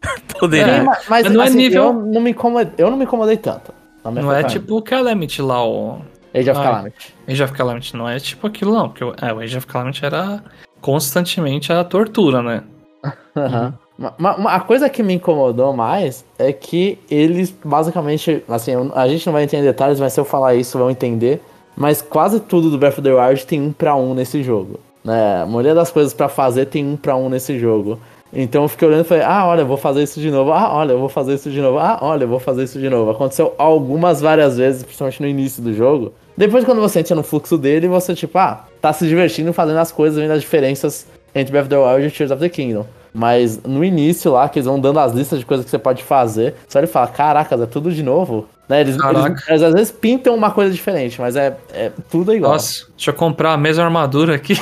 poderia. 0.38 0.72
É, 0.76 0.82
mas, 0.82 1.08
mas, 1.08 1.30
não 1.30 1.42
é 1.42 1.46
assim, 1.46 1.56
nível- 1.56 1.84
eu, 1.84 1.92
não 1.92 2.20
me 2.20 2.30
incomodei, 2.30 2.72
eu 2.78 2.90
não 2.90 2.96
me 2.96 3.04
incomodei 3.04 3.36
tanto. 3.36 3.72
Não 4.04 4.32
é 4.32 4.42
tipo 4.44 4.76
o 4.78 4.82
Calamity 4.82 5.42
lá, 5.42 5.62
o 5.66 6.00
Age 6.34 6.50
of 6.50 6.58
Ai. 6.60 6.66
Calamity. 6.66 7.14
Age 7.28 7.42
of 7.42 7.52
Calamity. 7.52 7.96
Não 7.96 8.08
é 8.08 8.18
tipo 8.18 8.46
aquilo 8.46 8.72
não, 8.72 8.88
porque 8.88 9.04
o, 9.04 9.14
é, 9.20 9.32
o 9.32 9.40
Age 9.40 9.58
of 9.58 9.66
Calamity 9.66 10.04
era 10.06 10.42
constantemente 10.80 11.70
a 11.72 11.84
tortura, 11.84 12.42
né? 12.42 12.62
Aham. 13.36 13.74
Ma- 13.98 14.14
ma- 14.18 14.38
ma- 14.38 14.54
A 14.54 14.60
coisa 14.60 14.88
que 14.88 15.02
me 15.02 15.12
incomodou 15.12 15.74
mais 15.74 16.24
é 16.38 16.50
que 16.54 16.98
eles 17.10 17.54
basicamente, 17.62 18.42
assim, 18.48 18.72
a 18.94 19.06
gente 19.06 19.26
não 19.26 19.34
vai 19.34 19.42
entender 19.44 19.66
detalhes, 19.66 20.00
mas 20.00 20.14
se 20.14 20.20
eu 20.20 20.24
falar 20.24 20.54
isso 20.54 20.78
vão 20.78 20.90
entender. 20.90 21.42
Mas 21.76 22.00
quase 22.00 22.40
tudo 22.40 22.70
do 22.70 22.78
Breath 22.78 22.94
of 22.98 23.02
the 23.02 23.12
Wild 23.12 23.46
tem 23.46 23.60
um 23.60 23.72
pra 23.72 23.94
um 23.94 24.14
nesse 24.14 24.42
jogo. 24.42 24.80
Né? 25.04 25.42
A 25.42 25.46
maioria 25.46 25.74
das 25.74 25.90
coisas 25.90 26.12
pra 26.12 26.28
fazer 26.28 26.66
tem 26.66 26.86
um 26.86 26.96
pra 26.96 27.16
um 27.16 27.28
nesse 27.28 27.58
jogo. 27.58 27.98
Então 28.32 28.62
eu 28.62 28.68
fiquei 28.68 28.86
olhando 28.86 29.04
e 29.04 29.08
falei, 29.08 29.24
ah, 29.24 29.46
olha, 29.46 29.62
eu 29.62 29.66
vou 29.66 29.76
fazer 29.76 30.02
isso 30.02 30.20
de 30.20 30.30
novo. 30.30 30.52
Ah, 30.52 30.68
olha, 30.72 30.92
eu 30.92 30.98
vou 30.98 31.08
fazer 31.08 31.34
isso 31.34 31.50
de 31.50 31.60
novo. 31.60 31.78
Ah, 31.78 31.98
olha, 32.00 32.24
eu 32.24 32.28
vou 32.28 32.38
fazer 32.38 32.62
isso 32.62 32.78
de 32.78 32.88
novo. 32.88 33.10
Aconteceu 33.10 33.54
algumas 33.58 34.20
várias 34.20 34.56
vezes, 34.56 34.84
principalmente 34.84 35.20
no 35.20 35.28
início 35.28 35.62
do 35.62 35.74
jogo. 35.74 36.12
Depois, 36.36 36.64
quando 36.64 36.80
você 36.80 37.00
entra 37.00 37.16
no 37.16 37.22
fluxo 37.22 37.58
dele, 37.58 37.88
você, 37.88 38.14
tipo, 38.14 38.38
ah, 38.38 38.64
tá 38.80 38.92
se 38.92 39.06
divertindo 39.06 39.52
fazendo 39.52 39.78
as 39.78 39.90
coisas, 39.90 40.18
vendo 40.18 40.30
as 40.30 40.40
diferenças 40.40 41.06
entre 41.34 41.50
Breath 41.50 41.64
of 41.64 41.70
the 41.70 41.76
Wild 41.76 42.06
e 42.06 42.10
Tears 42.10 42.30
of 42.30 42.40
the 42.40 42.48
Kingdom. 42.48 42.86
Mas 43.12 43.60
no 43.64 43.84
início 43.84 44.30
lá, 44.32 44.48
que 44.48 44.58
eles 44.58 44.66
vão 44.66 44.78
dando 44.78 45.00
as 45.00 45.12
listas 45.12 45.40
de 45.40 45.44
coisas 45.44 45.64
que 45.64 45.70
você 45.70 45.78
pode 45.78 46.02
fazer, 46.04 46.54
você 46.68 46.78
olha 46.78 46.84
e 46.84 46.88
fala, 46.88 47.08
caracas, 47.08 47.60
é 47.60 47.66
tudo 47.66 47.90
de 47.90 48.02
novo. 48.02 48.46
Né? 48.70 48.80
Eles, 48.82 48.96
eles- 48.96 49.48
eles 49.48 49.62
às 49.62 49.72
vezes 49.74 49.90
pintam 49.90 50.32
uma 50.34 50.52
coisa 50.52 50.72
diferente, 50.72 51.20
mas 51.20 51.34
é, 51.34 51.56
é 51.72 51.90
tudo 52.08 52.32
igual. 52.32 52.52
Nossa, 52.52 52.86
deixa 52.96 53.10
eu 53.10 53.14
comprar 53.14 53.52
a 53.52 53.56
mesma 53.56 53.82
armadura 53.84 54.36
aqui. 54.36 54.54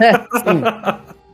É, 0.00 0.12
sim. 0.40 0.62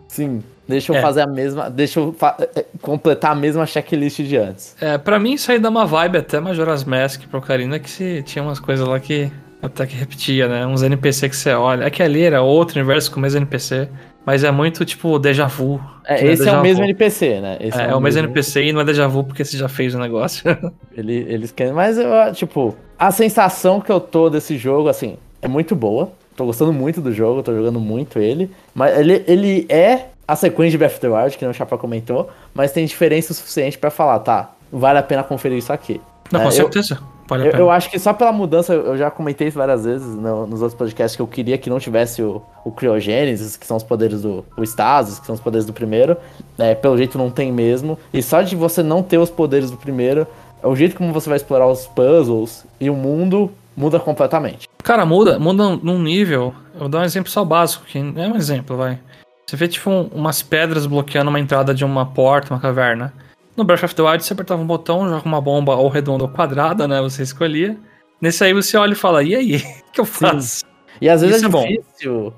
Sim. 0.09 0.43
Deixa 0.69 0.93
eu 0.93 0.97
É. 0.97 1.01
fazer 1.01 1.23
a 1.23 1.27
mesma. 1.27 1.71
Deixa 1.71 1.99
eu 1.99 2.13
fa- 2.13 2.37
é, 2.55 2.65
completar 2.83 3.33
a 3.33 3.35
mesma 3.35 3.65
checklist 3.65 4.21
de 4.21 4.37
antes. 4.37 4.77
É, 4.81 4.99
pra 4.99 5.19
mim 5.19 5.33
isso 5.33 5.51
aí 5.51 5.59
dá 5.59 5.71
uma 5.71 5.87
vibe 5.87 6.19
até 6.19 6.39
Majora's 6.41 6.85
Mask 6.85 7.23
pro 7.31 7.39
Ocarina, 7.39 7.79
que 7.79 7.89
se, 7.89 8.23
tinha 8.23 8.43
umas 8.43 8.61
coisas 8.61 8.87
lá 8.87 9.01
que 9.01 9.33
até 9.63 9.87
que 9.87 9.97
repetia, 9.97 10.47
né? 10.47 10.67
Uns 10.67 10.83
NPC 10.83 11.29
que 11.31 11.37
você 11.37 11.53
olha. 11.55 11.85
É 11.85 11.91
que 11.91 12.03
ali 12.03 12.23
era 12.23 12.43
outro 12.43 12.79
universo 12.79 13.11
com 13.11 13.19
o 13.19 13.23
mesmo 13.23 13.39
NPC, 13.39 13.89
mas 14.27 14.45
é 14.45 14.51
muito 14.51 14.85
tipo 14.85 15.19
déjà 15.19 15.47
vu. 15.47 15.81
É, 16.05 16.17
que 16.17 16.25
não 16.25 16.33
esse 16.33 16.43
é 16.43 16.45
déjà 16.47 16.59
o 16.61 16.63
mesmo. 16.63 16.85
NPC, 16.85 17.41
né? 17.41 17.57
Esse 17.61 17.81
É, 17.81 17.91
é 17.91 17.95
o 17.95 18.01
mesmo 18.01 18.21
NPC 18.21 18.65
e 18.65 18.73
não 18.73 18.81
é 18.81 18.85
déjà 18.85 19.07
vu 19.07 19.25
porque 19.25 19.45
você 19.45 19.57
já 19.57 19.69
fez 19.69 19.95
o 19.95 19.99
negócio. 19.99 20.43
Ele, 20.97 21.15
eles 21.29 21.51
querem. 21.53 21.73
Mas 21.73 21.97
eu, 21.99 22.09
tipo, 22.35 22.77
a 22.99 23.11
sensação 23.11 23.81
que 23.81 23.91
eu 23.93 24.01
tô 24.01 24.29
desse 24.31 24.57
jogo, 24.59 24.89
assim, 24.89 25.17
é 25.43 25.49
muito 25.49 25.75
boa. 25.77 26.13
Tô 26.37 26.45
gostando 26.45 26.73
muito 26.73 27.01
do 27.01 27.13
jogo, 27.13 27.43
tô 27.43 27.53
jogando 27.55 27.81
muito 27.81 28.19
ele. 28.21 28.51
Mas 28.75 28.97
ele, 28.99 29.25
ele 29.27 29.67
é 29.69 30.07
a 30.27 30.37
sequência 30.37 30.73
de 30.73 30.79
Breath 30.79 30.93
of 30.93 31.01
the 31.01 31.09
Wild, 31.09 31.37
que 31.37 31.45
nem 31.45 31.51
o 31.51 31.55
Chapa 31.55 31.77
comentou, 31.79 32.29
mas 32.55 32.71
tem 32.71 32.85
diferença 32.87 33.33
o 33.33 33.35
suficiente 33.35 33.77
pra 33.79 33.91
falar, 33.91 34.19
tá, 34.21 34.53
vale 34.71 34.99
a 34.99 35.03
pena 35.03 35.23
conferir 35.25 35.59
isso 35.59 35.73
aqui. 35.73 36.01
não, 36.31 36.41
É, 36.41 36.43
com 36.45 36.49
eu- 36.51 36.53
certeza. 36.53 37.01
Vale 37.29 37.49
Eu, 37.49 37.53
eu 37.53 37.71
acho 37.71 37.91
que 37.91 37.99
só 37.99 38.13
pela 38.13 38.33
mudança, 38.33 38.73
eu 38.73 38.97
já 38.97 39.11
comentei 39.11 39.49
isso 39.49 39.59
várias 39.59 39.85
vezes 39.85 40.07
no- 40.17 40.47
nos 40.47 40.63
outros 40.63 40.79
podcasts, 40.79 41.15
que 41.15 41.21
eu 41.23 41.27
queria 41.27 41.59
que 41.59 41.69
não 41.69 41.79
tivesse 41.79 42.23
o, 42.23 42.43
o 42.65 42.73
Criogênesis, 42.73 43.57
que 43.57 43.67
são 43.67 43.77
os 43.77 43.83
poderes 43.83 44.23
do 44.23 44.45
o 44.57 44.63
Stasis, 44.65 45.19
que 45.19 45.27
são 45.27 45.35
os 45.35 45.41
poderes 45.41 45.67
do 45.67 45.73
primeiro. 45.73 46.17
É, 46.59 46.75
pelo 46.75 46.97
jeito 46.97 47.19
não 47.19 47.31
tem 47.31 47.53
mesmo. 47.53 47.99
E 48.13 48.23
só 48.23 48.41
de 48.43 48.57
você 48.57 48.83
não 48.83 49.03
ter 49.03 49.19
os 49.19 49.31
poderes 49.31 49.71
do 49.71 49.77
primeiro, 49.77 50.27
o 50.63 50.75
jeito 50.75 50.97
como 50.97 51.13
você 51.13 51.29
vai 51.29 51.37
explorar 51.37 51.67
os 51.67 51.87
puzzles 51.87 52.65
e 52.81 52.89
o 52.91 52.95
mundo 52.95 53.51
muda 53.77 54.01
completamente. 54.01 54.67
Cara, 54.83 55.05
muda, 55.05 55.39
muda 55.39 55.77
num 55.77 55.99
nível. 56.03 56.55
Eu 56.75 56.81
vou 56.81 56.89
dar 56.89 57.01
um 57.01 57.05
exemplo 57.05 57.31
só 57.31 57.45
básico, 57.45 57.85
que 57.85 57.99
é 57.99 58.03
um 58.03 58.35
exemplo, 58.37 58.77
vai. 58.77 58.99
Você 59.47 59.57
vê, 59.57 59.69
tipo, 59.69 59.89
um- 59.91 60.09
umas 60.15 60.43
pedras 60.43 60.87
bloqueando 60.87 61.29
uma 61.31 61.39
entrada 61.41 61.75
de 61.75 61.85
uma 61.85 62.05
porta, 62.07 62.53
uma 62.55 62.61
caverna. 62.61 63.13
No 63.59 63.65
Breath 63.65 63.83
of 63.83 63.95
the 63.95 64.03
Wild, 64.03 64.25
você 64.25 64.33
apertava 64.33 64.63
um 64.63 64.67
botão, 64.67 65.09
joga 65.09 65.27
uma 65.27 65.41
bomba 65.41 65.75
ou 65.75 65.89
redonda 65.89 66.23
ou 66.25 66.31
quadrada, 66.31 66.87
né? 66.87 67.01
Você 67.03 67.23
escolhia. 67.25 67.77
Nesse 68.21 68.45
aí 68.45 68.53
você 68.55 68.77
olha 68.77 68.93
e 68.93 68.97
fala, 68.97 69.23
e 69.23 69.35
aí? 69.35 69.57
O 69.89 69.93
que 69.93 70.01
eu 70.01 70.05
faço? 70.05 70.65
E 71.01 71.09
às 71.09 71.21
vezes 71.23 71.37
Isso 71.39 71.47
é 71.47 71.49
é 71.49 71.51
bom. 71.51 71.67
difícil 71.67 72.33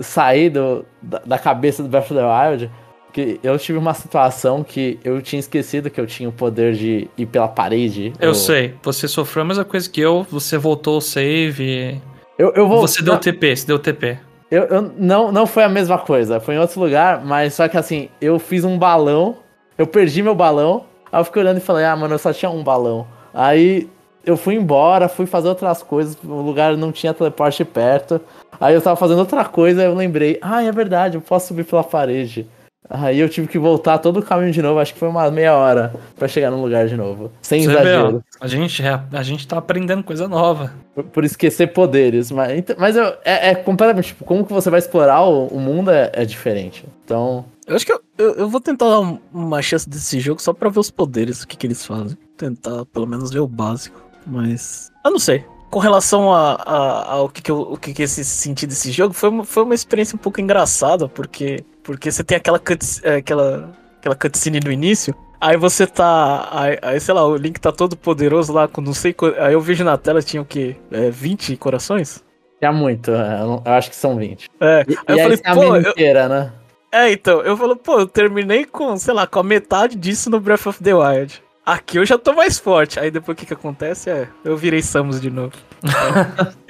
sair 0.00 0.48
do, 0.50 0.84
da, 1.02 1.18
da 1.26 1.38
cabeça 1.38 1.82
do 1.82 1.88
Breath 1.90 2.10
of 2.10 2.14
the 2.14 2.22
Wild. 2.24 2.70
Que 3.12 3.38
eu 3.42 3.58
tive 3.58 3.76
uma 3.76 3.92
situação 3.92 4.64
que 4.64 4.98
eu 5.04 5.20
tinha 5.20 5.38
esquecido 5.38 5.90
que 5.90 6.00
eu 6.00 6.06
tinha 6.06 6.26
o 6.26 6.32
poder 6.32 6.72
de 6.72 7.10
ir 7.18 7.26
pela 7.26 7.46
parede. 7.46 8.14
Eu 8.18 8.28
ou- 8.30 8.34
sei, 8.34 8.74
você 8.82 9.06
sofreu 9.06 9.42
a 9.42 9.46
mesma 9.46 9.66
coisa 9.66 9.90
que 9.90 10.00
eu, 10.00 10.26
você 10.30 10.56
voltou 10.56 10.96
o 10.96 11.00
save. 11.02 12.00
Eu, 12.38 12.52
eu 12.54 12.66
vou, 12.66 12.80
Você 12.80 13.02
deu 13.02 13.18
TP, 13.18 13.54
você 13.54 13.66
deu 13.66 13.78
TP. 13.78 14.16
eu, 14.50 14.62
eu- 14.64 14.90
não, 14.96 15.30
não 15.30 15.46
foi 15.46 15.62
a 15.64 15.68
mesma 15.68 15.98
coisa, 15.98 16.40
foi 16.40 16.54
em 16.54 16.58
outro 16.58 16.80
lugar, 16.80 17.22
mas 17.22 17.52
só 17.52 17.68
que 17.68 17.76
assim, 17.76 18.08
eu 18.18 18.38
fiz 18.38 18.64
um 18.64 18.78
balão, 18.78 19.36
eu 19.78 19.86
perdi 19.86 20.22
meu 20.22 20.34
balão, 20.34 20.84
aí 21.10 21.20
eu 21.20 21.24
fiquei 21.24 21.42
olhando 21.42 21.58
e 21.58 21.60
falei, 21.60 21.84
ah, 21.84 21.96
mano, 21.96 22.14
eu 22.14 22.18
só 22.18 22.32
tinha 22.32 22.50
um 22.50 22.62
balão. 22.62 23.06
Aí 23.32 23.88
eu 24.24 24.36
fui 24.36 24.54
embora, 24.54 25.08
fui 25.08 25.26
fazer 25.26 25.48
outras 25.48 25.82
coisas, 25.82 26.16
o 26.24 26.40
lugar 26.40 26.76
não 26.76 26.92
tinha 26.92 27.12
teleporte 27.14 27.64
perto. 27.64 28.20
Aí 28.60 28.74
eu 28.74 28.80
tava 28.82 28.96
fazendo 28.96 29.18
outra 29.18 29.44
coisa, 29.44 29.80
aí 29.80 29.86
eu 29.86 29.94
lembrei, 29.94 30.38
ah, 30.40 30.62
é 30.62 30.70
verdade, 30.70 31.16
eu 31.16 31.20
posso 31.20 31.48
subir 31.48 31.64
pela 31.64 31.82
parede. 31.82 32.46
Aí 32.90 33.18
eu 33.20 33.28
tive 33.28 33.46
que 33.48 33.58
voltar 33.58 33.96
todo 33.98 34.18
o 34.18 34.22
caminho 34.22 34.52
de 34.52 34.60
novo, 34.60 34.78
acho 34.78 34.92
que 34.92 34.98
foi 34.98 35.08
uma 35.08 35.30
meia 35.30 35.56
hora 35.56 35.94
pra 36.18 36.28
chegar 36.28 36.50
no 36.50 36.60
lugar 36.60 36.86
de 36.86 36.96
novo. 36.96 37.30
Sem 37.40 37.62
Você 37.62 37.68
vê, 37.68 37.74
exagero. 37.74 38.24
a 38.38 38.46
gente, 38.46 38.82
é- 38.84 39.00
a 39.12 39.22
gente 39.22 39.46
tá 39.48 39.56
aprendendo 39.56 40.02
coisa 40.02 40.28
nova. 40.28 40.72
Por, 40.94 41.04
por 41.04 41.24
esquecer 41.24 41.68
poderes. 41.68 42.30
Mas, 42.30 42.62
mas 42.76 42.96
eu- 42.96 43.14
é, 43.24 43.50
é 43.50 43.54
completamente. 43.54 44.08
Tipo, 44.08 44.24
como 44.24 44.44
que 44.44 44.52
você 44.52 44.68
vai 44.68 44.78
explorar 44.78 45.22
o, 45.22 45.46
o 45.46 45.58
mundo 45.58 45.90
é, 45.90 46.10
é 46.12 46.24
diferente. 46.26 46.84
Então. 47.04 47.46
Eu 47.66 47.76
acho 47.76 47.86
que 47.86 47.92
eu, 47.92 48.00
eu, 48.18 48.34
eu 48.34 48.48
vou 48.48 48.60
tentar 48.60 48.88
dar 48.88 49.00
um- 49.00 49.18
uma 49.32 49.62
chance 49.62 49.88
desse 49.88 50.18
jogo 50.20 50.42
só 50.42 50.52
pra 50.52 50.68
ver 50.68 50.80
os 50.80 50.90
poderes, 50.90 51.42
o 51.42 51.48
que, 51.48 51.56
que 51.56 51.66
eles 51.66 51.84
fazem. 51.86 52.16
Tentar 52.36 52.84
pelo 52.86 53.06
menos 53.06 53.30
ver 53.30 53.40
o 53.40 53.46
básico. 53.46 54.02
Mas. 54.26 54.90
Eu 55.04 55.10
não 55.12 55.18
sei. 55.18 55.44
Com 55.70 55.78
relação 55.78 56.32
a, 56.34 56.54
a- 56.54 57.12
ao 57.12 57.28
que, 57.28 57.40
que, 57.40 57.50
eu, 57.50 57.60
o 57.60 57.76
que, 57.76 57.94
que 57.94 58.02
esse 58.02 58.24
senti 58.24 58.66
desse 58.66 58.90
jogo, 58.92 59.14
foi 59.14 59.28
uma, 59.30 59.44
foi 59.44 59.62
uma 59.62 59.74
experiência 59.74 60.16
um 60.16 60.18
pouco 60.18 60.40
engraçada, 60.40 61.08
porque, 61.08 61.64
porque 61.82 62.10
você 62.10 62.22
tem 62.22 62.36
aquela, 62.36 62.58
cuts, 62.58 63.00
é, 63.04 63.16
aquela, 63.16 63.70
aquela 63.98 64.14
cutscene 64.14 64.60
no 64.60 64.70
início. 64.70 65.14
Aí 65.40 65.56
você 65.56 65.86
tá. 65.86 66.48
Aí, 66.52 66.78
aí, 66.82 67.00
sei 67.00 67.14
lá, 67.14 67.26
o 67.26 67.36
Link 67.36 67.58
tá 67.60 67.72
todo 67.72 67.96
poderoso 67.96 68.52
lá 68.52 68.68
com 68.68 68.80
não 68.80 68.92
sei. 68.94 69.14
Aí 69.40 69.54
eu 69.54 69.60
vejo 69.60 69.82
na 69.82 69.96
tela 69.96 70.22
tinha 70.22 70.40
o 70.42 70.44
quê? 70.44 70.76
É, 70.90 71.10
20 71.10 71.56
corações? 71.56 72.22
É 72.60 72.70
muito. 72.70 73.10
é, 73.10 73.40
eu, 73.42 73.60
acho 73.64 73.90
que 73.90 73.96
são 73.96 74.16
20. 74.16 74.48
É. 74.60 74.84
E, 74.88 74.92
aí 74.92 74.96
e 74.96 75.02
eu 75.08 75.14
aí 75.14 75.22
falei, 75.22 75.36
tem 75.38 75.50
a 75.50 75.54
pô, 75.54 75.76
eu, 75.76 75.90
inteira, 75.90 76.28
né? 76.28 76.52
É, 76.92 77.10
então, 77.10 77.40
eu 77.40 77.56
falo, 77.56 77.74
pô, 77.74 78.00
eu 78.00 78.06
terminei 78.06 78.66
com, 78.66 78.96
sei 78.98 79.14
lá, 79.14 79.26
com 79.26 79.40
a 79.40 79.42
metade 79.42 79.96
disso 79.96 80.28
no 80.28 80.38
Breath 80.38 80.66
of 80.66 80.84
the 80.84 80.94
Wild. 80.94 81.42
Aqui 81.64 81.96
eu 81.96 82.04
já 82.04 82.18
tô 82.18 82.34
mais 82.34 82.58
forte. 82.58 83.00
Aí 83.00 83.10
depois 83.10 83.34
o 83.34 83.38
que 83.38 83.46
que 83.46 83.54
acontece 83.54 84.10
é, 84.10 84.28
eu 84.44 84.56
virei 84.56 84.82
Samus 84.82 85.20
de 85.20 85.30
novo. 85.30 85.52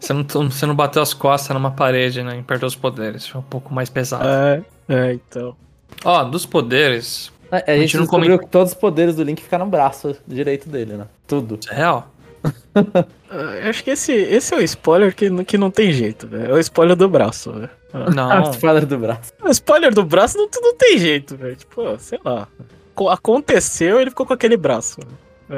Você 0.00 0.12
não, 0.12 0.24
você 0.24 0.64
não 0.64 0.76
bateu 0.76 1.02
as 1.02 1.12
costas 1.12 1.52
numa 1.52 1.72
parede, 1.72 2.22
né? 2.22 2.38
E 2.38 2.42
perdeu 2.42 2.68
os 2.68 2.76
poderes. 2.76 3.26
Foi 3.26 3.40
um 3.40 3.44
pouco 3.44 3.74
mais 3.74 3.90
pesado. 3.90 4.28
É, 4.28 4.62
é, 4.88 5.12
então. 5.12 5.56
Ó, 6.04 6.22
dos 6.22 6.46
poderes. 6.46 7.32
A, 7.50 7.72
a 7.72 7.76
gente 7.76 7.96
não 7.96 8.04
descobriu 8.04 8.38
que 8.38 8.46
todos 8.46 8.72
os 8.72 8.78
poderes 8.78 9.16
do 9.16 9.24
Link 9.24 9.42
ficaram 9.42 9.64
no 9.64 9.70
braço 9.70 10.16
direito 10.24 10.68
dele, 10.68 10.94
né? 10.94 11.06
Tudo. 11.26 11.58
Isso 11.60 11.72
é 11.72 11.76
real? 11.76 12.08
Eu 13.62 13.68
acho 13.70 13.84
que 13.84 13.90
esse, 13.90 14.12
esse 14.12 14.54
é 14.54 14.56
o 14.56 14.62
spoiler 14.62 15.14
que, 15.14 15.28
não- 15.28 15.44
que 15.44 15.58
não 15.58 15.70
tem 15.70 15.92
jeito, 15.92 16.26
velho. 16.26 16.50
É 16.50 16.54
o 16.54 16.58
spoiler 16.58 16.96
do 16.96 17.08
braço, 17.08 17.52
velho. 17.52 17.70
Não. 18.14 18.50
Spoiler 18.50 18.86
do 18.86 18.98
braço. 18.98 19.32
O 19.42 19.48
spoiler 19.50 19.92
do 19.94 20.04
braço 20.04 20.36
não, 20.38 20.48
não 20.62 20.74
tem 20.76 20.98
jeito, 20.98 21.36
velho. 21.36 21.56
Tipo, 21.56 21.98
sei 21.98 22.18
lá. 22.24 22.46
Co- 22.94 23.10
Aconteceu, 23.10 24.00
ele 24.00 24.10
ficou 24.10 24.24
com 24.26 24.32
aquele 24.32 24.56
braço. 24.56 24.98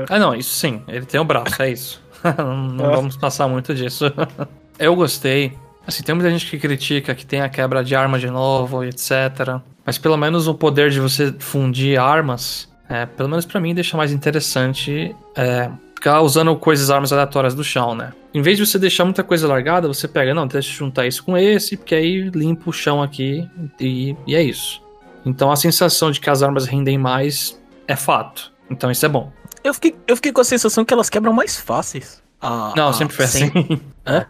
Ah, 0.08 0.18
não, 0.18 0.34
isso 0.34 0.54
sim. 0.54 0.82
Ele 0.88 1.04
tem 1.06 1.20
o 1.20 1.24
braço, 1.24 1.60
é 1.62 1.70
isso. 1.70 2.02
não 2.76 2.90
É. 2.92 2.96
vamos 2.96 3.16
passar 3.16 3.46
muito 3.48 3.74
disso. 3.74 4.04
Eu 4.78 4.94
gostei. 4.96 5.52
Assim, 5.86 6.02
tem 6.02 6.14
muita 6.14 6.30
gente 6.30 6.46
que 6.48 6.58
critica 6.58 7.14
que 7.14 7.26
tem 7.26 7.40
a 7.40 7.48
quebra 7.48 7.82
de 7.84 7.94
arma 7.94 8.18
de 8.18 8.28
novo, 8.30 8.84
etc. 8.84 9.60
Mas 9.84 9.98
pelo 9.98 10.16
menos 10.16 10.46
o 10.48 10.54
poder 10.54 10.90
de 10.90 11.00
você 11.00 11.32
fundir 11.38 11.98
armas, 11.98 12.68
é, 12.88 13.06
pelo 13.06 13.28
menos 13.28 13.44
pra 13.44 13.60
mim, 13.60 13.74
deixa 13.74 13.96
mais 13.96 14.12
interessante 14.12 15.14
é, 15.36 15.68
ficar 16.00 16.22
usando 16.22 16.56
coisas, 16.56 16.90
armas 16.90 17.12
aleatórias 17.12 17.54
do 17.54 17.62
chão, 17.62 17.94
né? 17.94 18.14
Em 18.32 18.40
vez 18.40 18.56
de 18.56 18.64
você 18.66 18.78
deixar 18.78 19.04
muita 19.04 19.22
coisa 19.22 19.46
largada, 19.46 19.86
você 19.86 20.08
pega, 20.08 20.32
não, 20.32 20.46
deixa 20.46 20.70
eu 20.70 20.74
juntar 20.78 21.06
isso 21.06 21.22
com 21.22 21.36
esse, 21.36 21.76
porque 21.76 21.94
aí 21.94 22.22
limpa 22.30 22.70
o 22.70 22.72
chão 22.72 23.02
aqui 23.02 23.46
e, 23.78 24.16
e 24.26 24.34
é 24.34 24.42
isso. 24.42 24.82
Então 25.26 25.52
a 25.52 25.56
sensação 25.56 26.10
de 26.10 26.18
que 26.18 26.30
as 26.30 26.42
armas 26.42 26.64
rendem 26.64 26.96
mais 26.96 27.60
é 27.86 27.94
fato. 27.94 28.50
Então 28.70 28.90
isso 28.90 29.04
é 29.04 29.08
bom. 29.10 29.30
Eu 29.62 29.74
fiquei, 29.74 29.94
eu 30.08 30.16
fiquei 30.16 30.32
com 30.32 30.40
a 30.40 30.44
sensação 30.44 30.86
que 30.86 30.94
elas 30.94 31.10
quebram 31.10 31.34
mais 31.34 31.60
fáceis. 31.60 32.22
Ah, 32.40 32.72
Não, 32.74 32.88
ah, 32.88 32.92
sempre 32.94 33.14
foi 33.14 33.26
sem- 33.26 33.48
assim. 33.48 33.80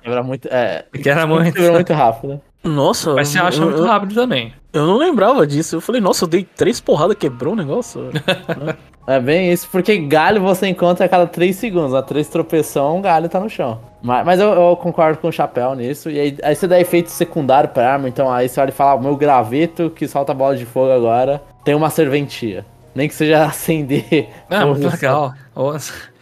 Quebra 0.03 0.23
muito. 0.25 0.49
É. 0.49 0.85
Que 1.01 1.09
era 1.09 1.25
muito. 1.25 1.55
Quebra 1.55 1.73
muito 1.73 1.93
rápido. 1.93 2.41
Nossa, 2.63 3.15
Mas 3.15 3.29
você 3.29 3.39
acha 3.39 3.61
eu, 3.63 3.71
muito 3.71 3.83
rápido 3.85 4.15
também. 4.15 4.53
eu 4.73 4.87
não 4.87 4.99
lembrava 4.99 5.47
disso. 5.47 5.77
Eu 5.77 5.81
falei, 5.81 6.01
nossa, 6.01 6.25
eu 6.25 6.29
dei 6.29 6.45
três 6.45 6.81
porradas, 6.81 7.17
quebrou 7.17 7.55
o 7.55 7.57
negócio. 7.57 8.11
É 9.07 9.19
bem 9.19 9.51
isso, 9.51 9.67
porque 9.73 9.97
galho 9.99 10.41
você 10.41 10.69
encontra 10.69 11.05
a 11.07 11.09
cada 11.09 11.27
3 11.27 11.57
segundos. 11.57 11.95
A 11.95 12.03
3 12.03 12.29
tropeção, 12.29 12.99
um 12.99 13.03
galho 13.03 13.29
tá 13.29 13.41
no 13.41 13.51
chão. 13.51 13.81
Mas, 14.01 14.25
mas 14.25 14.39
eu, 14.39 14.49
eu 14.53 14.77
concordo 14.77 15.19
com 15.19 15.27
o 15.27 15.33
chapéu 15.33 15.75
nisso. 15.75 16.09
E 16.09 16.21
aí, 16.21 16.39
aí 16.45 16.55
você 16.55 16.69
dá 16.69 16.79
efeito 16.79 17.11
secundário 17.11 17.71
pra 17.71 17.95
arma. 17.95 18.09
Então 18.09 18.31
aí 18.31 18.49
você 18.49 18.61
olha 18.61 18.69
e 18.69 18.73
fala: 18.73 18.93
"Ah, 18.93 18.95
o 18.95 19.03
meu 19.03 19.17
graveto 19.17 19.91
que 19.91 20.07
solta 20.07 20.33
bola 20.33 20.55
de 20.57 20.65
fogo 20.65 20.93
agora 20.93 21.43
tem 21.65 21.75
uma 21.75 21.91
serventia. 21.91 22.65
Nem 22.95 23.09
que 23.09 23.15
seja 23.15 23.43
acender. 23.47 24.29
É, 24.49 24.65
muito 24.65 24.87
legal. 24.87 25.33
Ô, 25.57 25.73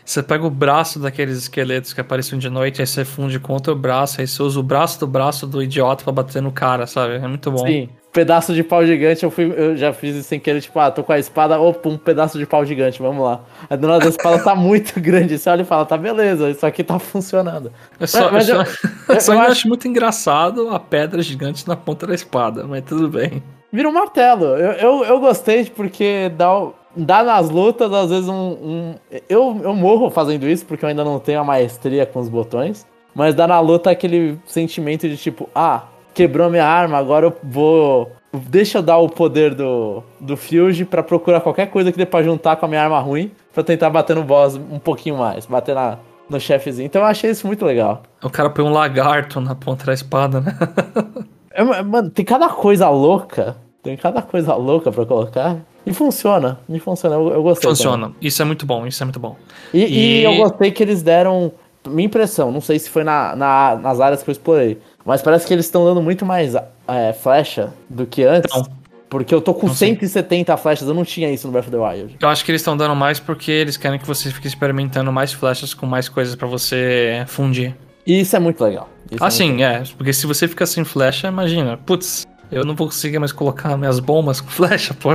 Você 0.08 0.22
pega 0.22 0.46
o 0.46 0.50
braço 0.50 0.98
daqueles 0.98 1.36
esqueletos 1.36 1.92
que 1.92 2.00
apareciam 2.00 2.38
de 2.38 2.48
noite, 2.48 2.80
aí 2.80 2.86
você 2.86 3.04
funde 3.04 3.38
com 3.38 3.52
outro 3.52 3.76
braço, 3.76 4.22
aí 4.22 4.26
você 4.26 4.42
usa 4.42 4.58
o 4.58 4.62
braço 4.62 4.98
do 4.98 5.06
braço 5.06 5.46
do 5.46 5.62
idiota 5.62 6.02
pra 6.02 6.10
bater 6.14 6.40
no 6.40 6.50
cara, 6.50 6.86
sabe? 6.86 7.16
É 7.16 7.28
muito 7.28 7.50
bom. 7.50 7.66
Sim. 7.66 7.90
Pedaço 8.10 8.54
de 8.54 8.64
pau 8.64 8.86
gigante, 8.86 9.22
eu, 9.22 9.30
fui, 9.30 9.52
eu 9.54 9.76
já 9.76 9.92
fiz 9.92 10.16
isso 10.16 10.26
sem 10.30 10.40
querer, 10.40 10.62
tipo, 10.62 10.78
ah, 10.80 10.90
tô 10.90 11.04
com 11.04 11.12
a 11.12 11.18
espada, 11.18 11.60
opa, 11.60 11.90
um 11.90 11.98
pedaço 11.98 12.38
de 12.38 12.46
pau 12.46 12.64
gigante, 12.64 13.02
vamos 13.02 13.22
lá. 13.22 13.42
A 13.68 13.76
dona 13.76 13.98
da 13.98 14.08
espada 14.08 14.42
tá 14.42 14.54
muito 14.56 14.98
grande, 14.98 15.36
você 15.38 15.50
olha 15.50 15.60
e 15.60 15.64
fala, 15.66 15.84
tá 15.84 15.98
beleza, 15.98 16.48
isso 16.48 16.64
aqui 16.64 16.82
tá 16.82 16.98
funcionando. 16.98 17.70
Eu 18.00 18.06
só, 18.08 18.32
Mas- 18.32 18.32
mas 18.32 18.48
eu 18.48 18.64
só, 18.64 19.12
eu- 19.14 19.20
só 19.20 19.34
eu 19.34 19.40
acho- 19.40 19.50
acho 19.52 19.68
muito 19.68 19.86
engraçado 19.86 20.70
a 20.70 20.80
pedra 20.80 21.20
gigante 21.20 21.68
na 21.68 21.76
ponta 21.76 22.06
da 22.06 22.14
espada, 22.14 22.64
mas 22.66 22.82
tudo 22.82 23.10
bem. 23.10 23.42
Vira 23.70 23.86
um 23.86 23.92
martelo. 23.92 24.46
Eu, 24.56 24.72
eu, 24.72 25.04
eu 25.04 25.20
gostei 25.20 25.66
porque 25.66 26.32
dá, 26.34 26.50
o- 26.58 26.74
dá 26.98 27.22
nas 27.22 27.48
lutas, 27.50 27.92
às 27.92 28.10
vezes, 28.10 28.28
um. 28.28 28.34
um- 28.34 28.94
eu, 29.28 29.60
eu 29.62 29.74
morro 29.74 30.10
fazendo 30.10 30.46
isso 30.48 30.66
porque 30.66 30.84
eu 30.84 30.88
ainda 30.88 31.04
não 31.04 31.18
tenho 31.18 31.40
a 31.40 31.44
maestria 31.44 32.04
com 32.04 32.18
os 32.20 32.28
botões. 32.28 32.86
Mas 33.14 33.34
dá 33.34 33.46
na 33.46 33.58
luta 33.60 33.90
aquele 33.90 34.38
sentimento 34.46 35.08
de 35.08 35.16
tipo, 35.16 35.48
ah, 35.54 35.82
quebrou 36.14 36.48
minha 36.50 36.64
arma, 36.66 36.98
agora 36.98 37.26
eu 37.26 37.32
vou. 37.42 38.10
Deixa 38.32 38.78
eu 38.78 38.82
dar 38.82 38.98
o 38.98 39.08
poder 39.08 39.54
do, 39.54 40.02
do 40.20 40.36
Fuge 40.36 40.84
pra 40.84 41.02
procurar 41.02 41.40
qualquer 41.40 41.68
coisa 41.70 41.90
que 41.90 41.96
dê 41.98 42.04
pra 42.04 42.22
juntar 42.22 42.56
com 42.56 42.66
a 42.66 42.68
minha 42.68 42.82
arma 42.82 43.00
ruim 43.00 43.32
pra 43.54 43.64
tentar 43.64 43.88
bater 43.88 44.14
no 44.14 44.22
boss 44.22 44.54
um 44.56 44.78
pouquinho 44.78 45.16
mais, 45.16 45.46
bater 45.46 45.74
na, 45.74 45.96
no 46.28 46.38
chefezinho. 46.38 46.84
Então 46.86 47.00
eu 47.02 47.08
achei 47.08 47.30
isso 47.30 47.46
muito 47.46 47.64
legal. 47.64 48.02
O 48.22 48.28
cara 48.28 48.50
põe 48.50 48.64
um 48.64 48.70
lagarto 48.72 49.40
na 49.40 49.54
ponta 49.54 49.86
da 49.86 49.94
espada, 49.94 50.40
né? 50.40 50.56
É, 51.50 51.64
ma- 51.64 51.82
mano, 51.82 52.10
tem 52.10 52.24
cada 52.24 52.48
coisa 52.50 52.88
louca. 52.88 53.56
Tem 53.82 53.96
cada 53.96 54.22
coisa 54.22 54.54
louca 54.54 54.92
pra 54.92 55.04
colocar. 55.04 55.56
E 55.88 55.92
funciona. 55.94 56.58
E 56.68 56.78
funciona. 56.78 57.14
Eu, 57.16 57.28
eu 57.34 57.42
gostei. 57.42 57.68
Funciona. 57.70 58.12
Isso 58.20 58.40
é 58.42 58.44
muito 58.44 58.64
bom, 58.66 58.86
isso 58.86 59.02
é 59.02 59.06
muito 59.06 59.18
bom. 59.20 59.36
também. 59.72 59.86
E, 59.86 59.92
e 59.94 60.20
E- 60.20 60.24
eu 60.24 60.36
gostei 60.36 60.70
que 60.70 60.82
eles 60.82 61.02
deram. 61.02 61.52
Minha 61.86 62.06
impressão, 62.06 62.52
não 62.52 62.60
sei 62.60 62.78
se 62.78 62.90
foi 62.90 63.02
na, 63.04 63.34
na- 63.34 63.76
nas 63.76 64.00
áreas 64.00 64.22
que 64.22 64.28
eu 64.28 64.32
explorei. 64.32 64.78
Mas 65.06 65.22
parece 65.22 65.46
que 65.46 65.54
eles 65.54 65.64
estão 65.64 65.84
dando 65.84 66.02
muito 66.02 66.26
mais 66.26 66.54
é, 66.54 67.12
flecha 67.14 67.72
do 67.88 68.04
que 68.06 68.24
antes. 68.24 68.54
Não. 68.54 68.66
Porque 69.08 69.34
eu 69.34 69.40
tô 69.40 69.54
com 69.54 69.68
Não 69.68 69.74
sei. 69.74 69.88
170 69.94 70.54
flechas, 70.58 70.86
eu 70.86 70.92
não 70.92 71.02
tinha 71.02 71.30
isso 71.32 71.46
no 71.46 71.52
Breath 71.52 71.68
of 71.68 71.70
the 71.74 71.78
Wild. 71.82 72.16
Eu 72.20 72.28
acho 72.28 72.44
que 72.44 72.50
eles 72.50 72.60
estão 72.60 72.76
dando 72.76 72.94
mais 72.94 73.18
porque 73.18 73.50
eles 73.50 73.78
querem 73.78 73.98
que 73.98 74.06
você 74.06 74.30
fique 74.30 74.46
experimentando 74.46 75.10
mais 75.10 75.32
flechas 75.32 75.72
com 75.72 75.86
mais 75.86 76.10
coisas 76.10 76.34
pra 76.34 76.46
você 76.46 77.24
fundir. 77.26 77.74
E 78.06 78.20
isso 78.20 78.36
é 78.36 78.38
muito 78.38 78.62
legal. 78.62 78.86
Isso 79.06 79.14
é 79.14 79.18
muito 79.20 79.24
Assim, 79.24 79.62
é, 79.62 79.82
porque 79.96 80.12
se 80.12 80.26
você 80.26 80.46
fica 80.46 80.66
sem 80.66 80.84
flecha, 80.84 81.28
imagina, 81.28 81.78
putz, 81.78 82.27
eu 82.50 82.64
não 82.64 82.74
vou 82.74 82.86
conseguir 82.86 83.18
mais 83.18 83.32
colocar 83.32 83.76
minhas 83.76 84.00
bombas 84.00 84.40
com 84.40 84.48
flecha, 84.48 84.94
pô. 84.94 85.10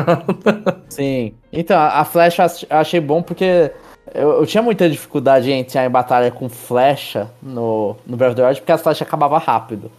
Sim. 0.90 1.34
Então, 1.52 1.80
a 1.80 2.04
flecha 2.06 2.42
eu 2.42 2.46
ach- 2.46 2.66
eu 2.70 2.78
achei 2.78 3.00
bom 3.00 3.22
porque 3.22 3.72
eu, 4.14 4.32
eu 4.40 4.46
tinha 4.46 4.62
muita 4.62 4.90
dificuldade 4.90 5.52
em 5.52 5.60
entrar 5.62 5.86
em 5.86 5.90
batalha 5.90 6.30
com 6.32 6.48
flecha 6.50 7.30
no, 7.42 7.96
no 8.06 8.16
Breath 8.18 8.32
of 8.32 8.36
the 8.42 8.46
Wild 8.48 8.62
porque 8.62 8.72
as 8.72 8.82
flechas 8.82 9.08
acabavam 9.08 9.38
rápido. 9.40 9.92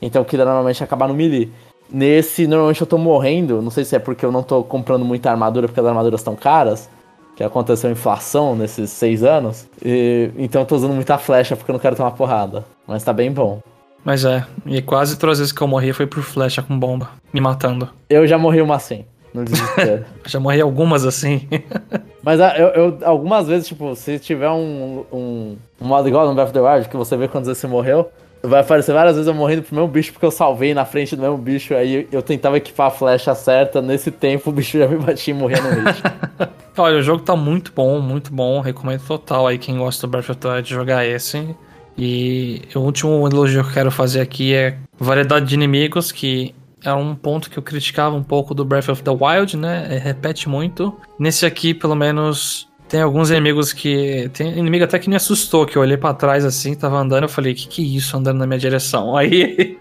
Então 0.00 0.24
queria 0.24 0.44
normalmente 0.44 0.82
acabar 0.82 1.08
no 1.08 1.14
melee. 1.14 1.52
Nesse, 1.90 2.46
normalmente 2.46 2.80
eu 2.80 2.86
tô 2.86 2.98
morrendo, 2.98 3.62
não 3.62 3.70
sei 3.70 3.84
se 3.84 3.96
é 3.96 3.98
porque 3.98 4.24
eu 4.24 4.30
não 4.30 4.42
tô 4.42 4.62
comprando 4.62 5.04
muita 5.04 5.30
armadura 5.30 5.66
porque 5.66 5.80
as 5.80 5.86
armaduras 5.86 6.20
estão 6.20 6.36
caras, 6.36 6.88
que 7.34 7.42
aconteceu 7.42 7.90
inflação 7.90 8.54
nesses 8.54 8.90
seis 8.90 9.22
anos. 9.24 9.66
E, 9.84 10.30
então 10.36 10.62
eu 10.62 10.66
tô 10.66 10.76
usando 10.76 10.92
muita 10.94 11.16
flecha 11.18 11.56
porque 11.56 11.70
eu 11.70 11.72
não 11.74 11.80
quero 11.80 11.96
tomar 11.96 12.10
porrada. 12.12 12.64
Mas 12.86 13.02
tá 13.02 13.12
bem 13.12 13.32
bom. 13.32 13.60
Mas 14.04 14.24
é, 14.24 14.44
e 14.66 14.80
quase 14.80 15.18
todas 15.18 15.34
as 15.34 15.38
vezes 15.40 15.52
que 15.52 15.60
eu 15.60 15.68
morri 15.68 15.92
foi 15.92 16.06
por 16.06 16.22
flecha 16.22 16.62
com 16.62 16.78
bomba, 16.78 17.10
me 17.32 17.40
matando. 17.40 17.88
Eu 18.08 18.26
já 18.26 18.38
morri 18.38 18.60
uma 18.62 18.76
assim, 18.76 19.04
no 19.34 19.44
desespero. 19.44 20.04
Já 20.26 20.40
morri 20.40 20.60
algumas 20.60 21.04
assim. 21.04 21.46
Mas 22.22 22.40
ah, 22.40 22.54
eu, 22.56 22.68
eu- 22.68 22.98
algumas 23.04 23.46
vezes, 23.46 23.68
tipo, 23.68 23.94
se 23.94 24.18
tiver 24.18 24.48
um, 24.50 25.04
um, 25.12 25.56
um 25.80 25.86
modo 25.86 26.08
igual 26.08 26.26
no 26.26 26.34
Breath 26.34 26.48
of 26.48 26.52
the 26.54 26.60
Wild, 26.60 26.88
que 26.88 26.96
você 26.96 27.16
vê 27.16 27.28
quantas 27.28 27.48
vezes 27.48 27.60
você 27.60 27.66
morreu, 27.66 28.10
vai 28.42 28.60
aparecer 28.60 28.92
várias 28.92 29.14
vezes 29.16 29.26
eu 29.28 29.34
morrendo 29.34 29.62
pro 29.62 29.74
mesmo 29.74 29.88
bicho 29.88 30.12
porque 30.12 30.24
eu 30.26 30.30
salvei 30.30 30.72
na 30.74 30.84
frente 30.84 31.14
do 31.16 31.22
mesmo 31.22 31.36
bicho, 31.38 31.74
aí 31.74 32.08
eu 32.12 32.22
tentava 32.22 32.56
equipar 32.56 32.86
a 32.88 32.90
flecha 32.90 33.34
certa, 33.34 33.80
nesse 33.82 34.10
tempo 34.10 34.50
o 34.50 34.52
bicho 34.52 34.78
já 34.78 34.86
me 34.86 34.96
batia 34.96 35.32
e 35.34 35.36
morria 35.36 35.60
no 35.60 35.70
hit. 35.70 36.02
Olha, 36.78 36.98
o 36.98 37.02
jogo 37.02 37.22
tá 37.22 37.34
muito 37.34 37.72
bom, 37.74 38.00
muito 38.00 38.32
bom. 38.32 38.60
Recomendo 38.60 39.02
total 39.06 39.46
aí 39.46 39.58
quem 39.58 39.76
gosta 39.78 40.06
do 40.06 40.10
Breath 40.10 40.30
of 40.30 40.38
the 40.38 40.48
Wild 40.48 40.70
jogar 40.70 41.04
esse. 41.04 41.54
E 41.98 42.62
o 42.74 42.78
último 42.78 43.26
elogio 43.26 43.62
que 43.64 43.70
eu 43.70 43.74
quero 43.74 43.90
fazer 43.90 44.20
aqui 44.20 44.54
é 44.54 44.78
variedade 44.98 45.46
de 45.46 45.54
inimigos, 45.54 46.12
que 46.12 46.54
é 46.84 46.92
um 46.92 47.14
ponto 47.14 47.50
que 47.50 47.58
eu 47.58 47.62
criticava 47.62 48.14
um 48.14 48.22
pouco 48.22 48.54
do 48.54 48.64
Breath 48.64 48.88
of 48.88 49.02
the 49.02 49.10
Wild, 49.10 49.56
né? 49.56 49.88
É, 49.90 49.98
repete 49.98 50.48
muito. 50.48 50.94
Nesse 51.18 51.44
aqui, 51.44 51.74
pelo 51.74 51.96
menos, 51.96 52.68
tem 52.88 53.02
alguns 53.02 53.30
inimigos 53.30 53.72
que. 53.72 54.30
Tem 54.32 54.56
inimigo 54.56 54.84
até 54.84 54.98
que 54.98 55.10
me 55.10 55.16
assustou, 55.16 55.66
que 55.66 55.76
eu 55.76 55.82
olhei 55.82 55.96
pra 55.96 56.14
trás 56.14 56.44
assim, 56.44 56.74
tava 56.74 56.96
andando, 56.96 57.24
eu 57.24 57.28
falei, 57.28 57.52
que 57.52 57.66
que 57.66 57.82
é 57.82 57.84
isso 57.84 58.16
andando 58.16 58.38
na 58.38 58.46
minha 58.46 58.58
direção? 58.58 59.14
Aí 59.18 59.78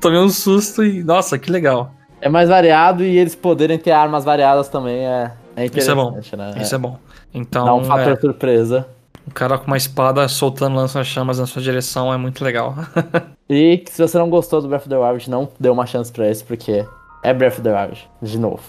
tomei 0.00 0.18
um 0.18 0.30
susto 0.30 0.82
e, 0.82 1.04
nossa, 1.04 1.38
que 1.38 1.50
legal. 1.50 1.92
é 2.20 2.28
mais 2.28 2.48
variado 2.48 3.04
e 3.04 3.16
eles 3.18 3.34
poderem 3.34 3.78
ter 3.78 3.92
armas 3.92 4.24
variadas 4.24 4.68
também 4.68 5.06
é, 5.06 5.32
é 5.54 5.66
Isso 5.66 5.90
é 5.90 5.94
bom. 5.94 6.08
interessante, 6.08 6.36
né? 6.36 6.54
Isso 6.62 6.74
é 6.74 6.78
bom. 6.78 6.98
Então, 7.32 7.64
Dá 7.64 7.74
um 7.74 7.84
fator 7.84 8.14
é, 8.14 8.16
surpresa. 8.16 8.88
O 9.28 9.34
cara 9.34 9.58
com 9.58 9.66
uma 9.66 9.76
espada 9.76 10.26
soltando 10.28 10.74
lança-chamas 10.76 11.38
na 11.38 11.46
sua 11.46 11.62
direção 11.62 12.12
é 12.12 12.16
muito 12.16 12.42
legal. 12.44 12.74
E 13.50 13.82
se 13.90 14.02
você 14.06 14.18
não 14.18 14.28
gostou 14.28 14.60
do 14.60 14.68
Breath 14.68 14.82
of 14.82 14.90
the 14.90 14.98
Wild, 14.98 15.30
não 15.30 15.48
dê 15.58 15.70
uma 15.70 15.86
chance 15.86 16.12
pra 16.12 16.28
esse, 16.28 16.44
porque 16.44 16.84
é 17.24 17.32
Breath 17.32 17.54
of 17.54 17.62
the 17.62 17.72
Wild, 17.82 18.06
de 18.20 18.38
novo. 18.38 18.60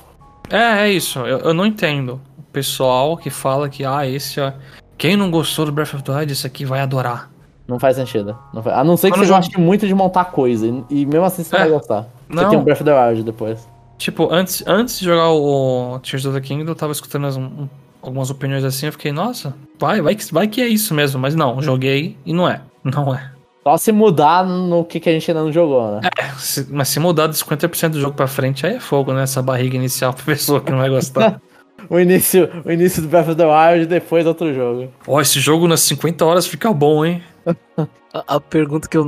É, 0.49 0.84
é 0.88 0.89
isso. 0.89 1.20
Eu, 1.20 1.39
eu 1.39 1.53
não 1.53 1.66
entendo 1.66 2.22
o 2.38 2.43
pessoal 2.53 3.18
que 3.18 3.30
fala 3.30 3.68
que, 3.68 3.84
ah, 3.84 4.07
esse, 4.07 4.39
ó. 4.39 4.53
Quem 4.97 5.18
não 5.18 5.30
gostou 5.30 5.66
do 5.66 5.72
Breath 5.74 5.93
of 5.95 6.03
the 6.03 6.12
Wild, 6.14 6.32
esse 6.32 6.47
aqui 6.47 6.64
vai 6.64 6.80
adorar. 6.80 7.30
Não 7.68 7.78
faz 7.78 7.97
sentido. 7.97 8.38
Não 8.53 8.64
faz- 8.64 8.78
A 8.78 8.84
não 8.86 8.95
ser 8.95 9.12
que 9.12 9.20
você 9.20 9.26
goste 9.30 9.60
muito 9.60 9.86
de 9.86 9.93
montar 9.93 10.26
coisa. 10.32 10.66
E, 10.66 10.84
e 10.89 11.05
mesmo 11.05 11.26
assim 11.26 11.43
você 11.43 11.53
É. 11.57 11.60
vai 11.60 11.70
gostar. 11.72 12.07
Você 12.30 12.41
Não. 12.41 12.49
tem 12.49 12.57
um 12.60 12.64
Breath 12.64 12.78
of 12.80 12.86
the 12.86 13.07
Wild 13.10 13.24
depois. 13.24 13.68
Tipo, 13.97 14.30
antes, 14.32 14.64
antes 14.66 14.97
de 14.97 15.03
jogar 15.03 15.30
o 15.30 15.99
Tears 15.99 16.26
of 16.26 16.39
the 16.39 16.47
Kingdom, 16.47 16.72
eu 16.72 16.76
tava 16.76 16.93
escutando 16.93 17.28
um- 17.38 17.68
algumas 18.01 18.29
opiniões 18.29 18.63
assim, 18.63 18.85
eu 18.87 18.91
fiquei, 18.91 19.11
nossa, 19.11 19.55
vai, 19.79 20.01
vai 20.01 20.15
que, 20.15 20.33
vai 20.33 20.47
que 20.47 20.61
é 20.61 20.67
isso 20.67 20.93
mesmo. 20.93 21.19
Mas 21.19 21.35
não, 21.35 21.61
joguei 21.61 22.17
e 22.25 22.33
não 22.33 22.47
é. 22.47 22.61
Não 22.83 23.13
é. 23.13 23.31
Só 23.63 23.77
se 23.77 23.91
mudar 23.91 24.45
no 24.45 24.83
que, 24.85 24.99
que 24.99 25.09
a 25.09 25.11
gente 25.11 25.29
ainda 25.29 25.43
não 25.43 25.51
jogou, 25.51 25.95
né? 25.99 26.09
É, 26.17 26.29
se- 26.37 26.67
mas 26.71 26.87
se 26.87 26.99
mudar 26.99 27.27
de 27.27 27.35
50% 27.35 27.89
do 27.89 27.99
jogo 27.99 28.15
pra 28.15 28.25
frente, 28.27 28.65
aí 28.65 28.75
é 28.75 28.79
fogo, 28.79 29.13
né? 29.13 29.23
Essa 29.23 29.41
barriga 29.41 29.75
inicial 29.75 30.13
pra 30.13 30.23
pessoa 30.23 30.61
que 30.61 30.71
não 30.71 30.79
vai 30.79 30.89
gostar. 30.89 31.39
O, 31.89 31.97
início, 31.97 32.47
o 32.65 32.71
início 32.71 33.01
do 33.01 33.07
Breath 33.07 33.29
of 33.29 33.35
the 33.35 33.45
Wild 33.45 33.83
e 33.83 33.85
depois 33.87 34.25
outro 34.27 34.53
jogo. 34.53 34.89
Ó, 35.07 35.19
esse 35.21 35.39
jogo 35.39 35.65
nas 35.67 35.79
50 35.79 36.23
horas 36.25 36.45
fica 36.45 36.71
bom, 36.73 37.03
hein? 37.05 37.23
A, 38.13 38.35
a 38.35 38.39
pergunta 38.39 38.87
que 38.87 38.97
eu, 38.97 39.07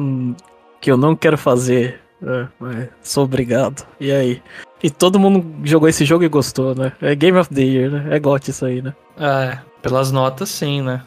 que 0.79 0.89
eu 0.89 0.95
não 0.97 1.13
quero 1.15 1.37
fazer, 1.37 1.99
é, 2.23 2.47
mas 2.59 2.89
sou 3.01 3.23
obrigado. 3.23 3.85
E 3.99 4.11
aí? 4.11 4.41
E 4.83 4.89
todo 4.89 5.19
mundo 5.19 5.45
jogou 5.63 5.87
esse 5.89 6.05
jogo 6.05 6.23
e 6.23 6.27
gostou, 6.27 6.73
né? 6.75 6.91
É 7.01 7.15
Game 7.15 7.37
of 7.37 7.53
the 7.53 7.61
Year, 7.61 7.91
né? 7.91 8.15
É 8.15 8.19
GOT 8.19 8.49
isso 8.49 8.65
aí, 8.65 8.81
né? 8.81 8.93
É, 9.19 9.57
pelas 9.81 10.11
notas, 10.11 10.49
sim, 10.49 10.81
né? 10.81 11.01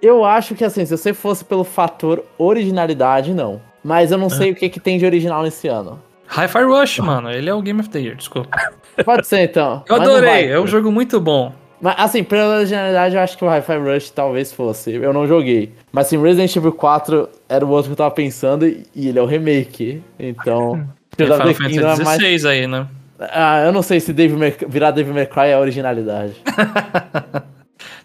Eu 0.00 0.24
acho 0.24 0.54
que 0.54 0.64
assim, 0.64 0.86
se 0.86 0.96
você 0.96 1.12
fosse 1.12 1.44
pelo 1.44 1.62
fator 1.62 2.24
originalidade, 2.38 3.34
não. 3.34 3.60
Mas 3.82 4.10
eu 4.10 4.16
não 4.16 4.30
sei 4.30 4.50
o 4.50 4.54
que, 4.54 4.68
que 4.70 4.80
tem 4.80 4.98
de 4.98 5.04
original 5.04 5.42
nesse 5.42 5.68
ano. 5.68 6.00
Hi-Fi 6.26 6.62
Rush, 6.62 7.00
mano, 7.00 7.30
ele 7.30 7.50
é 7.50 7.54
o 7.54 7.60
Game 7.60 7.78
of 7.80 7.90
the 7.90 8.00
Year, 8.00 8.16
desculpa. 8.16 8.48
Pode 9.04 9.26
ser 9.26 9.40
então. 9.40 9.84
Eu 9.86 9.96
adorei, 9.96 10.30
vai 10.30 10.50
é 10.50 10.58
um 10.58 10.66
jogo 10.66 10.90
muito 10.90 11.20
bom. 11.20 11.52
Mas 11.84 11.96
assim, 11.98 12.24
pela 12.24 12.56
originalidade, 12.56 13.14
eu 13.14 13.20
acho 13.20 13.36
que 13.36 13.44
o 13.44 13.46
Hi-Fi 13.46 13.76
Rush 13.76 14.08
talvez 14.08 14.50
fosse. 14.50 14.92
Eu 14.94 15.12
não 15.12 15.26
joguei. 15.26 15.70
Mas 15.92 16.06
assim, 16.06 16.18
Resident 16.18 16.56
Evil 16.56 16.72
4 16.72 17.28
era 17.46 17.62
o 17.62 17.68
outro 17.68 17.90
que 17.90 17.92
eu 17.92 17.96
tava 17.96 18.10
pensando 18.10 18.66
e 18.66 18.86
ele 18.96 19.18
é 19.18 19.22
o 19.22 19.26
remake. 19.26 20.02
Então. 20.18 20.82
Final 21.14 21.46
é 21.46 21.52
Fantasy 21.52 22.02
mais- 22.02 22.18
XVI 22.22 22.48
aí, 22.48 22.66
né? 22.66 22.86
Ah, 23.20 23.64
eu 23.66 23.70
não 23.72 23.82
sei 23.82 24.00
se 24.00 24.14
Devil 24.14 24.38
May... 24.38 24.56
virar 24.66 24.92
Devil 24.92 25.12
May 25.12 25.26
Cry 25.26 25.48
é 25.48 25.54
a 25.54 25.60
originalidade. 25.60 26.32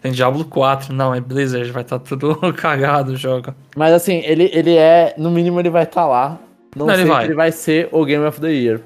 Tem 0.01 0.11
Diablo 0.11 0.43
4, 0.43 0.93
não, 0.93 1.15
é 1.15 1.21
Blizzard, 1.21 1.71
vai 1.71 1.83
estar 1.83 1.99
tudo 1.99 2.35
cagado 2.53 3.13
o 3.13 3.15
jogo. 3.15 3.55
Mas 3.77 3.93
assim, 3.93 4.21
ele, 4.25 4.49
ele 4.53 4.75
é. 4.75 5.13
No 5.17 5.31
mínimo 5.31 5.57
ele 5.57 5.69
vai 5.69 5.83
estar 5.83 6.05
lá. 6.05 6.37
Não, 6.75 6.85
Não, 6.85 6.93
ele 6.93 7.03
sei 7.03 7.11
vai. 7.11 7.21
se 7.21 7.27
ele 7.27 7.35
vai 7.35 7.51
ser 7.53 7.89
o 7.93 8.03
Game 8.03 8.25
of 8.25 8.41
the 8.41 8.51
Year. 8.51 8.81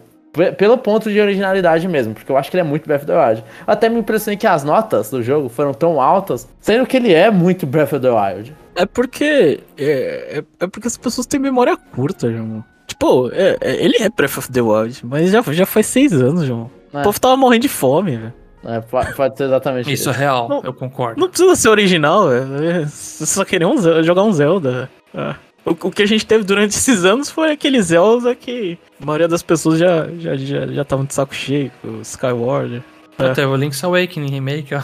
Pelo 0.58 0.78
ponto 0.80 1.12
de 1.12 1.20
originalidade 1.22 1.88
mesmo, 1.88 2.14
porque 2.16 2.32
eu 2.32 2.38
acho 2.38 2.50
que 2.50 2.58
ele 2.58 2.62
é 2.62 2.64
muito 2.68 2.86
Breath 2.88 3.02
of 3.04 3.06
the 3.12 3.16
Wild. 3.28 3.44
Eu 3.68 3.74
até 3.74 3.88
me 3.88 4.00
impressionei 4.00 4.36
que 4.36 4.48
as 4.48 4.64
notas 4.64 5.10
do 5.12 5.22
jogo 5.22 5.48
foram 5.48 5.74
tão 5.74 6.02
altas, 6.02 6.48
sendo 6.60 6.88
que 6.88 6.98
ele 6.98 7.14
é 7.14 7.30
muito 7.30 7.68
Breath 7.68 7.94
of 7.94 8.00
the 8.02 8.10
Wild. 8.10 8.56
É 8.76 8.86
porque. 8.86 9.60
É, 9.78 10.40
é, 10.40 10.44
é 10.62 10.68
porque 10.68 10.88
as 10.88 10.98
pessoas 10.98 11.28
têm 11.28 11.40
memória 11.40 11.78
curta, 11.78 12.32
João. 12.32 12.64
Tipo, 12.88 13.30
é- 13.32 13.58
é- 13.62 13.84
ele 13.86 13.98
é 14.02 14.10
Breath 14.10 14.38
of 14.40 14.52
the 14.52 14.62
Wild, 14.62 15.06
mas 15.06 15.30
já, 15.30 15.42
já 15.50 15.66
faz 15.68 15.86
seis 15.86 16.12
anos, 16.14 16.46
João. 16.46 16.70
É. 16.92 17.00
O 17.00 17.04
povo 17.04 17.20
tava 17.20 17.38
morrendo 17.38 17.62
de 17.62 17.70
fome, 17.70 18.18
velho. 18.18 18.34
É, 18.66 18.80
po- 18.80 18.98
pode 19.16 19.38
ser 19.38 19.44
exatamente 19.44 19.92
Isso 19.92 20.04
isso. 20.04 20.10
é 20.10 20.14
real, 20.14 20.48
Não. 20.50 20.62
eu 20.64 20.74
concordo. 20.74 21.20
Não 21.20 21.28
precisa 21.30 21.54
ser 21.56 21.70
original, 21.70 22.30
velho. 22.30 22.64
É, 22.64 22.86
Você 22.86 23.26
só 23.26 23.44
queria 23.46 23.68
um 23.68 23.78
Zelda- 23.78 24.02
jogar 24.04 24.24
um 24.24 24.32
Zelda. 24.32 24.90
É. 25.14 25.36
O, 25.66 25.72
o 25.72 25.92
que 25.92 26.04
a 26.04 26.06
gente 26.06 26.26
teve 26.26 26.44
durante 26.44 26.72
esses 26.76 27.06
anos 27.06 27.30
foi 27.30 27.52
aquele 27.52 27.82
Zelda 27.82 28.36
que 28.36 28.78
a 29.02 29.06
maioria 29.06 29.28
das 29.28 29.42
pessoas 29.42 29.80
já 29.80 30.06
estavam 30.08 30.20
já, 30.20 30.36
já, 30.36 30.68
já 30.68 30.84
de 31.04 31.14
saco 31.14 31.34
cheio, 31.34 31.72
o 31.84 32.02
Skyward. 32.02 32.84
É. 33.18 33.26
Até 33.28 33.46
o 33.46 33.56
Link's 33.56 33.84
Awakening 33.84 34.30
remake, 34.30 34.76
ó. 34.76 34.82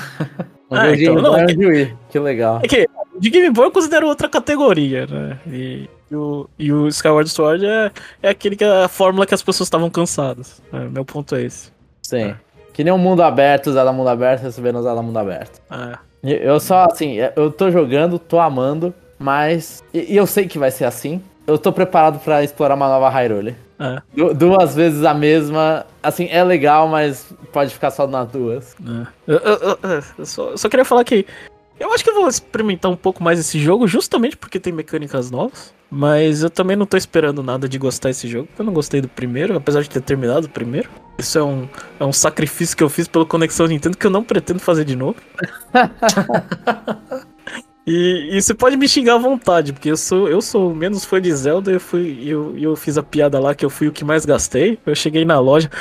Ah, 0.71 0.91
então, 0.91 1.15
não, 1.15 1.36
é- 1.36 1.45
de 1.47 1.65
Wii. 1.65 1.95
Que 2.09 2.19
legal. 2.19 2.59
É 2.63 2.67
que 2.67 2.88
de 3.19 3.30
Game 3.30 3.49
Boy 3.49 3.65
eu 3.65 3.71
considero 3.71 4.07
outra 4.07 4.30
categoria, 4.30 5.07
né? 5.07 5.39
E, 5.47 5.89
e 6.11 6.15
o, 6.15 6.49
e 6.57 6.71
o 6.71 6.88
Skyward 6.88 7.30
Sword 7.30 7.65
é, 7.65 7.91
é 8.21 8.30
aquele 8.30 8.55
que 8.55 8.63
é 8.63 8.84
a 8.84 8.88
fórmula 8.88 9.25
que 9.25 9.34
as 9.34 9.41
pessoas 9.41 9.67
estavam 9.67 9.89
cansadas. 9.89 10.61
É, 10.71 10.80
meu 10.88 11.03
ponto 11.03 11.36
é 11.36 11.41
esse. 11.43 11.71
Sim. 12.03 12.36
Que 12.71 12.84
nem 12.84 12.93
um 12.93 12.97
mundo 12.97 13.21
aberto, 13.23 13.73
Zelda 13.73 13.91
mundo 13.91 14.09
aberto, 14.09 14.43
recebendo 14.43 14.82
Zelda 14.82 15.01
mundo 15.01 15.17
aberto. 15.17 15.59
É. 15.69 15.97
Eu 16.23 16.59
só, 16.59 16.86
assim, 16.86 17.15
eu 17.36 17.51
tô 17.51 17.71
jogando, 17.71 18.19
tô 18.19 18.39
amando, 18.39 18.93
mas. 19.20 19.84
E, 19.93 20.13
e 20.13 20.17
eu 20.17 20.26
sei 20.26 20.47
que 20.47 20.57
vai 20.57 20.72
ser 20.72 20.86
assim. 20.86 21.22
Eu 21.45 21.57
tô 21.57 21.72
preparado 21.74 22.20
pra 22.20 22.43
explorar 22.43 22.76
uma 22.76 22.88
nova 22.88 23.09
Hyrule. 23.09 23.55
É, 23.80 24.01
Du- 24.15 24.34
duas 24.34 24.76
vezes 24.76 25.03
a 25.03 25.13
mesma. 25.13 25.86
Assim, 26.03 26.28
é 26.30 26.43
legal, 26.43 26.88
mas 26.88 27.26
pode 27.51 27.74
ficar 27.74 27.91
só 27.91 28.05
nas 28.07 28.28
duas. 28.30 28.76
é. 28.86 29.07
Eu, 29.28 29.38
eu- 29.38 29.59
eu- 29.84 30.03
eu 30.20 30.26
só, 30.26 30.55
só 30.57 30.70
queria 30.70 30.86
falar 30.86 31.03
que 31.03 31.26
eu 31.80 31.91
acho 31.93 32.03
que 32.03 32.09
eu 32.09 32.15
vou 32.15 32.28
experimentar 32.28 32.91
um 32.91 32.95
pouco 32.95 33.24
mais 33.24 33.39
esse 33.39 33.57
jogo, 33.59 33.88
justamente 33.88 34.36
porque 34.38 34.59
tem 34.59 34.72
mecânicas 34.74 35.32
novas. 35.32 35.74
Mas 35.91 36.43
eu 36.43 36.51
também 36.51 36.76
não 36.76 36.86
tô 36.86 36.95
esperando 36.97 37.41
nada 37.41 37.67
de 37.67 37.80
gostar 37.80 38.09
desse 38.09 38.28
jogo, 38.28 38.45
porque 38.47 38.61
eu 38.61 38.65
não 38.65 38.74
gostei 38.74 39.01
do 39.01 39.07
primeiro, 39.07 39.55
apesar 39.57 39.82
de 39.82 39.89
ter 39.89 40.01
terminado 40.01 40.45
o 40.45 40.49
primeiro. 40.49 40.88
Isso 41.17 41.39
é 41.39 41.43
um, 41.43 41.67
é 41.99 42.05
um 42.05 42.13
sacrifício 42.13 42.78
que 42.78 42.84
eu 42.84 42.89
fiz 42.89 43.07
pela 43.07 43.26
Conexão 43.26 43.65
Nintendo 43.65 43.97
que 43.97 44.05
eu 44.05 44.11
não 44.11 44.24
pretendo 44.24 44.59
fazer 44.59 44.86
de 44.86 44.95
novo. 44.95 45.15
E, 47.89 48.37
e 48.37 48.39
você 48.39 48.53
pode 48.53 48.77
me 48.77 48.87
xingar 48.87 49.15
à 49.15 49.17
vontade, 49.17 49.73
porque 49.73 49.89
eu 49.89 49.97
sou, 49.97 50.29
eu 50.29 50.43
sou 50.43 50.75
menos 50.75 51.03
fã 51.03 51.19
de 51.19 51.33
Zelda 51.33 51.71
e 51.71 51.73
eu, 51.73 51.79
fui, 51.79 52.19
e 52.21 52.29
eu, 52.29 52.55
e 52.55 52.63
eu 52.63 52.75
fiz 52.75 52.99
a 52.99 53.03
piada 53.03 53.39
lá 53.39 53.55
que 53.55 53.65
eu 53.65 53.69
fui 53.69 53.87
o 53.87 53.91
que 53.91 54.05
mais 54.05 54.27
gastei. 54.27 54.77
Eu 54.85 54.93
cheguei 54.93 55.25
na 55.25 55.39
loja. 55.39 55.71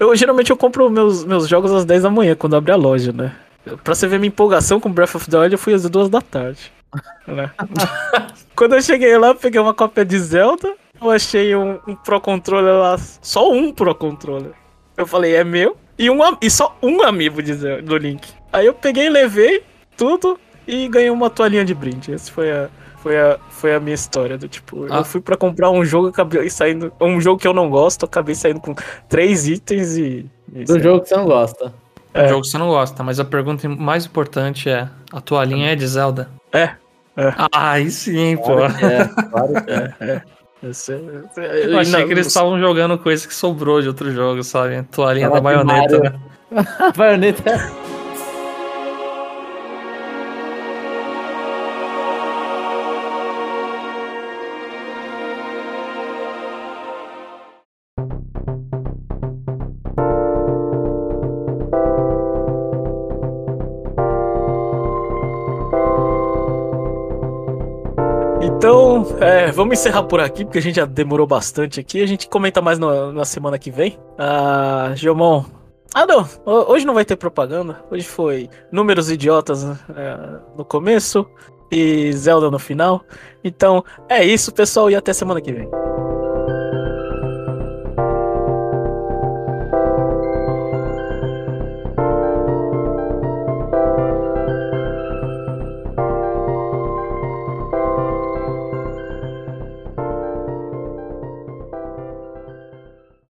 Eu 0.00 0.16
geralmente 0.16 0.50
eu 0.50 0.56
compro 0.56 0.90
meus, 0.90 1.24
meus 1.24 1.46
jogos 1.46 1.70
às 1.70 1.84
10 1.84 2.02
da 2.02 2.10
manhã, 2.10 2.34
quando 2.34 2.56
abre 2.56 2.72
a 2.72 2.76
loja, 2.76 3.12
né? 3.12 3.36
Pra 3.84 3.94
você 3.94 4.08
ver 4.08 4.18
minha 4.18 4.30
empolgação 4.30 4.80
com 4.80 4.90
Breath 4.90 5.14
of 5.14 5.30
the 5.30 5.38
Wild, 5.38 5.52
eu 5.52 5.58
fui 5.58 5.72
às 5.74 5.88
2 5.88 6.08
da 6.08 6.20
tarde. 6.20 6.72
Né? 7.24 7.48
quando 8.56 8.74
eu 8.74 8.82
cheguei 8.82 9.16
lá, 9.16 9.28
eu 9.28 9.36
peguei 9.36 9.60
uma 9.60 9.72
cópia 9.72 10.04
de 10.04 10.18
Zelda, 10.18 10.74
eu 11.00 11.08
achei 11.08 11.54
um, 11.54 11.78
um 11.86 11.94
Pro 11.94 12.20
Controller 12.20 12.74
lá, 12.74 12.98
só 13.22 13.52
um 13.52 13.72
Pro 13.72 13.94
Controller. 13.94 14.50
Eu 14.96 15.06
falei, 15.06 15.36
é 15.36 15.44
meu, 15.44 15.76
e, 15.96 16.10
um, 16.10 16.18
e 16.42 16.50
só 16.50 16.76
um 16.82 17.00
amiibo 17.04 17.40
de 17.40 17.54
Zelda, 17.54 17.82
do 17.82 17.96
Link. 17.96 18.28
Aí 18.52 18.66
eu 18.66 18.74
peguei, 18.74 19.08
levei 19.08 19.62
tudo 19.96 20.36
e 20.66 20.88
ganhei 20.88 21.10
uma 21.10 21.28
toalhinha 21.30 21.64
de 21.64 21.74
brinde. 21.74 22.12
Essa 22.12 22.30
foi 22.32 22.50
a, 22.52 22.68
foi 22.98 23.18
a, 23.18 23.38
foi 23.50 23.74
a 23.74 23.80
minha 23.80 23.94
história. 23.94 24.36
Do 24.38 24.48
tipo, 24.48 24.86
Ah. 24.90 24.98
eu 24.98 25.04
fui 25.04 25.20
pra 25.20 25.36
comprar 25.36 25.70
um 25.70 25.84
jogo, 25.84 26.08
acabei 26.08 26.48
saindo. 26.50 26.92
Um 27.00 27.20
jogo 27.20 27.40
que 27.40 27.46
eu 27.48 27.54
não 27.54 27.68
gosto, 27.70 28.04
acabei 28.06 28.34
saindo 28.34 28.60
com 28.60 28.74
três 29.08 29.46
itens 29.48 29.96
e. 29.96 30.26
e 30.54 30.64
Do 30.64 30.78
jogo 30.80 31.00
que 31.02 31.08
você 31.08 31.16
não 31.16 31.26
gosta. 31.26 31.72
É 32.12 32.20
um 32.20 32.24
É. 32.24 32.28
jogo 32.28 32.42
que 32.42 32.48
você 32.48 32.58
não 32.58 32.68
gosta, 32.68 33.02
mas 33.02 33.18
a 33.18 33.24
pergunta 33.24 33.68
mais 33.68 34.06
importante 34.06 34.68
é: 34.68 34.88
a 35.12 35.20
toalhinha 35.20 35.72
é 35.72 35.74
de 35.76 35.86
Zelda? 35.86 36.28
É. 36.52 36.70
Ah, 37.16 37.70
aí 37.72 37.90
sim, 37.90 38.36
pô. 38.36 38.56
Claro 38.56 38.74
que 38.74 38.84
é, 38.84 39.04
claro 39.30 39.64
que 39.64 39.70
é. 39.70 40.22
Esse- 40.68 40.92
Eu 41.68 41.78
achei 41.78 42.06
que 42.06 42.12
eles 42.12 42.26
estavam 42.26 42.58
jogando 42.58 42.96
coisa 42.96 43.28
que 43.28 43.34
sobrou 43.34 43.82
de 43.82 43.88
outro 43.88 44.10
jogo, 44.10 44.42
sabe? 44.42 44.82
Toalhinha 44.90 45.28
da 45.28 45.38
baioneta, 45.40 45.98
né? 45.98 46.12
Baioneta 46.96 47.70
Então, 68.68 69.04
é, 69.20 69.52
vamos 69.52 69.78
encerrar 69.78 70.04
por 70.04 70.20
aqui, 70.20 70.42
porque 70.42 70.56
a 70.56 70.62
gente 70.62 70.76
já 70.76 70.86
demorou 70.86 71.26
bastante 71.26 71.78
aqui. 71.78 72.02
A 72.02 72.06
gente 72.06 72.26
comenta 72.26 72.62
mais 72.62 72.78
no- 72.78 73.12
na 73.12 73.26
semana 73.26 73.58
que 73.58 73.70
vem. 73.70 73.98
Ah. 74.16 74.90
Ah, 75.94 76.06
não. 76.06 76.26
ho- 76.46 76.72
Hoje 76.72 76.86
não 76.86 76.94
vai 76.94 77.04
ter 77.04 77.14
propaganda. 77.16 77.84
Hoje 77.90 78.06
foi 78.06 78.48
números 78.72 79.10
idiotas 79.10 79.62
né, 79.64 79.78
é, 79.94 80.16
no 80.56 80.64
começo 80.64 81.26
e 81.70 82.10
Zelda 82.14 82.50
no 82.50 82.58
final. 82.58 83.02
Então, 83.44 83.84
é 84.08 84.24
isso, 84.24 84.50
pessoal, 84.50 84.90
e 84.90 84.96
até 84.96 85.12
semana 85.12 85.42
que 85.42 85.52
vem. 85.52 85.68